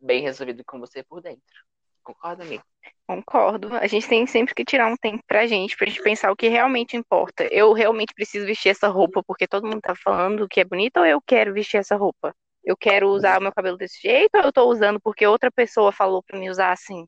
bem 0.00 0.22
resolvido 0.22 0.64
com 0.64 0.80
você 0.80 1.02
por 1.04 1.22
dentro. 1.22 1.64
Concorda, 2.10 2.42
amigo? 2.42 2.64
Concordo. 3.06 3.74
A 3.76 3.86
gente 3.86 4.08
tem 4.08 4.26
sempre 4.26 4.54
que 4.54 4.64
tirar 4.64 4.88
um 4.90 4.96
tempo 4.96 5.22
pra 5.26 5.46
gente, 5.46 5.76
pra 5.76 5.86
gente 5.86 6.02
pensar 6.02 6.32
o 6.32 6.36
que 6.36 6.48
realmente 6.48 6.96
importa. 6.96 7.44
Eu 7.44 7.72
realmente 7.72 8.12
preciso 8.14 8.46
vestir 8.46 8.70
essa 8.70 8.88
roupa 8.88 9.22
porque 9.22 9.46
todo 9.46 9.66
mundo 9.66 9.80
tá 9.80 9.94
falando 9.94 10.48
que 10.48 10.60
é 10.60 10.64
bonita 10.64 11.00
ou 11.00 11.06
eu 11.06 11.20
quero 11.20 11.52
vestir 11.52 11.78
essa 11.78 11.96
roupa? 11.96 12.34
Eu 12.64 12.76
quero 12.76 13.08
usar 13.08 13.38
o 13.38 13.42
meu 13.42 13.52
cabelo 13.52 13.76
desse 13.76 14.00
jeito 14.00 14.34
ou 14.36 14.42
eu 14.42 14.52
tô 14.52 14.68
usando 14.68 15.00
porque 15.00 15.26
outra 15.26 15.50
pessoa 15.50 15.92
falou 15.92 16.22
pra 16.22 16.38
me 16.38 16.50
usar 16.50 16.72
assim? 16.72 17.06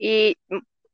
E 0.00 0.36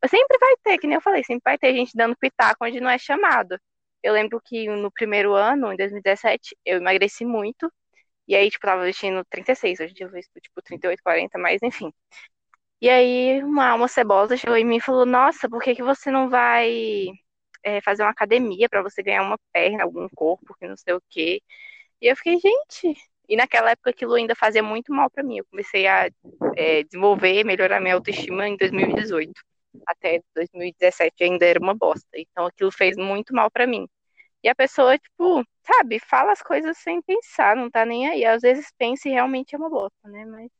sempre 0.09 0.39
vai 0.39 0.55
ter, 0.65 0.79
que 0.79 0.87
nem 0.87 0.97
eu 0.97 1.01
falei, 1.03 1.25
sempre 1.25 1.43
vai 1.45 1.59
ter 1.59 1.75
gente 1.75 1.93
dando 1.95 2.17
pitaco 2.17 2.65
onde 2.65 2.81
não 2.81 2.91
é 2.91 2.99
chamado. 2.99 3.59
eu 4.03 4.13
lembro 4.13 4.41
que 4.45 4.69
no 4.69 4.91
primeiro 4.93 5.35
ano, 5.35 5.73
em 5.73 5.77
2017, 5.77 6.57
eu 6.65 6.79
emagreci 6.79 7.25
muito. 7.25 7.73
E 8.29 8.37
aí, 8.37 8.51
tipo, 8.51 8.67
tava 8.67 8.85
vestindo 8.85 9.25
36, 9.27 9.81
hoje 9.81 9.93
em 9.93 9.95
dia 9.95 10.07
eu 10.07 10.41
tipo, 10.41 10.63
38, 10.63 11.03
40, 11.03 11.39
mas 11.39 11.63
enfim. 11.63 11.93
E 12.81 12.89
aí, 12.89 13.43
uma 13.43 13.69
alma 13.69 13.89
cebosa 13.89 14.37
chegou 14.37 14.57
em 14.57 14.65
mim 14.65 14.77
e 14.77 14.81
falou: 14.81 15.07
Nossa, 15.07 15.49
por 15.49 15.63
que, 15.63 15.75
que 15.75 15.83
você 15.83 16.11
não 16.11 16.29
vai 16.31 17.09
é, 17.63 17.81
fazer 17.83 18.03
uma 18.03 18.11
academia 18.11 18.69
para 18.69 18.83
você 18.83 19.03
ganhar 19.03 19.23
uma 19.23 19.39
perna, 19.53 19.85
algum 19.85 20.09
corpo, 20.11 20.55
que 20.59 20.67
não 20.67 20.77
sei 20.77 20.95
o 20.95 21.03
quê? 21.11 21.43
E 22.01 22.07
eu 22.09 22.17
fiquei, 22.17 22.39
gente. 22.39 22.97
E 23.29 23.37
naquela 23.37 23.71
época 23.73 23.91
aquilo 23.91 24.15
ainda 24.15 24.35
fazia 24.35 24.63
muito 24.63 24.93
mal 24.93 25.11
para 25.11 25.23
mim. 25.23 25.39
Eu 25.39 25.47
comecei 25.51 25.87
a 25.87 26.11
é, 26.57 26.83
desenvolver, 26.85 27.45
melhorar 27.45 27.81
minha 27.81 27.95
autoestima 27.95 28.49
em 28.49 28.57
2018 28.57 29.33
até 29.87 30.21
2017 30.35 31.25
ainda 31.25 31.47
era 31.47 31.61
uma 31.61 31.75
bosta. 31.75 32.09
Então 32.15 32.47
aquilo 32.47 32.73
fez 32.73 32.97
muito 32.97 33.35
mal 33.35 33.51
para 33.51 33.67
mim. 33.67 33.89
E 34.43 34.49
a 34.49 34.55
pessoa, 34.55 34.99
tipo, 34.99 35.45
sabe, 35.63 35.99
fala 36.01 36.33
as 36.33 36.43
coisas 36.43 36.79
sem 36.79 37.03
pensar, 37.03 37.57
não 37.57 37.71
tá 37.71 37.85
nem 37.85 38.09
aí. 38.09 38.25
Às 38.25 38.43
vezes 38.43 38.73
pensa 38.79 39.09
e 39.09 39.13
realmente 39.13 39.55
é 39.55 39.59
uma 39.59 39.71
bosta, 39.71 40.09
né? 40.09 40.25
Mas 40.25 40.51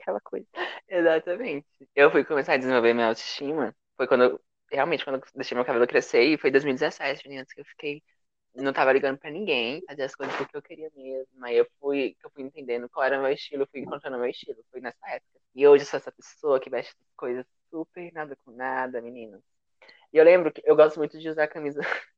aquela 0.00 0.20
coisa. 0.20 0.46
Exatamente. 0.88 1.66
Eu 1.94 2.10
fui 2.10 2.24
começar 2.24 2.54
a 2.54 2.56
desenvolver 2.56 2.94
minha 2.94 3.08
autoestima. 3.08 3.74
Foi 3.96 4.06
quando 4.06 4.24
eu, 4.24 4.40
realmente, 4.70 5.04
quando 5.04 5.16
eu 5.16 5.22
deixei 5.34 5.54
meu 5.54 5.64
cabelo 5.64 5.86
crescer, 5.86 6.22
e 6.22 6.38
foi 6.38 6.50
2017, 6.50 7.28
meninas, 7.28 7.52
que 7.52 7.60
eu 7.60 7.64
fiquei. 7.64 8.02
Não 8.54 8.72
tava 8.72 8.92
ligando 8.92 9.16
pra 9.16 9.30
ninguém, 9.30 9.80
fazia 9.86 10.04
as 10.06 10.14
coisas 10.14 10.34
porque 10.36 10.56
eu 10.56 10.62
queria 10.62 10.90
mesmo. 10.96 11.44
Aí 11.44 11.56
eu 11.56 11.66
fui, 11.78 12.16
eu 12.22 12.30
fui 12.30 12.42
entendendo 12.42 12.88
qual 12.88 13.06
era 13.06 13.18
o 13.18 13.22
meu 13.22 13.32
estilo, 13.32 13.62
eu 13.62 13.68
fui 13.68 13.80
encontrando 13.80 14.16
o 14.16 14.20
meu 14.20 14.28
estilo. 14.28 14.58
Foi 14.72 14.80
nessa 14.80 15.08
época. 15.08 15.40
E 15.54 15.66
hoje 15.66 15.84
eu 15.84 15.86
sou 15.86 15.98
essa 15.98 16.10
pessoa 16.10 16.58
que 16.58 16.68
veste 16.68 16.94
coisas 17.16 17.46
super 17.70 18.12
nada 18.12 18.36
com 18.44 18.50
nada, 18.50 19.00
meninas. 19.00 19.40
E 20.12 20.16
eu 20.16 20.24
lembro 20.24 20.52
que 20.52 20.62
eu 20.64 20.74
gosto 20.74 20.98
muito 20.98 21.18
de 21.18 21.28
usar 21.28 21.46
camisa. 21.46 21.80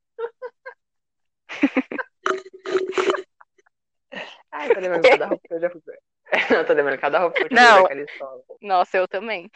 Ai, 4.51 4.73
tô 4.73 4.79
lembrando 4.79 5.03
cada 5.03 5.27
roupa 5.27 5.47
que 5.47 5.53
eu 5.53 5.59
já 5.59 5.69
fui. 5.69 5.81
Não, 6.51 6.65
tô 6.65 6.73
lembrando 6.73 6.99
cada 6.99 7.19
roupa 7.19 7.37
que 7.49 7.55
eu 7.55 7.57
Não. 7.57 7.83
naquela 7.83 8.01
escola. 8.01 8.41
Nossa, 8.61 8.97
eu 8.97 9.07
também. 9.07 9.49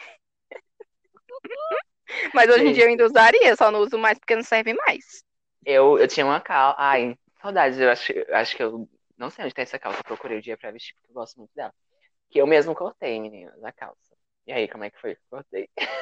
Mas 2.34 2.48
hoje 2.48 2.66
em 2.66 2.72
dia 2.72 2.84
eu 2.84 2.88
ainda 2.88 3.06
usaria, 3.06 3.56
só 3.56 3.70
não 3.70 3.80
uso 3.80 3.98
mais 3.98 4.18
porque 4.18 4.34
não 4.36 4.42
serve 4.42 4.74
mais. 4.74 5.22
Eu, 5.64 5.98
eu 5.98 6.08
tinha 6.08 6.24
uma 6.26 6.40
calça. 6.40 6.76
Ai, 6.80 7.16
saudades. 7.40 7.78
Eu 7.78 7.90
acho, 7.90 8.12
eu 8.12 8.36
acho 8.36 8.56
que 8.56 8.62
eu. 8.62 8.88
Não 9.16 9.30
sei 9.30 9.44
onde 9.44 9.54
tá 9.54 9.62
essa 9.62 9.78
calça. 9.78 10.00
Eu 10.00 10.04
procurei 10.04 10.38
o 10.38 10.42
dia 10.42 10.56
pra 10.56 10.70
vestir, 10.70 10.94
porque 10.94 11.10
eu 11.10 11.14
gosto 11.14 11.36
muito 11.38 11.50
dela. 11.54 11.74
Que 12.30 12.40
eu 12.40 12.46
mesmo 12.46 12.74
cortei, 12.74 13.20
meninas, 13.20 13.62
a 13.64 13.72
calça. 13.72 14.16
E 14.46 14.52
aí, 14.52 14.68
como 14.68 14.84
é 14.84 14.90
que 14.90 15.00
foi 15.00 15.14
que 15.16 15.20
eu 15.22 15.28
cortei? 15.30 15.70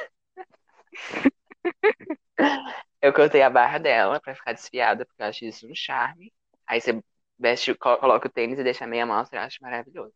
eu 3.01 3.13
cortei 3.13 3.41
a 3.41 3.49
barra 3.49 3.77
dela 3.77 4.19
pra 4.19 4.35
ficar 4.35 4.53
desfiada, 4.53 5.05
porque 5.05 5.21
eu 5.21 5.27
acho 5.27 5.45
isso 5.45 5.67
um 5.69 5.75
charme. 5.75 6.33
Aí 6.65 6.81
você 6.81 7.01
veste, 7.39 7.73
co- 7.75 7.97
coloca 7.97 8.27
o 8.27 8.31
tênis 8.31 8.59
e 8.59 8.63
deixa 8.63 8.85
a 8.85 8.87
meia 8.87 9.05
mostra, 9.05 9.39
eu 9.39 9.43
acho 9.43 9.57
maravilhoso. 9.61 10.13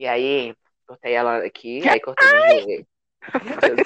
E 0.00 0.08
aí, 0.08 0.56
cortei 0.86 1.12
ela 1.12 1.44
aqui, 1.44 1.86
aí 1.86 2.00
cortei 2.00 2.26
no 2.26 2.38
joelho. 2.38 2.86
Meu 3.44 3.76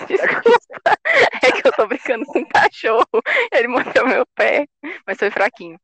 é 1.42 1.50
que 1.50 1.66
eu 1.66 1.72
tô 1.72 1.88
brincando 1.88 2.24
com 2.24 2.38
um 2.38 2.48
cachorro. 2.48 3.04
Ele 3.50 3.66
mordeu 3.66 4.06
meu 4.06 4.24
pé, 4.26 4.64
mas 5.04 5.18
foi 5.18 5.28
fraquinho. 5.32 5.76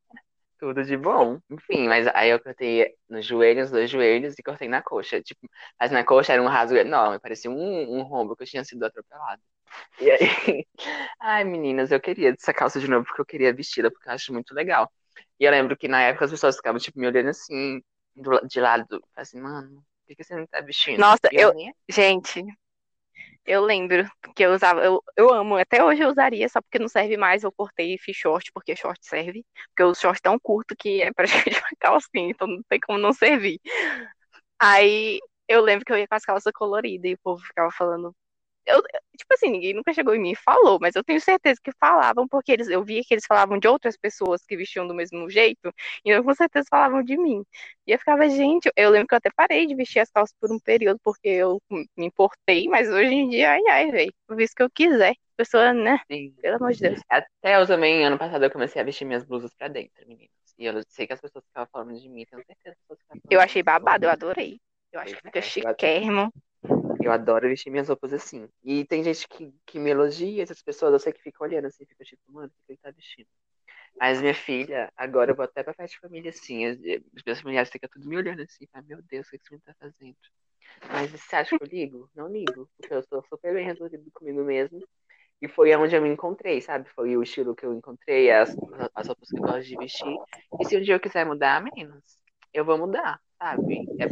Tudo 0.57 0.85
de 0.85 0.97
bom. 0.97 1.41
Enfim, 1.51 1.89
mas 1.89 2.07
aí 2.15 2.31
eu 2.31 2.39
cortei 2.39 2.95
nos 3.09 3.29
dois 3.73 3.91
joelhos, 3.91 4.39
e 4.39 4.43
cortei 4.45 4.69
na 4.69 4.81
coxa. 4.81 5.21
Tipo, 5.21 5.51
mas 5.81 5.91
na 5.91 6.05
coxa 6.05 6.33
era 6.33 6.41
um 6.41 6.47
rasgo 6.47 6.77
enorme, 6.77 7.19
parecia 7.19 7.51
um, 7.51 7.99
um 7.99 8.03
rombo 8.03 8.37
que 8.37 8.45
eu 8.45 8.47
tinha 8.47 8.65
sido 8.65 8.85
atropelado. 8.85 9.43
E 10.01 10.13
aí, 10.13 10.21
ai 11.19 11.43
meninas, 11.43 11.91
eu 11.91 12.01
queria 12.01 12.31
essa 12.31 12.55
calça 12.55 12.79
de 12.79 12.89
novo 12.89 13.05
porque 13.05 13.21
eu 13.21 13.27
queria 13.27 13.53
vestida, 13.53 13.91
porque 13.91 14.09
eu 14.09 14.13
acho 14.13 14.33
muito 14.33 14.55
legal. 14.55 14.89
E 15.41 15.45
eu 15.45 15.51
lembro 15.51 15.77
que 15.77 15.89
na 15.89 16.03
época 16.03 16.27
as 16.27 16.31
pessoas 16.31 16.55
ficavam, 16.55 16.79
tipo, 16.79 17.01
me 17.01 17.09
olhando 17.09 17.31
assim, 17.31 17.83
do 18.15 18.47
de 18.47 18.61
lado, 18.61 19.03
assim, 19.17 19.41
mano, 19.41 19.85
que 20.17 20.25
você 20.25 20.35
não 20.37 20.47
tá 20.47 20.61
vestindo? 20.61 20.99
Nossa, 21.01 21.29
eu- 21.33 21.53
Gente, 21.89 22.45
eu 23.45 23.63
lembro 23.65 24.05
que 24.37 24.45
eu 24.45 24.53
usava, 24.53 24.85
eu, 24.85 25.03
eu 25.17 25.33
amo, 25.33 25.57
até 25.57 25.83
hoje 25.83 26.03
eu 26.03 26.09
usaria, 26.09 26.49
só 26.49 26.61
porque 26.61 26.79
não 26.79 26.89
serve 26.89 27.17
mais, 27.17 27.43
eu 27.43 27.51
cortei 27.53 27.95
e 27.95 27.99
fiz 27.99 28.17
short, 28.17 28.51
porque 28.53 28.77
short 28.77 28.99
serve, 29.03 29.45
porque 29.69 29.83
o 29.83 29.95
short 29.95 30.21
tão 30.23 30.39
curto 30.39 30.77
que 30.77 31.03
é 31.03 31.13
praticamente 31.13 31.59
uma 31.65 31.71
calcinha, 31.81 32.31
então 32.31 32.47
não 32.47 32.63
tem 32.69 32.79
como 32.81 32.99
não 32.99 33.13
servir. 33.13 33.61
Aí 34.59 35.19
eu 35.49 35.61
lembro 35.63 35.85
que 35.85 35.93
eu 35.93 35.99
ia 35.99 36.07
com 36.07 36.15
as 36.15 36.25
calças 36.25 36.53
coloridas 36.55 37.11
e 37.11 37.15
o 37.15 37.19
povo 37.23 37.43
ficava 37.43 37.71
falando. 37.73 38.15
Eu, 38.67 38.83
tipo 39.17 39.35
assim, 39.35 39.51
ninguém 39.51 39.75
nunca 39.75 39.93
chegou 39.93 40.15
em 40.15 40.21
mim 40.21 40.33
e 40.33 40.37
falou, 40.37 40.79
mas 40.81 40.95
eu 40.95 41.03
tenho 41.03 41.21
certeza 41.21 41.61
que 41.63 41.73
falavam, 41.79 42.29
porque 42.29 42.53
eles, 42.53 42.69
eu 42.69 42.85
via 42.85 43.03
que 43.03 43.15
eles 43.15 43.25
falavam 43.27 43.59
de 43.59 43.67
outras 43.67 43.97
pessoas 43.97 44.45
que 44.45 44.57
vestiam 44.57 44.87
do 44.87 44.95
mesmo 44.95 45.29
jeito, 45.31 45.73
e 46.05 46.11
eu 46.11 46.23
com 46.23 46.35
certeza 46.35 46.67
falavam 46.71 47.03
de 47.03 47.17
mim. 47.17 47.45
E 47.87 47.93
eu 47.93 47.99
ficava, 47.99 48.29
gente, 48.29 48.71
eu 48.77 48.91
lembro 48.91 49.09
que 49.09 49.15
eu 49.15 49.19
até 49.19 49.31
parei 49.35 49.67
de 49.67 49.75
vestir 49.75 50.01
as 50.01 50.11
calças 50.11 50.35
por 50.41 50.53
um 50.53 50.59
período, 50.59 51.01
porque 51.03 51.29
eu 51.29 51.61
me 51.71 52.07
importei, 52.07 52.69
mas 52.69 52.89
hoje 52.89 53.13
em 53.13 53.29
dia, 53.29 53.53
ai, 53.53 53.63
ai, 53.69 53.91
velho, 53.91 54.13
eu 54.29 54.37
visto 54.37 54.55
que 54.55 54.63
eu 54.63 54.71
quiser. 54.71 55.15
Pessoa, 55.37 55.73
né? 55.73 55.99
Sim. 56.11 56.35
Pelo 56.43 56.57
amor 56.57 56.73
de 56.73 56.81
Deus. 56.81 57.01
Até 57.09 57.57
eu 57.57 57.67
também, 57.67 58.05
ano 58.05 58.19
passado, 58.19 58.45
eu 58.45 58.51
comecei 58.51 58.83
a 58.83 58.85
vestir 58.85 59.07
minhas 59.07 59.25
blusas 59.25 59.55
pra 59.55 59.69
dentro, 59.69 60.07
meninas. 60.07 60.29
E 60.59 60.67
eu 60.67 60.75
sei 60.87 61.07
que 61.07 61.15
as 61.15 61.21
pessoas 61.21 61.43
ficavam 61.47 61.67
falando 61.73 61.99
de 61.99 62.07
mim, 62.11 62.27
tenho 62.27 62.45
certeza 62.45 62.61
que 62.63 62.69
as 62.69 62.77
pessoas 62.77 62.99
ficavam 63.01 63.23
Eu 63.31 63.41
achei 63.41 63.63
babado, 63.63 64.05
eu 64.05 64.11
adorei. 64.11 64.61
Eu 64.93 65.01
acho 65.01 65.17
que 65.17 65.23
fica 65.23 65.39
é, 65.39 65.43
chiquérrimo. 65.43 66.31
Eu 67.03 67.13
adoro 67.13 67.49
vestir 67.49 67.71
minhas 67.71 67.89
roupas 67.89 68.13
assim. 68.13 68.49
E 68.63 68.85
tem 68.85 69.03
gente 69.03 69.27
que, 69.29 69.55
que 69.67 69.79
me 69.79 69.91
elogia, 69.91 70.43
essas 70.43 70.63
pessoas, 70.63 70.93
eu 70.93 70.99
sei 70.99 71.13
que 71.13 71.23
fica 71.23 71.43
olhando 71.43 71.67
assim, 71.67 71.85
fica 71.87 72.05
tipo, 72.05 72.23
mano, 72.29 72.49
o 72.49 72.67
que 72.67 72.73
ele 72.73 72.79
tá 72.83 72.91
vestindo? 72.91 73.29
Mas 73.99 74.21
minha 74.21 74.35
filha, 74.35 74.93
agora 74.97 75.33
eu 75.33 75.37
vou 75.37 75.45
até 75.45 75.63
pra 75.63 75.75
festa 75.75 75.95
de 75.95 76.01
família 76.01 76.31
assim. 76.31 76.67
As, 76.67 76.77
as 76.77 77.25
minhas 77.25 77.41
familiares 77.41 77.71
ficam 77.71 77.89
tudo 77.93 78.09
me 78.09 78.17
olhando 78.17 78.43
assim, 78.43 78.67
fala, 78.73 78.85
meu 78.87 79.03
Deus, 79.03 79.27
o 79.27 79.31
que 79.31 79.39
menino 79.51 79.63
tá 79.65 79.75
fazendo? 79.79 80.17
Mas 80.91 81.11
você 81.11 81.37
acha 81.37 81.59
que 81.59 81.65
eu 81.65 81.69
ligo? 81.69 82.11
Não 82.15 82.29
ligo, 82.29 82.69
porque 82.77 82.95
eu 82.95 83.03
sou 83.03 83.23
super 83.29 83.55
bem 83.55 83.65
resolvido 83.65 84.11
comigo 84.13 84.43
mesmo. 84.45 84.83
E 85.43 85.49
foi 85.49 85.75
onde 85.75 85.97
eu 85.97 86.03
me 86.03 86.09
encontrei, 86.11 86.61
sabe? 86.61 86.89
Foi 86.91 87.17
o 87.17 87.23
estilo 87.23 87.55
que 87.55 87.65
eu 87.65 87.73
encontrei, 87.73 88.31
as, 88.31 88.55
as 88.95 89.07
roupas 89.07 89.29
que 89.29 89.39
eu 89.39 89.43
gosto 89.43 89.63
de 89.63 89.77
vestir. 89.77 90.17
E 90.61 90.65
se 90.67 90.77
um 90.77 90.83
dia 90.83 90.95
eu 90.95 91.01
quiser 91.01 91.25
mudar, 91.25 91.63
meninos, 91.63 92.19
eu 92.53 92.65
vou 92.65 92.77
mudar, 92.77 93.19
sabe? 93.39 93.87
É, 93.99 94.07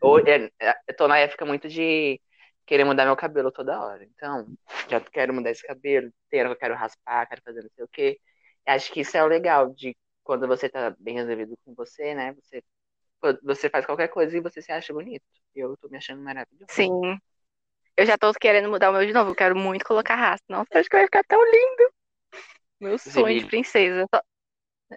ou, 0.00 0.18
é, 0.20 0.50
é, 0.60 0.74
eu 0.88 0.96
tô 0.96 1.08
na 1.08 1.18
época 1.18 1.44
muito 1.44 1.68
de 1.68 2.20
querer 2.64 2.84
mudar 2.84 3.04
meu 3.04 3.16
cabelo 3.16 3.50
toda 3.52 3.80
hora. 3.80 4.04
Então, 4.04 4.46
já 4.88 5.00
quero 5.00 5.32
mudar 5.32 5.50
esse 5.50 5.66
cabelo, 5.66 6.12
que 6.30 6.36
eu 6.36 6.56
quero 6.56 6.74
raspar, 6.74 7.26
quero 7.28 7.42
fazer 7.42 7.62
não 7.62 7.70
sei 7.70 7.84
o 7.84 7.88
quê. 7.88 8.20
Acho 8.66 8.92
que 8.92 9.00
isso 9.00 9.16
é 9.16 9.22
o 9.22 9.28
legal 9.28 9.70
de 9.72 9.96
quando 10.24 10.48
você 10.48 10.68
tá 10.68 10.94
bem 10.98 11.14
resolvido 11.14 11.56
com 11.64 11.72
você, 11.74 12.14
né? 12.14 12.34
Você, 12.34 12.62
você 13.42 13.70
faz 13.70 13.86
qualquer 13.86 14.08
coisa 14.08 14.36
e 14.36 14.40
você 14.40 14.60
se 14.60 14.72
acha 14.72 14.92
bonito. 14.92 15.24
Eu 15.54 15.76
tô 15.76 15.88
me 15.88 15.96
achando 15.96 16.20
maravilhoso. 16.22 16.66
Sim. 16.68 16.90
Eu 17.96 18.04
já 18.04 18.18
tô 18.18 18.32
querendo 18.34 18.68
mudar 18.68 18.90
o 18.90 18.92
meu 18.92 19.06
de 19.06 19.12
novo. 19.12 19.30
Eu 19.30 19.34
quero 19.34 19.56
muito 19.56 19.84
colocar 19.84 20.16
rasta. 20.16 20.44
Nossa, 20.48 20.78
acho 20.78 20.88
que 20.88 20.96
vai 20.96 21.06
ficar 21.06 21.22
tão 21.24 21.42
lindo. 21.44 21.92
Meu 22.80 22.98
sonho 22.98 23.14
de 23.14 23.20
Inclusive- 23.44 23.48
princesa. 23.48 24.06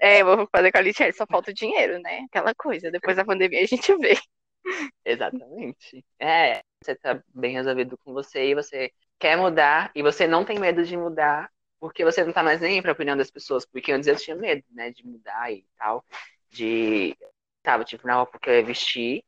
É, 0.01 0.21
eu 0.21 0.25
vou 0.25 0.47
fazer 0.51 0.71
com 0.71 0.77
a 0.77 0.81
Litiele, 0.81 1.13
só 1.13 1.25
falta 1.25 1.51
o 1.51 1.53
dinheiro, 1.53 1.99
né? 1.99 2.25
Aquela 2.29 2.53
coisa. 2.53 2.91
Depois 2.91 3.15
da 3.15 3.25
pandemia 3.25 3.63
a 3.63 3.65
gente 3.65 3.95
vê. 3.97 4.15
Exatamente. 5.05 6.05
É, 6.19 6.61
você 6.83 6.95
tá 6.95 7.21
bem 7.33 7.53
resolvido 7.53 7.97
com 7.97 8.13
você 8.13 8.49
e 8.49 8.55
você 8.55 8.91
quer 9.17 9.37
mudar 9.37 9.91
e 9.95 10.01
você 10.01 10.27
não 10.27 10.45
tem 10.45 10.59
medo 10.59 10.83
de 10.83 10.95
mudar 10.95 11.51
porque 11.79 12.03
você 12.03 12.23
não 12.23 12.33
tá 12.33 12.43
mais 12.43 12.59
nem 12.59 12.81
pra 12.81 12.91
opinião 12.91 13.15
das 13.15 13.31
pessoas. 13.31 13.65
Porque 13.65 13.91
antes 13.91 14.07
eu 14.07 14.15
tinha 14.15 14.35
medo, 14.35 14.63
né, 14.71 14.91
de 14.91 15.05
mudar 15.05 15.51
e 15.51 15.65
tal. 15.77 16.03
De. 16.49 17.15
Tava, 17.63 17.83
tipo, 17.83 18.05
na 18.05 18.15
roupa 18.15 18.39
que 18.39 18.49
eu 18.49 18.53
ia 18.55 18.63
vestir, 18.65 19.23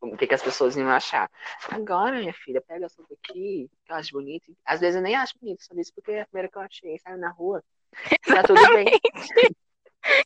o 0.00 0.16
que, 0.16 0.26
que 0.26 0.34
as 0.34 0.42
pessoas 0.42 0.76
iam 0.76 0.88
achar. 0.88 1.30
Agora, 1.70 2.18
minha 2.18 2.32
filha, 2.32 2.60
pega 2.60 2.86
essa 2.86 2.96
roupa 2.98 3.14
aqui, 3.14 3.70
que 3.84 3.92
eu 3.92 3.96
acho 3.96 4.12
bonita. 4.12 4.52
Às 4.64 4.80
vezes 4.80 4.96
eu 4.96 5.02
nem 5.02 5.14
acho 5.14 5.38
bonito, 5.38 5.62
só 5.62 5.74
isso 5.74 5.92
porque 5.94 6.12
é 6.12 6.22
a 6.22 6.26
primeira 6.26 6.48
que 6.50 6.56
eu 6.56 6.62
achei, 6.62 6.98
saiu 6.98 7.18
na 7.18 7.30
rua. 7.30 7.62
Tá 8.26 8.42
tudo 8.42 8.60
bem. 8.74 8.86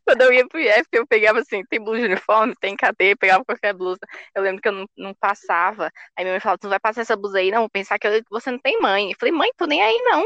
Quando 0.04 0.22
eu 0.22 0.32
ia 0.32 0.46
pro 0.48 0.58
IF, 0.60 0.88
eu 0.92 1.06
pegava 1.06 1.40
assim, 1.40 1.64
tem 1.66 1.80
blusa 1.80 2.00
de 2.00 2.06
uniforme, 2.06 2.54
tem 2.60 2.76
cadê, 2.76 3.14
pegava 3.16 3.44
qualquer 3.44 3.72
blusa. 3.74 4.00
Eu 4.34 4.42
lembro 4.42 4.60
que 4.62 4.68
eu 4.68 4.72
não, 4.72 4.86
não 4.96 5.14
passava. 5.14 5.90
Aí 6.16 6.24
minha 6.24 6.34
mãe 6.34 6.40
falava, 6.40 6.58
tu 6.58 6.64
não 6.64 6.70
vai 6.70 6.80
passar 6.80 7.02
essa 7.02 7.16
blusa 7.16 7.38
aí, 7.38 7.50
não, 7.50 7.60
vou 7.60 7.70
pensar 7.70 7.98
que 7.98 8.06
eu- 8.06 8.22
você 8.30 8.50
não 8.50 8.58
tem 8.58 8.80
mãe. 8.80 9.10
Eu 9.10 9.16
falei, 9.18 9.32
mãe, 9.32 9.50
tô 9.56 9.66
nem 9.66 9.82
aí, 9.82 9.98
não. 10.04 10.24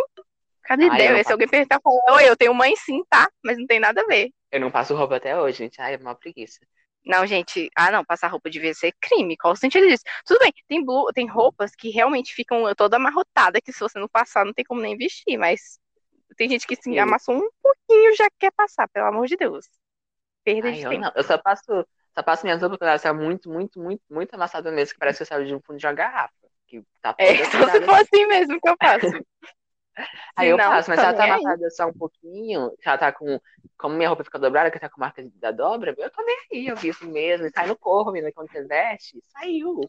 Cadê 0.63 0.85
Ah, 0.87 0.89
não 0.89 1.25
Se 1.25 1.33
alguém 1.33 1.49
perguntar, 1.49 1.81
eu 2.09 2.21
eu 2.21 2.37
tenho 2.37 2.55
mãe 2.55 2.75
sim, 2.77 3.03
tá? 3.09 3.29
Mas 3.45 3.59
não 3.59 3.67
tem 3.67 3.81
nada 3.81 4.01
a 4.03 4.07
ver. 4.07 4.31
Eu 4.51 4.61
não 4.61 4.71
passo 4.71 4.95
roupa 4.95 5.17
até 5.17 5.39
hoje, 5.39 5.59
gente. 5.59 5.81
Ai, 5.81 5.95
é 5.95 5.97
uma 5.97 6.15
preguiça. 6.15 6.61
Não, 7.05 7.27
gente, 7.27 7.69
ah, 7.77 7.91
não, 7.91 8.05
passar 8.05 8.29
roupa 8.29 8.49
devia 8.49 8.73
ser 8.75 8.93
crime. 9.01 9.37
Qual 9.37 9.53
o 9.55 9.57
sentido 9.57 9.89
disso? 9.89 10.05
Tudo 10.25 10.39
bem, 10.39 10.53
tem, 10.69 10.85
blu, 10.85 11.07
tem 11.13 11.27
roupas 11.27 11.75
que 11.75 11.91
realmente 11.91 12.33
ficam 12.33 12.63
toda 12.77 12.97
amarrotada, 12.97 13.61
que 13.61 13.73
se 13.73 13.81
você 13.81 13.99
não 13.99 14.09
passar, 14.09 14.45
não 14.45 14.53
tem 14.53 14.65
como 14.65 14.81
nem 14.81 14.97
vestir, 14.97 15.37
mas 15.37 15.81
tem 16.37 16.49
gente 16.49 16.67
que 16.67 16.77
se 16.77 16.99
amassou 16.99 17.37
um 17.37 17.49
pouquinho 17.63 18.15
já 18.17 18.29
quer 18.39 18.53
passar, 18.53 18.89
pelo 18.89 19.07
amor 19.07 19.27
de 19.27 19.37
Deus. 19.37 19.69
Perda 20.45 20.71
Ai, 20.71 20.75
de 20.75 20.87
eu 20.87 20.91
tempo. 20.91 21.01
não. 21.01 21.13
Eu 21.15 21.23
só 21.25 21.39
passo, 21.39 21.87
só 22.15 22.23
passo 22.23 22.45
minhas 22.45 22.61
roupas 22.61 22.79
quando 22.79 22.89
elas 22.89 23.03
são 23.03 23.15
muito, 23.15 23.51
muito, 23.51 23.81
muito, 23.81 24.03
muito 24.11 24.35
amassadas 24.35 24.73
mesmo, 24.73 24.95
que 24.95 24.99
parece 25.01 25.19
que 25.19 25.23
eu 25.23 25.27
saio 25.27 25.47
de 25.47 25.55
um 25.55 25.61
fundo 25.61 25.79
de 25.79 25.87
uma 25.87 25.93
garrafa. 25.93 26.35
Que 26.67 26.83
tá 27.01 27.15
É, 27.19 27.37
só 27.45 27.69
se 27.69 27.85
for 27.85 27.95
assim 27.95 28.27
mesmo 28.27 28.61
que 28.61 28.69
eu 28.69 28.77
faço. 28.81 29.07
Aí 30.37 30.49
eu 30.49 30.57
não, 30.57 30.71
passo, 30.71 30.89
mas 30.89 30.99
se 31.01 31.05
ela 31.07 31.15
tá 31.15 31.25
aí. 31.25 31.31
amassada 31.35 31.71
só 31.71 31.87
um 31.87 31.93
pouquinho, 31.93 32.71
se 32.81 32.89
ela 32.89 32.99
tá 32.99 33.13
com. 33.13 33.39
Como 33.77 33.95
minha 33.97 34.09
roupa 34.09 34.25
fica 34.25 34.39
dobrada, 34.39 34.71
que 34.71 34.79
tá 34.79 34.89
com 34.89 35.01
marca 35.01 35.23
da 35.35 35.51
dobra, 35.51 35.95
eu 35.99 36.11
tô 36.11 36.23
nem 36.25 36.37
aí, 36.53 36.67
eu 36.67 36.77
vi 36.77 36.89
isso 36.89 37.07
mesmo. 37.07 37.47
E 37.47 37.51
sai 37.51 37.67
no 37.67 37.77
corpo, 37.77 38.11
menina, 38.13 38.33
quando 38.33 38.51
você 38.51 38.65
veste, 38.65 39.21
saiu. 39.33 39.81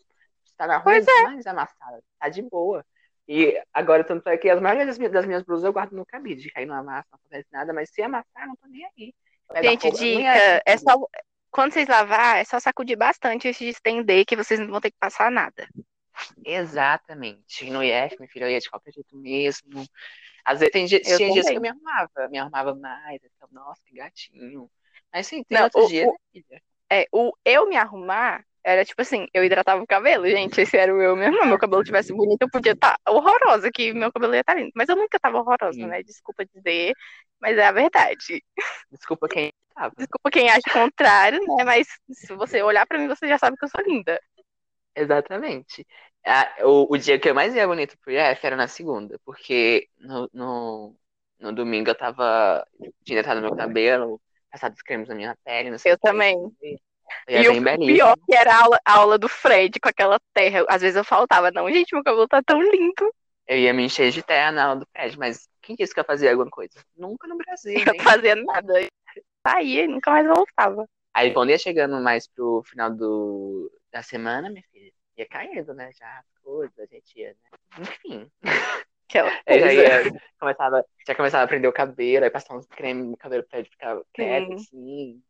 Você 0.44 0.54
tá 0.58 0.68
na 0.68 0.78
rua, 0.78 0.84
Pois 0.84 1.06
tá 1.06 1.22
mais 1.22 1.46
amassada, 1.48 2.04
tá 2.20 2.30
de 2.30 2.42
boa. 2.42 2.86
E 3.28 3.62
agora, 3.74 4.04
tanto 4.04 4.28
é 4.28 4.38
que 4.38 4.50
as 4.50 4.62
maioria 4.62 4.86
das 4.86 4.98
minhas, 4.98 5.14
das 5.14 5.26
minhas 5.26 5.44
blusas 5.44 5.64
eu 5.64 5.74
guardo 5.74 5.94
no 5.94 6.06
cabide, 6.06 6.42
de 6.42 6.52
cair 6.52 6.66
no 6.66 6.74
amasso, 6.74 7.08
não 7.12 7.18
acontece 7.20 7.48
nada, 7.52 7.74
mas 7.74 7.90
se 7.90 8.02
amassar, 8.02 8.44
eu 8.44 8.48
não 8.48 8.56
tô 8.56 8.68
nem 8.68 8.86
aí. 8.86 9.14
Gente, 9.62 9.92
dica, 9.92 10.28
é- 10.28 10.62
é 10.66 10.78
só. 10.78 10.94
Quando 11.50 11.72
vocês 11.72 11.88
lavar, 11.88 12.38
é 12.38 12.44
só 12.44 12.60
sacudir 12.60 12.98
bastante 12.98 13.48
antes 13.48 13.60
de 13.60 13.70
estender, 13.70 14.26
que 14.26 14.36
vocês 14.36 14.60
não 14.60 14.68
vão 14.68 14.82
ter 14.82 14.92
que 14.92 14.98
passar 15.00 15.32
nada. 15.32 15.68
Exatamente. 16.44 17.70
No 17.70 17.84
IF, 17.84 18.18
minha 18.20 18.30
filha, 18.30 18.46
eu 18.46 18.50
ia 18.50 18.60
de 18.60 18.70
qualquer 18.70 18.92
jeito 18.94 19.16
mesmo. 19.16 19.86
Às 20.44 20.60
vezes 20.60 20.72
tem, 20.72 20.86
dia- 20.86 21.00
tinha 21.00 21.32
dias 21.32 21.48
que 21.48 21.56
eu 21.56 21.62
me 21.62 21.70
arrumava, 21.70 22.28
me 22.30 22.38
arrumava 22.38 22.76
mais, 22.76 23.22
então, 23.24 23.48
nossa, 23.52 23.82
que 23.86 23.96
gatinho. 23.96 24.70
Mas 25.14 25.28
sim, 25.28 25.44
tem 25.44 25.58
Não, 25.58 25.66
outros 25.66 25.86
o- 25.86 25.90
dias, 25.90 26.08
o- 26.08 26.18
né? 26.52 26.60
É, 26.92 27.08
o 27.12 27.32
eu 27.46 27.68
me 27.68 27.76
arrumar 27.78 28.46
era 28.64 28.86
tipo 28.86 29.02
assim, 29.02 29.28
eu 29.34 29.44
hidratava 29.44 29.82
o 29.84 29.88
cabelo, 29.88 30.26
gente. 30.26 30.62
Esse 30.62 30.78
era 30.78 30.94
o 30.94 31.02
eu 31.02 31.16
mesmo. 31.16 31.38
Se 31.38 31.46
meu 31.46 31.60
cabelo 31.60 31.84
tivesse 31.84 32.14
bonito, 32.14 32.42
eu 32.44 32.50
podia 32.50 32.72
estar 32.72 32.98
horrorosa, 33.08 33.70
que 33.72 33.94
meu 33.94 34.12
cabelo 34.12 34.34
ia 34.34 34.42
estar 34.42 34.56
lindo. 34.56 34.72
Mas 34.74 34.88
eu 34.88 34.96
nunca 34.96 35.20
tava 35.20 35.40
horrorosa, 35.40 35.74
Sim. 35.74 35.88
né? 35.88 36.02
Desculpa 36.02 36.46
dizer, 36.46 36.94
mas 37.42 37.58
é 37.58 37.66
a 37.66 37.72
verdade. 37.72 38.44
Desculpa 38.90 39.28
quem 39.28 39.52
tava. 39.76 39.94
Desculpa 39.98 40.32
quem 40.32 40.50
acha 40.50 40.70
o 40.70 40.74
contrário, 40.74 41.40
né? 41.40 41.64
Mas 41.66 41.88
se 42.12 42.34
você 42.36 42.62
olhar 42.62 42.88
pra 42.88 42.98
mim, 42.98 43.08
você 43.08 43.28
já 43.28 43.38
sabe 43.38 43.58
que 43.58 43.66
eu 43.66 43.70
sou 43.70 43.84
linda. 43.86 44.20
Exatamente. 44.96 45.86
O, 46.64 46.94
o 46.94 46.98
dia 46.98 47.20
que 47.20 47.30
eu 47.30 47.36
mais 47.36 47.54
ia 47.54 47.68
bonito 47.68 47.98
pro 48.00 48.14
IF 48.14 48.46
era 48.46 48.56
na 48.56 48.68
segunda, 48.68 49.20
porque 49.26 49.90
no, 50.00 50.30
no, 50.32 50.96
no 51.40 51.52
domingo 51.52 51.90
eu 51.90 51.96
tava. 51.96 52.66
Tinha 53.04 53.20
hidratado 53.20 53.42
meu 53.42 53.56
cabelo, 53.56 54.22
passado 54.50 54.74
os 54.74 54.82
cremes 54.82 55.10
na 55.10 55.16
minha 55.16 55.36
pele, 55.44 55.70
não 55.70 55.78
sei 55.78 55.92
Eu 55.92 55.98
também. 55.98 56.38
E 57.28 57.48
o 57.48 57.54
bem 57.54 57.62
belíssima. 57.62 57.94
pior 57.96 58.18
que 58.26 58.36
era 58.36 58.54
a 58.54 58.64
aula, 58.64 58.80
a 58.86 58.94
aula 58.98 59.18
do 59.18 59.30
Fred 59.30 59.80
com 59.80 59.90
aquela 59.90 60.20
terra. 60.34 60.66
Às 60.70 60.82
vezes 60.82 60.96
eu 60.96 61.04
faltava, 61.04 61.52
não, 61.52 61.70
gente, 61.72 61.94
meu 61.94 62.04
cabelo 62.04 62.28
tá 62.28 62.42
tão 62.44 62.62
lindo. 62.62 63.14
Eu 63.48 63.58
ia 63.58 63.74
me 63.74 63.84
encher 63.84 64.12
de 64.12 64.24
terra 64.24 64.52
na 64.52 64.66
aula 64.66 64.80
do 64.82 64.88
Fred, 64.92 65.18
mas 65.18 65.48
quem 65.62 65.76
disse 65.76 65.94
que 65.94 66.00
eu 66.00 66.06
fazia 66.06 66.32
alguma 66.32 66.50
coisa? 66.50 66.74
Nunca 66.96 67.28
no 67.28 67.38
Brasil, 67.38 67.80
Eu 67.80 67.94
não 67.94 68.00
fazia 68.04 68.36
nada. 68.36 68.82
Eu 68.82 68.88
Saía 69.46 69.84
e 69.84 69.88
nunca 69.88 70.10
mais 70.10 70.26
voltava. 70.26 70.88
Aí 71.14 71.34
quando 71.34 71.50
ia 71.50 71.58
chegando 71.60 72.02
mais 72.02 72.28
pro 72.28 72.64
final 72.66 72.90
do, 72.90 73.70
da 73.92 74.02
semana, 74.02 74.50
minha 74.50 74.64
filha, 74.72 74.92
ia 75.18 75.28
caindo, 75.28 75.74
né? 75.74 75.92
Já 75.94 76.20
as 76.20 76.42
coisas, 76.42 76.80
a 76.80 76.86
gente 76.86 77.20
ia, 77.20 77.30
né? 77.30 77.82
Enfim. 77.82 78.32
Aquela 79.10 79.30
Aí 79.46 79.60
já 79.60 79.74
ia, 79.74 80.22
começava, 80.40 80.86
já 81.06 81.14
começava 81.14 81.44
a 81.44 81.48
prender 81.48 81.70
o 81.70 81.74
cabelo, 81.74 82.24
aí 82.24 82.32
passava 82.32 82.60
uns 82.60 82.66
creme 82.66 83.04
no 83.04 83.18
cabelo 83.18 83.44
pra 83.44 83.60
ele 83.60 83.70
ficar 83.70 84.00
quieto, 84.14 84.48
Sim. 84.48 84.54
assim. 84.56 85.24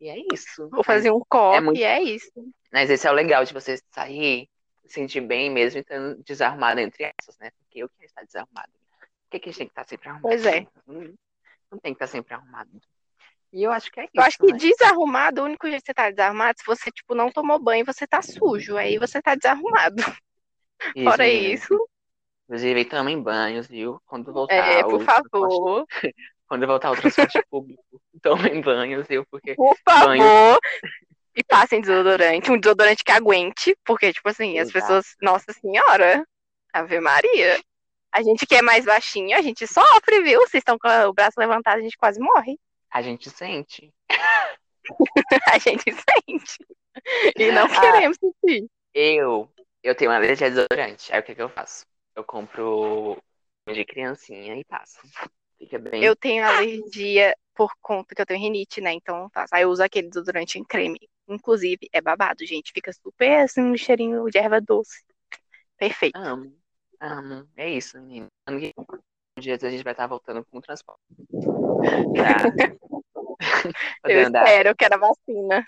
E 0.00 0.08
é 0.08 0.16
isso. 0.32 0.68
Vou 0.68 0.82
fazer 0.84 1.10
um 1.10 1.20
copo 1.20 1.56
É 1.56 1.60
muito- 1.60 1.78
e 1.78 1.84
é 1.84 2.02
isso. 2.02 2.30
Mas 2.72 2.90
esse 2.90 3.06
é 3.06 3.10
o 3.10 3.14
legal 3.14 3.44
de 3.44 3.52
você 3.52 3.78
sair, 3.90 4.48
se 4.84 4.94
sentir 4.94 5.20
bem 5.20 5.50
mesmo, 5.50 5.80
estando 5.80 6.22
desarrumado 6.24 6.80
entre 6.80 7.12
essas, 7.18 7.38
né? 7.38 7.50
Porque 7.58 7.80
eu 7.80 7.88
quero 7.88 8.06
estar 8.06 8.24
desarrumado. 8.24 8.70
Por 8.98 9.30
que, 9.30 9.40
que 9.40 9.48
a 9.48 9.52
gente 9.52 9.58
tem 9.58 9.66
que 9.66 9.72
estar 9.72 9.88
sempre 9.88 10.08
arrumado? 10.08 10.22
Pois 10.28 10.46
é. 10.46 10.66
Não, 10.86 11.14
não 11.70 11.78
tem 11.78 11.92
que 11.94 11.96
estar 12.04 12.06
sempre 12.06 12.34
arrumado. 12.34 12.70
E 13.52 13.62
eu 13.62 13.70
acho 13.70 13.90
que 13.92 14.00
é 14.00 14.04
isso. 14.04 14.12
Eu 14.14 14.22
acho 14.22 14.38
que 14.38 14.52
né? 14.52 14.58
desarrumado, 14.58 15.42
o 15.42 15.44
único 15.44 15.68
jeito 15.68 15.82
que 15.82 15.86
você 15.86 15.94
tá 15.94 16.10
desarrumado, 16.10 16.58
se 16.58 16.64
você, 16.64 16.90
tipo, 16.90 17.14
não 17.14 17.30
tomou 17.30 17.58
banho, 17.58 17.84
você 17.84 18.06
tá 18.06 18.22
sujo. 18.22 18.76
Aí 18.76 18.98
você 18.98 19.20
tá 19.20 19.34
desarrumado. 19.34 19.96
Isso, 20.96 21.04
Fora 21.04 21.24
menina. 21.24 21.54
isso, 21.54 21.88
Inclusive, 22.44 22.84
tomem 22.86 23.22
banhos, 23.22 23.68
viu? 23.68 24.02
Quando 24.04 24.32
voltar 24.32 24.54
é, 24.56 24.82
por 24.82 25.00
favor, 25.00 25.86
Quando 26.52 26.66
voltar 26.66 26.90
o 26.90 26.96
transporte 27.00 27.42
público, 27.48 27.82
tomem 28.22 28.60
banhos, 28.60 29.08
viu? 29.08 29.24
Porque 29.30 29.54
por 29.54 29.74
Banho. 29.86 30.22
favor. 30.22 30.60
E 31.34 31.42
passem 31.42 31.80
desodorante, 31.80 32.50
um 32.52 32.60
desodorante 32.60 33.02
que 33.02 33.10
aguente, 33.10 33.74
porque, 33.86 34.12
tipo 34.12 34.28
assim, 34.28 34.58
as 34.58 34.68
Exato. 34.68 34.72
pessoas, 34.86 35.16
nossa 35.22 35.50
senhora, 35.54 36.22
Ave 36.70 37.00
Maria. 37.00 37.58
A 38.12 38.22
gente 38.22 38.46
que 38.46 38.54
é 38.54 38.60
mais 38.60 38.84
baixinho, 38.84 39.34
a 39.34 39.40
gente 39.40 39.66
sofre, 39.66 40.20
viu? 40.22 40.40
Vocês 40.40 40.60
estão 40.60 40.78
com 40.78 40.86
o 41.08 41.14
braço 41.14 41.40
levantado, 41.40 41.78
a 41.78 41.80
gente 41.80 41.96
quase 41.96 42.20
morre. 42.20 42.58
a 42.92 43.00
gente 43.00 43.30
sente. 43.30 43.90
A 45.50 45.56
gente 45.56 45.84
sente. 45.90 46.58
E 47.34 47.50
não 47.50 47.64
Ah. 47.64 47.80
queremos 47.80 48.18
sentir. 48.18 48.66
Eu, 48.92 49.50
eu 49.82 49.94
tenho 49.94 50.10
uma 50.10 50.18
alergia 50.18 50.48
a 50.48 50.50
desodorante. 50.50 51.10
Aí 51.14 51.20
o 51.20 51.22
que, 51.22 51.34
que 51.34 51.40
eu 51.40 51.48
faço? 51.48 51.86
Eu 52.14 52.22
compro 52.24 53.16
de 53.72 53.86
criancinha 53.86 54.54
e 54.54 54.64
passo. 54.66 55.00
Fica 55.62 55.78
bem. 55.78 56.02
Eu 56.02 56.16
tenho 56.16 56.44
alergia 56.44 57.36
por 57.54 57.72
conta 57.80 58.16
que 58.16 58.20
eu 58.20 58.26
tenho 58.26 58.40
rinite, 58.40 58.80
né? 58.80 58.92
Então, 58.92 59.30
tá. 59.30 59.46
Aí 59.52 59.62
eu 59.62 59.70
uso 59.70 59.80
aquele 59.82 60.08
desodorante 60.08 60.58
em 60.58 60.64
creme. 60.64 60.98
Inclusive, 61.28 61.88
é 61.92 62.00
babado, 62.00 62.44
gente. 62.44 62.72
Fica 62.74 62.92
super 62.92 63.44
assim, 63.44 63.62
um 63.62 63.76
cheirinho 63.76 64.28
de 64.28 64.38
erva 64.38 64.60
doce. 64.60 65.04
Perfeito. 65.76 66.18
Amo, 66.18 66.52
amo. 67.00 67.48
É 67.56 67.70
isso, 67.70 67.96
menino. 68.00 68.26
Ano 68.44 68.58
que 68.58 68.72
um 68.76 69.40
dia 69.40 69.54
a 69.54 69.70
gente 69.70 69.84
vai 69.84 69.92
estar 69.92 70.08
voltando 70.08 70.44
com 70.46 70.58
o 70.58 70.60
transporte. 70.60 71.00
Pra 74.02 74.10
eu 74.12 74.26
andar. 74.26 74.44
espero, 74.44 74.68
eu 74.70 74.76
quero 74.76 74.94
a 74.96 74.98
vacina. 74.98 75.66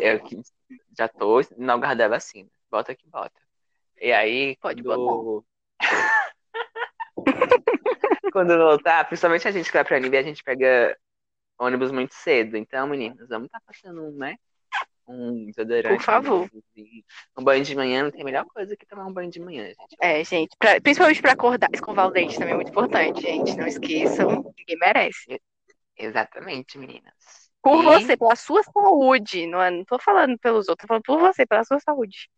Eu 0.00 0.20
já 0.96 1.06
tô 1.06 1.42
no 1.58 1.74
lugar 1.74 1.94
da 1.94 2.08
vacina. 2.08 2.48
Bota 2.70 2.94
que 2.94 3.06
bota. 3.08 3.38
E 4.00 4.10
aí, 4.10 4.56
Pode 4.56 4.82
quando... 4.82 5.44
quando 8.32 8.56
voltar, 8.56 9.04
principalmente 9.04 9.46
a 9.46 9.50
gente 9.50 9.66
que 9.66 9.72
vai 9.76 9.84
pra 9.84 9.98
Nívea, 10.00 10.20
a 10.20 10.24
gente 10.24 10.42
pega 10.42 10.96
ônibus 11.58 11.92
muito 11.92 12.14
cedo. 12.14 12.56
Então, 12.56 12.86
meninas, 12.88 13.28
vamos 13.28 13.46
estar 13.46 13.60
passando 13.60 14.02
um, 14.02 14.12
né? 14.12 14.36
Um 15.06 15.46
desodorante. 15.46 15.96
Por 15.96 16.02
favor. 16.02 16.48
Um 17.36 17.44
banho 17.44 17.62
de 17.64 17.74
manhã 17.76 18.04
não 18.04 18.10
tem 18.10 18.24
melhor 18.24 18.44
coisa 18.46 18.76
que 18.76 18.86
tomar 18.86 19.06
um 19.06 19.12
banho 19.12 19.30
de 19.30 19.40
manhã, 19.40 19.66
gente. 19.66 19.96
É, 20.00 20.24
gente, 20.24 20.56
pra- 20.58 20.80
principalmente 20.80 21.20
pra 21.20 21.32
acordar, 21.32 21.68
escovar 21.72 22.06
o 22.06 22.10
dente 22.10 22.38
também 22.38 22.52
é 22.52 22.56
muito 22.56 22.70
importante, 22.70 23.20
gente. 23.20 23.56
Não 23.56 23.66
esqueçam, 23.66 24.28
ninguém 24.56 24.78
merece. 24.80 25.40
Exatamente, 25.96 26.78
meninas. 26.78 27.50
Por 27.62 27.82
E- 27.82 27.84
você, 27.84 28.16
pela 28.16 28.34
sua 28.34 28.62
saúde. 28.62 29.46
Não, 29.46 29.60
é- 29.60 29.70
não 29.70 29.84
tô 29.84 29.98
falando 29.98 30.38
pelos 30.38 30.68
outros, 30.68 30.86
tô 30.86 30.88
falando 30.88 31.02
por 31.04 31.18
você, 31.18 31.46
pela 31.46 31.64
sua 31.64 31.78
saúde. 31.80 32.28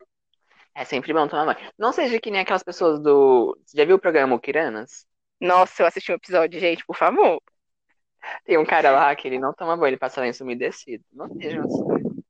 É 0.75 0.85
sempre 0.85 1.13
bom 1.13 1.29
tomar 1.29 1.55
banho. 1.55 1.71
Não 1.79 1.93
seja 1.93 2.19
que 2.19 2.31
nem 2.31 2.41
aquelas 2.41 2.65
pessoas 2.65 2.99
do. 3.01 3.57
Você 3.65 3.77
já 3.77 3.85
viu 3.85 3.97
o 3.97 4.01
programa 4.01 4.39
Kiranas? 4.41 5.07
Nossa, 5.45 5.83
eu 5.83 5.87
assisti 5.87 6.11
um 6.11 6.17
episódio, 6.17 6.59
gente, 6.59 6.85
por 6.87 6.97
favor. 6.97 7.41
Tem 8.45 8.57
um 8.57 8.65
cara 8.65 8.91
lá 8.91 9.15
que 9.17 9.29
ele 9.29 9.39
não 9.39 9.53
toma 9.53 9.77
banho, 9.77 9.91
ele 9.91 9.97
passa 9.99 10.21
lenço 10.21 10.43
umedecido. 10.43 11.05
Não 11.13 11.29
sejam 11.35 11.65
assim. 11.65 12.23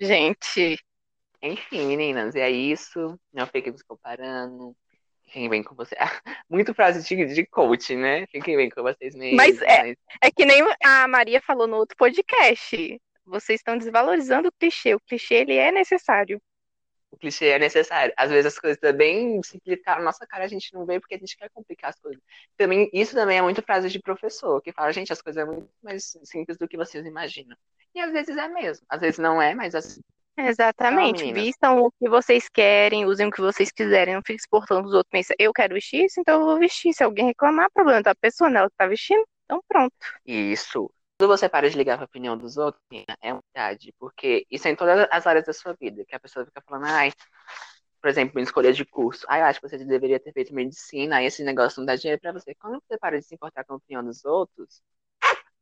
Gente, 0.00 0.78
Enfim, 1.42 1.86
meninas, 1.86 2.34
é 2.34 2.50
isso. 2.50 3.18
Não 3.32 3.46
fiquem 3.46 3.72
nos 3.72 3.82
comparando. 3.82 4.76
Fiquem 5.24 5.48
bem 5.48 5.62
com 5.62 5.74
você. 5.74 5.96
Muito 6.48 6.74
frase 6.74 7.02
de, 7.06 7.34
de 7.34 7.46
coach, 7.46 7.94
né? 7.96 8.26
Fiquem 8.26 8.56
bem 8.56 8.68
com 8.70 8.82
vocês 8.82 9.14
mesmos. 9.14 9.36
Mas 9.36 9.60
é- 9.62 9.94
é 10.22 10.30
que 10.30 10.44
nem 10.44 10.62
a 10.84 11.06
Maria 11.08 11.40
falou 11.40 11.66
no 11.66 11.76
outro 11.76 11.96
podcast. 11.96 13.00
Vocês 13.24 13.60
estão 13.60 13.78
desvalorizando 13.78 14.48
o 14.48 14.52
clichê. 14.52 14.94
O 14.94 15.00
clichê, 15.00 15.34
ele 15.34 15.54
é 15.56 15.70
necessário. 15.70 16.40
O 17.10 17.16
clichê 17.16 17.46
é 17.46 17.58
necessário. 17.58 18.14
Às 18.16 18.30
vezes 18.30 18.46
as 18.46 18.58
coisas 18.58 18.78
também 18.78 19.42
simplificaram 19.42 20.02
nossa 20.02 20.26
cara, 20.26 20.44
a 20.44 20.48
gente 20.48 20.72
não 20.72 20.86
vê 20.86 21.00
porque 21.00 21.14
a 21.14 21.18
gente 21.18 21.36
quer 21.36 21.50
complicar 21.50 21.90
as 21.90 21.98
coisas. 21.98 22.22
Também, 22.56 22.88
isso 22.92 23.14
também 23.14 23.38
é 23.38 23.42
muito 23.42 23.62
frase 23.62 23.88
de 23.88 24.00
professor, 24.00 24.60
que 24.62 24.72
fala, 24.72 24.92
gente, 24.92 25.12
as 25.12 25.20
coisas 25.20 25.42
são 25.42 25.52
muito 25.52 25.70
mais 25.82 26.16
simples 26.24 26.56
do 26.56 26.68
que 26.68 26.76
vocês 26.76 27.04
imaginam. 27.04 27.56
E 27.94 28.00
às 28.00 28.12
vezes 28.12 28.36
é 28.36 28.48
mesmo. 28.48 28.86
Às 28.88 29.00
vezes 29.00 29.18
não 29.18 29.42
é, 29.42 29.54
mas 29.54 29.74
assim, 29.74 30.00
Exatamente. 30.36 31.20
meninas. 31.20 31.42
Vistam 31.42 31.82
o 31.82 31.90
que 31.90 32.08
vocês 32.08 32.48
querem, 32.48 33.04
usem 33.04 33.26
o 33.26 33.30
que 33.30 33.40
vocês 33.40 33.70
quiserem. 33.70 34.14
Não 34.14 34.22
fiquem 34.22 34.36
exportando 34.36 34.88
os 34.88 34.94
outros. 34.94 35.10
Pensa, 35.10 35.34
eu 35.38 35.52
quero 35.52 35.74
vestir 35.74 36.04
isso, 36.04 36.20
então 36.20 36.40
eu 36.40 36.46
vou 36.46 36.58
vestir. 36.58 36.92
Se 36.92 37.02
alguém 37.02 37.26
reclamar, 37.26 37.70
problema 37.72 38.02
da 38.02 38.14
pessoa, 38.14 38.48
né? 38.48 38.60
Ela 38.60 38.70
que 38.70 38.76
tá 38.76 38.86
vestindo. 38.86 39.24
Então 39.44 39.62
pronto. 39.68 39.94
Isso. 40.24 40.90
Quando 41.20 41.28
você 41.28 41.50
para 41.50 41.68
de 41.68 41.76
ligar 41.76 41.98
para 41.98 42.04
a 42.04 42.06
opinião 42.06 42.34
dos 42.34 42.56
outros, 42.56 42.82
é 43.20 43.34
verdade. 43.34 43.94
Porque 43.98 44.46
isso 44.50 44.66
é 44.66 44.70
em 44.70 44.74
todas 44.74 45.06
as 45.10 45.26
áreas 45.26 45.44
da 45.44 45.52
sua 45.52 45.74
vida. 45.74 46.02
Que 46.06 46.14
a 46.14 46.18
pessoa 46.18 46.46
fica 46.46 46.62
falando, 46.62 46.86
ai, 46.86 47.12
por 48.00 48.08
exemplo, 48.08 48.40
em 48.40 48.42
escolha 48.42 48.72
de 48.72 48.86
curso. 48.86 49.26
Ai, 49.28 49.42
eu 49.42 49.44
acho 49.44 49.60
que 49.60 49.68
você 49.68 49.76
deveria 49.84 50.18
ter 50.18 50.32
feito 50.32 50.54
medicina, 50.54 51.16
aí 51.16 51.26
esse 51.26 51.44
negócio 51.44 51.78
não 51.78 51.84
dá 51.84 51.94
dinheiro 51.94 52.18
para 52.18 52.32
você. 52.32 52.54
Quando 52.54 52.82
você 52.82 52.96
para 52.96 53.20
de 53.20 53.26
se 53.26 53.34
importar 53.34 53.64
com 53.64 53.74
a 53.74 53.76
opinião 53.76 54.02
dos 54.02 54.24
outros, 54.24 54.82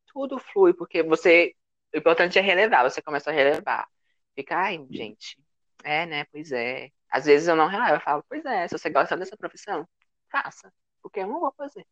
tudo 0.07 0.39
flui, 0.39 0.73
porque 0.73 1.03
você. 1.03 1.53
O 1.93 1.99
importante 1.99 2.39
é 2.39 2.43
relevar, 2.43 2.89
você 2.89 3.03
começa 3.03 3.31
a 3.31 3.33
relevar. 3.33 3.89
Fica, 4.37 4.57
ai, 4.59 4.87
gente, 4.89 5.37
é, 5.83 6.07
né? 6.07 6.25
Pois 6.27 6.53
é. 6.53 6.89
Às 7.11 7.25
vezes 7.25 7.49
eu 7.49 7.57
não 7.57 7.67
relevo, 7.67 7.97
eu 7.97 8.01
falo, 8.01 8.25
pois 8.29 8.45
é, 8.45 8.69
se 8.69 8.79
você 8.79 8.91
gosta 8.91 9.17
dessa 9.17 9.37
profissão, 9.37 9.89
faça. 10.31 10.73
Porque 11.03 11.19
eu 11.19 11.27
não 11.27 11.41
vou 11.41 11.53
fazer. 11.57 11.85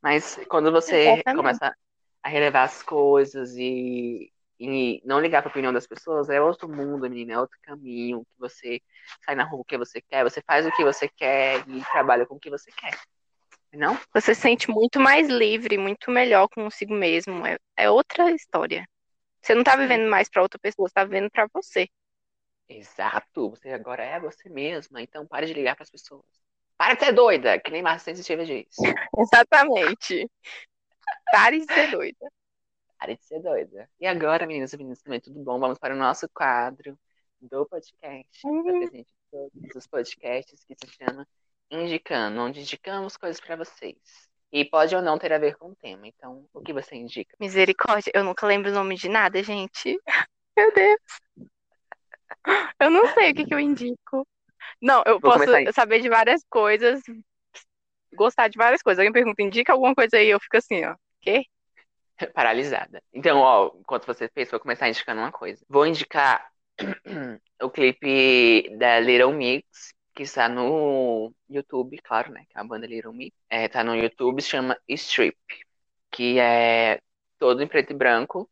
Mas 0.00 0.38
quando 0.48 0.70
você 0.70 1.14
Exatamente. 1.14 1.36
começa 1.36 1.76
a 2.22 2.28
relevar 2.28 2.64
as 2.64 2.82
coisas 2.82 3.54
e, 3.56 4.32
e 4.58 5.02
não 5.04 5.20
ligar 5.20 5.42
para 5.42 5.50
a 5.50 5.52
opinião 5.52 5.72
das 5.72 5.86
pessoas, 5.86 6.28
é 6.28 6.40
outro 6.40 6.68
mundo, 6.68 7.08
menina, 7.08 7.32
é 7.32 7.38
outro 7.38 7.58
caminho 7.62 8.24
que 8.24 8.38
você 8.38 8.80
sai 9.24 9.34
na 9.34 9.44
rua 9.44 9.58
com 9.58 9.62
o 9.62 9.64
que 9.64 9.78
você 9.78 10.00
quer, 10.00 10.22
você 10.22 10.40
faz 10.42 10.66
o 10.66 10.72
que 10.72 10.84
você 10.84 11.08
quer 11.08 11.64
e 11.68 11.82
trabalha 11.92 12.26
com 12.26 12.36
o 12.36 12.40
que 12.40 12.50
você 12.50 12.70
quer. 12.70 12.98
Não? 13.72 13.98
Você 14.14 14.34
se 14.34 14.42
sente 14.42 14.70
muito 14.70 15.00
mais 15.00 15.28
livre, 15.28 15.78
muito 15.78 16.10
melhor 16.10 16.46
consigo 16.48 16.94
mesmo. 16.94 17.46
É, 17.46 17.56
é 17.76 17.90
outra 17.90 18.30
história. 18.30 18.86
Você 19.40 19.54
não 19.54 19.64
tá 19.64 19.74
vivendo 19.74 20.08
mais 20.08 20.28
pra 20.28 20.42
outra 20.42 20.58
pessoa, 20.58 20.88
você 20.88 20.94
tá 20.94 21.04
vivendo 21.04 21.30
pra 21.30 21.48
você. 21.52 21.88
Exato. 22.68 23.50
Você 23.50 23.70
agora 23.70 24.04
é 24.04 24.20
você 24.20 24.48
mesma. 24.48 25.00
Então 25.02 25.26
pare 25.26 25.46
de 25.46 25.54
ligar 25.54 25.74
pras 25.74 25.90
pessoas. 25.90 26.24
Para 26.76 26.94
de 26.94 27.04
ser 27.04 27.12
doida, 27.12 27.58
que 27.58 27.70
nem 27.70 27.82
Marcia 27.82 28.14
Sensitiva 28.14 28.44
diz. 28.44 28.76
Exatamente. 29.18 30.28
Pare 31.30 31.58
de 31.60 31.72
ser 31.72 31.90
doida. 31.90 32.32
Pare 32.98 33.16
de 33.16 33.24
ser 33.24 33.40
doida. 33.40 33.88
E 34.00 34.06
agora, 34.06 34.46
meninas 34.46 34.72
e 34.72 34.76
meninos, 34.76 35.02
também 35.02 35.20
tudo 35.20 35.40
bom? 35.40 35.58
Vamos 35.58 35.78
para 35.78 35.94
o 35.94 35.98
nosso 35.98 36.28
quadro 36.28 36.98
do 37.40 37.66
podcast. 37.66 38.46
Hum. 38.46 38.62
Presente 38.62 39.12
todos 39.30 39.74
os 39.74 39.86
podcasts 39.86 40.64
que 40.64 40.74
se 40.74 40.92
chama 40.92 41.26
Indicando, 41.70 42.40
onde 42.40 42.60
indicamos 42.60 43.16
coisas 43.16 43.40
para 43.40 43.56
vocês. 43.56 43.96
E 44.52 44.64
pode 44.64 44.94
ou 44.94 45.00
não 45.00 45.18
ter 45.18 45.32
a 45.32 45.38
ver 45.38 45.56
com 45.56 45.70
o 45.70 45.74
tema. 45.74 46.06
Então, 46.06 46.46
o 46.52 46.60
que 46.60 46.72
você 46.72 46.94
indica? 46.94 47.34
Misericórdia, 47.40 48.12
eu 48.14 48.22
nunca 48.22 48.46
lembro 48.46 48.70
o 48.70 48.74
nome 48.74 48.94
de 48.96 49.08
nada, 49.08 49.42
gente. 49.42 49.98
Meu 50.56 50.72
Deus. 50.74 51.00
Eu 52.78 52.90
não 52.90 53.06
sei 53.14 53.30
o 53.30 53.34
que, 53.34 53.46
que 53.46 53.54
eu 53.54 53.58
indico. 53.58 54.26
Não, 54.80 55.02
eu 55.06 55.18
Vou 55.18 55.32
posso 55.32 55.44
saber 55.72 56.00
de 56.00 56.08
várias 56.08 56.44
coisas, 56.50 57.00
gostar 58.14 58.48
de 58.48 58.58
várias 58.58 58.82
coisas. 58.82 58.98
Alguém 58.98 59.12
pergunta, 59.12 59.42
indica 59.42 59.72
alguma 59.72 59.94
coisa 59.94 60.18
aí, 60.18 60.28
eu 60.28 60.40
fico 60.40 60.56
assim, 60.58 60.84
ó. 60.84 60.94
Quê? 61.22 61.46
Paralisada. 62.34 63.02
Então, 63.12 63.38
ó, 63.38 63.72
enquanto 63.78 64.06
você 64.06 64.28
fez, 64.28 64.50
vou 64.50 64.60
começar 64.60 64.88
indicando 64.88 65.20
uma 65.20 65.32
coisa. 65.32 65.64
Vou 65.68 65.86
indicar 65.86 66.50
o 67.62 67.70
clipe 67.70 68.76
da 68.78 69.00
Little 69.00 69.32
Mix, 69.32 69.94
que 70.14 70.24
está 70.24 70.48
no 70.48 71.32
YouTube, 71.48 71.98
claro, 72.02 72.32
né? 72.32 72.44
Que 72.50 72.58
é 72.58 72.60
a 72.60 72.64
banda 72.64 72.86
Little 72.86 73.12
Mix. 73.12 73.36
É, 73.48 73.68
tá 73.68 73.84
no 73.84 73.96
YouTube, 73.96 74.42
se 74.42 74.50
chama 74.50 74.78
Strip, 74.88 75.38
que 76.10 76.38
é 76.38 77.00
todo 77.38 77.62
em 77.62 77.68
preto 77.68 77.92
e 77.92 77.96
branco. 77.96 78.48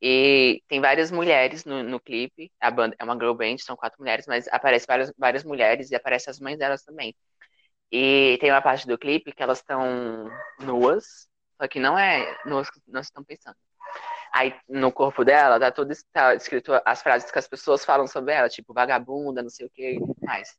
E 0.00 0.62
tem 0.68 0.80
várias 0.80 1.12
mulheres 1.12 1.64
no, 1.64 1.82
no 1.82 2.00
clipe. 2.00 2.52
A 2.60 2.70
banda 2.70 2.96
é 2.98 3.04
uma 3.04 3.14
girl 3.14 3.34
band, 3.34 3.58
são 3.58 3.76
quatro 3.76 4.00
mulheres, 4.00 4.26
mas 4.26 4.48
aparece 4.48 4.86
várias, 4.86 5.12
várias 5.16 5.44
mulheres 5.44 5.90
e 5.90 5.94
aparecem 5.94 6.30
as 6.30 6.40
mães 6.40 6.58
delas 6.58 6.82
também. 6.82 7.14
E 7.90 8.38
tem 8.40 8.50
uma 8.50 8.62
parte 8.62 8.86
do 8.86 8.98
clipe 8.98 9.32
que 9.32 9.42
elas 9.42 9.58
estão 9.58 10.28
nuas, 10.60 11.28
só 11.62 11.68
que 11.68 11.78
não 11.78 11.96
é 11.96 12.36
nuas 12.44 12.68
que 12.68 12.80
nós 12.88 13.06
estamos 13.06 13.24
pensando. 13.24 13.56
Aí 14.34 14.52
no 14.68 14.90
corpo 14.90 15.24
dela 15.24 15.60
tá 15.60 15.70
tudo 15.70 15.94
tá 16.12 16.34
escrito 16.34 16.72
as 16.84 17.00
frases 17.00 17.30
que 17.30 17.38
as 17.38 17.46
pessoas 17.46 17.84
falam 17.84 18.08
sobre 18.08 18.34
ela, 18.34 18.48
tipo 18.48 18.74
vagabunda, 18.74 19.44
não 19.44 19.48
sei 19.48 19.66
o 19.66 19.70
que 19.70 19.92
e 19.92 20.00
tudo 20.00 20.16
mais. 20.22 20.58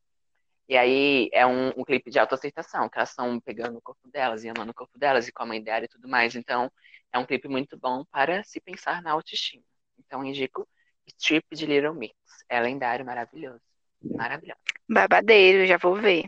E 0.69 0.77
aí 0.77 1.29
é 1.33 1.45
um, 1.45 1.73
um 1.75 1.83
clipe 1.83 2.09
de 2.09 2.19
autoaceitação, 2.19 2.87
que 2.87 2.97
elas 2.97 3.09
estão 3.09 3.37
pegando 3.41 3.79
o 3.79 3.81
corpo 3.81 4.07
delas 4.07 4.45
e 4.45 4.49
amando 4.49 4.71
o 4.71 4.73
corpo 4.73 4.97
delas 4.97 5.27
e 5.27 5.33
com 5.33 5.43
a 5.43 5.45
mãe 5.45 5.61
dela 5.61 5.83
e 5.83 5.89
tudo 5.89 6.07
mais. 6.07 6.35
Então 6.35 6.71
é 7.11 7.19
um 7.19 7.25
clipe 7.25 7.49
muito 7.49 7.77
bom 7.77 8.05
para 8.05 8.41
se 8.45 8.61
pensar 8.61 9.01
na 9.01 9.11
autoestima. 9.11 9.63
Então 9.99 10.23
indico 10.23 10.65
Strip 11.05 11.53
de 11.53 11.65
Little 11.65 11.95
Mix. 11.95 12.15
É 12.47 12.61
lendário, 12.61 13.05
maravilhoso. 13.05 13.59
Maravilhoso. 14.01 14.61
Babadeiro, 14.87 15.67
já 15.67 15.75
vou 15.75 15.95
ver. 15.95 16.23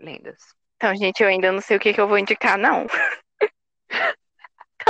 Lendas. 0.00 0.40
Então, 0.76 0.94
gente, 0.96 1.22
eu 1.22 1.28
ainda 1.28 1.52
não 1.52 1.60
sei 1.60 1.76
o 1.76 1.80
que, 1.80 1.92
que 1.92 2.00
eu 2.00 2.08
vou 2.08 2.18
indicar, 2.18 2.56
não. 2.56 2.86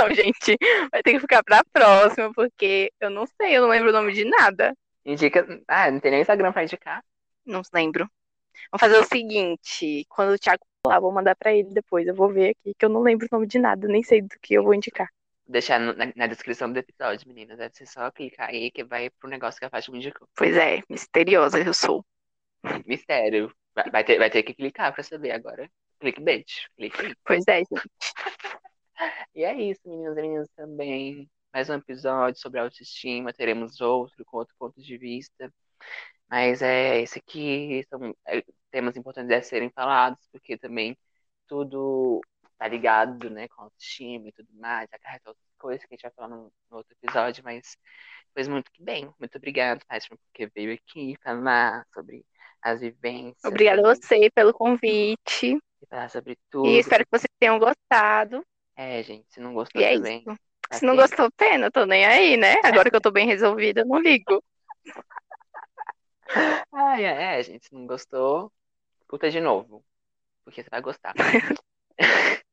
Então, 0.07 0.15
gente, 0.15 0.57
vai 0.91 1.03
ter 1.03 1.11
que 1.13 1.19
ficar 1.19 1.43
pra 1.43 1.63
próxima, 1.71 2.31
porque 2.33 2.91
eu 2.99 3.09
não 3.09 3.25
sei, 3.25 3.57
eu 3.57 3.61
não 3.61 3.69
lembro 3.69 3.89
o 3.89 3.93
nome 3.93 4.13
de 4.13 4.25
nada. 4.25 4.75
Indica. 5.05 5.45
Ah, 5.67 5.91
não 5.91 5.99
tem 5.99 6.11
nem 6.11 6.21
Instagram 6.21 6.51
pra 6.51 6.63
indicar. 6.63 7.03
Não 7.45 7.61
lembro. 7.73 8.09
Vamos 8.71 8.81
fazer 8.81 8.97
o 8.97 9.03
seguinte: 9.07 10.05
quando 10.09 10.33
o 10.33 10.39
Thiago 10.39 10.65
falar, 10.83 10.99
vou 10.99 11.11
mandar 11.11 11.35
pra 11.35 11.53
ele 11.53 11.69
depois. 11.73 12.07
Eu 12.07 12.15
vou 12.15 12.29
ver 12.29 12.49
aqui, 12.49 12.73
que 12.77 12.85
eu 12.85 12.89
não 12.89 13.01
lembro 13.01 13.27
o 13.29 13.35
nome 13.35 13.47
de 13.47 13.59
nada, 13.59 13.87
nem 13.87 14.03
sei 14.03 14.21
do 14.21 14.35
que 14.41 14.53
eu 14.53 14.63
vou 14.63 14.73
indicar. 14.73 15.07
Vou 15.45 15.53
deixar 15.53 15.79
na, 15.79 15.93
na 16.15 16.27
descrição 16.27 16.71
do 16.71 16.79
episódio, 16.79 17.27
meninas. 17.27 17.57
Deve 17.57 17.75
ser 17.75 17.85
só 17.85 18.09
clicar 18.11 18.49
aí 18.49 18.71
que 18.71 18.83
vai 18.83 19.09
pro 19.09 19.29
negócio 19.29 19.59
que 19.59 19.65
a 19.65 19.69
Fátima 19.69 19.97
indicou. 19.97 20.27
Pois 20.35 20.55
é, 20.55 20.81
misteriosa 20.89 21.59
eu 21.59 21.73
sou. 21.73 22.05
Mistério. 22.85 23.53
Vai, 23.73 23.89
vai 23.91 24.03
ter, 24.03 24.17
vai 24.17 24.29
ter 24.29 24.43
que 24.43 24.53
clicar 24.53 24.93
pra 24.93 25.03
saber 25.03 25.31
agora. 25.31 25.69
Clickbait. 25.99 26.67
Clique 26.75 27.05
aí. 27.05 27.15
Pois 27.23 27.47
é, 27.47 27.59
gente. 27.59 27.89
E 29.35 29.43
é 29.43 29.53
isso, 29.53 29.81
meninas 29.85 30.17
e 30.17 30.21
meninos, 30.21 30.49
também. 30.55 31.29
Mais 31.53 31.69
um 31.69 31.75
episódio 31.75 32.39
sobre 32.39 32.59
autoestima. 32.59 33.33
Teremos 33.33 33.79
outro 33.81 34.25
com 34.25 34.37
outro 34.37 34.55
ponto 34.57 34.81
de 34.81 34.97
vista. 34.97 35.53
Mas 36.29 36.61
é 36.61 37.01
esse 37.01 37.19
aqui 37.19 37.85
são 37.89 38.15
é, 38.27 38.43
temas 38.71 38.97
importantes 38.97 39.31
a 39.31 39.41
serem 39.41 39.69
falados, 39.69 40.19
porque 40.31 40.57
também 40.57 40.97
tudo 41.47 42.21
tá 42.57 42.67
ligado, 42.67 43.29
né, 43.29 43.47
com 43.49 43.61
autoestima 43.61 44.29
e 44.29 44.31
tudo 44.31 44.49
mais, 44.55 44.89
acarreta 44.91 45.29
outras 45.29 45.45
coisas 45.59 45.85
que 45.85 45.93
a 45.93 45.95
gente 45.95 46.01
vai 46.01 46.11
falar 46.11 46.29
no, 46.29 46.51
no 46.71 46.77
outro 46.77 46.95
episódio, 47.01 47.43
mas 47.43 47.77
fez 48.33 48.47
muito 48.47 48.71
que 48.71 48.81
bem. 48.83 49.13
Muito 49.19 49.37
obrigada, 49.37 49.79
Fátima, 49.87 50.17
porque 50.25 50.47
veio 50.47 50.73
aqui 50.73 51.15
falar 51.23 51.85
sobre 51.93 52.25
as 52.61 52.81
vivências. 52.81 53.43
Obrigada 53.45 53.81
a 53.81 53.95
você 53.95 54.31
pelo 54.31 54.53
convite. 54.53 55.59
falar 55.87 56.09
sobre 56.09 56.35
tudo. 56.49 56.67
E 56.67 56.79
espero 56.79 57.05
que 57.05 57.11
vocês 57.11 57.31
tenham 57.39 57.59
gostado. 57.59 58.43
É, 58.77 59.01
gente, 59.03 59.25
se 59.29 59.39
não 59.39 59.53
gostou 59.53 59.81
E 59.81 59.85
é 59.85 59.95
também. 59.95 60.19
isso. 60.19 60.39
Se 60.71 60.85
não 60.85 60.95
gostou, 60.95 61.31
pena, 61.31 61.71
tô 61.71 61.85
nem 61.85 62.05
aí, 62.05 62.37
né? 62.37 62.55
Agora 62.63 62.89
que 62.89 62.95
eu 62.95 63.01
tô 63.01 63.09
bem 63.11 63.25
resolvida, 63.27 63.81
eu 63.81 63.85
não 63.85 63.99
ligo. 63.99 64.41
Ah, 66.73 67.01
é, 67.01 67.39
é, 67.39 67.43
gente, 67.43 67.67
se 67.67 67.73
não 67.73 67.87
gostou, 67.87 68.51
escuta 68.99 69.31
de 69.31 69.39
novo. 69.39 69.81
Porque 70.43 70.61
você 70.61 70.69
vai 70.69 70.81
gostar. 70.81 71.13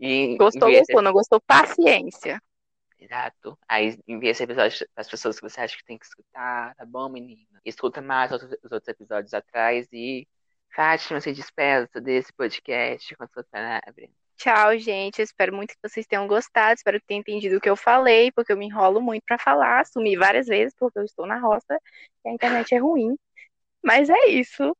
E 0.00 0.36
Gostou, 0.36 0.68
envia 0.68 0.80
esse- 0.80 0.92
gostou, 0.92 1.02
não 1.02 1.12
gostou, 1.12 1.40
paciência. 1.40 2.40
Exato. 2.98 3.58
Aí 3.68 3.98
envia 4.06 4.30
esse 4.30 4.42
episódio 4.44 4.86
para 4.94 5.02
as 5.02 5.08
pessoas 5.10 5.38
que 5.38 5.48
você 5.48 5.60
acha 5.60 5.76
que 5.76 5.84
tem 5.84 5.98
que 5.98 6.06
escutar, 6.06 6.74
tá 6.76 6.84
bom, 6.86 7.08
menina? 7.08 7.60
Escuta 7.64 8.00
mais 8.00 8.30
os 8.32 8.42
outros 8.42 8.88
episódios 8.88 9.34
atrás 9.34 9.86
e 9.92 10.26
Fátima, 10.74 11.20
se 11.20 11.32
despeça 11.32 12.00
desse 12.00 12.32
podcast 12.32 13.14
com 13.16 13.24
a 13.24 13.28
sua 13.28 13.44
palavra. 13.50 14.08
Tchau, 14.38 14.78
gente. 14.78 15.18
Eu 15.18 15.24
espero 15.24 15.52
muito 15.52 15.70
que 15.70 15.88
vocês 15.88 16.06
tenham 16.06 16.26
gostado. 16.28 16.76
Espero 16.76 17.00
que 17.00 17.06
tenham 17.06 17.20
entendido 17.20 17.56
o 17.56 17.60
que 17.60 17.68
eu 17.68 17.74
falei, 17.76 18.30
porque 18.30 18.52
eu 18.52 18.56
me 18.56 18.66
enrolo 18.66 19.00
muito 19.00 19.24
pra 19.26 19.36
falar. 19.36 19.84
Sumi 19.84 20.16
várias 20.16 20.46
vezes, 20.46 20.72
porque 20.78 20.96
eu 20.96 21.04
estou 21.04 21.26
na 21.26 21.40
roça 21.40 21.76
e 22.24 22.28
a 22.28 22.32
internet 22.32 22.72
é 22.72 22.78
ruim. 22.78 23.18
Mas 23.82 24.08
é 24.08 24.28
isso. 24.28 24.76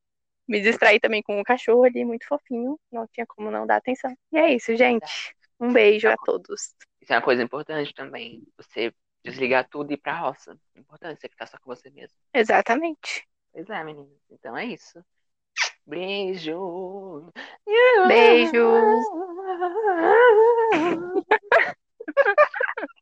Me 0.47 0.61
distraí 0.61 1.01
também 1.01 1.23
com 1.23 1.41
o 1.41 1.45
cachorro 1.45 1.83
ali, 1.83 2.05
muito 2.05 2.25
fofinho. 2.27 2.79
Não 2.91 3.05
tinha 3.09 3.27
como 3.27 3.51
não 3.51 3.67
dar 3.67 3.77
atenção. 3.77 4.17
E 4.33 4.39
é 4.39 4.55
isso, 4.55 4.77
gente. 4.77 5.35
Um 5.59 5.73
beijo 5.73 6.09
a 6.09 6.17
todos. 6.17 6.73
Isso 7.01 7.13
é 7.13 7.17
uma 7.17 7.23
coisa 7.23 7.43
importante 7.43 7.93
também. 7.93 8.47
Você 8.57 8.95
desligar 9.25 9.69
tudo 9.69 9.91
e 9.91 9.95
ir 9.95 9.97
pra 9.97 10.21
roça. 10.21 10.57
É 10.77 10.79
importante 10.79 11.21
você 11.21 11.29
ficar 11.29 11.47
só 11.47 11.59
com 11.59 11.75
você 11.75 11.91
mesmo. 11.91 12.17
Exatamente. 12.33 13.27
Pois 13.53 13.69
é, 13.69 13.83
meninas. 13.83 14.21
Então 14.31 14.57
é 14.57 14.65
isso. 14.67 15.05
Beijo. 15.89 17.33
beijos. 18.09 19.05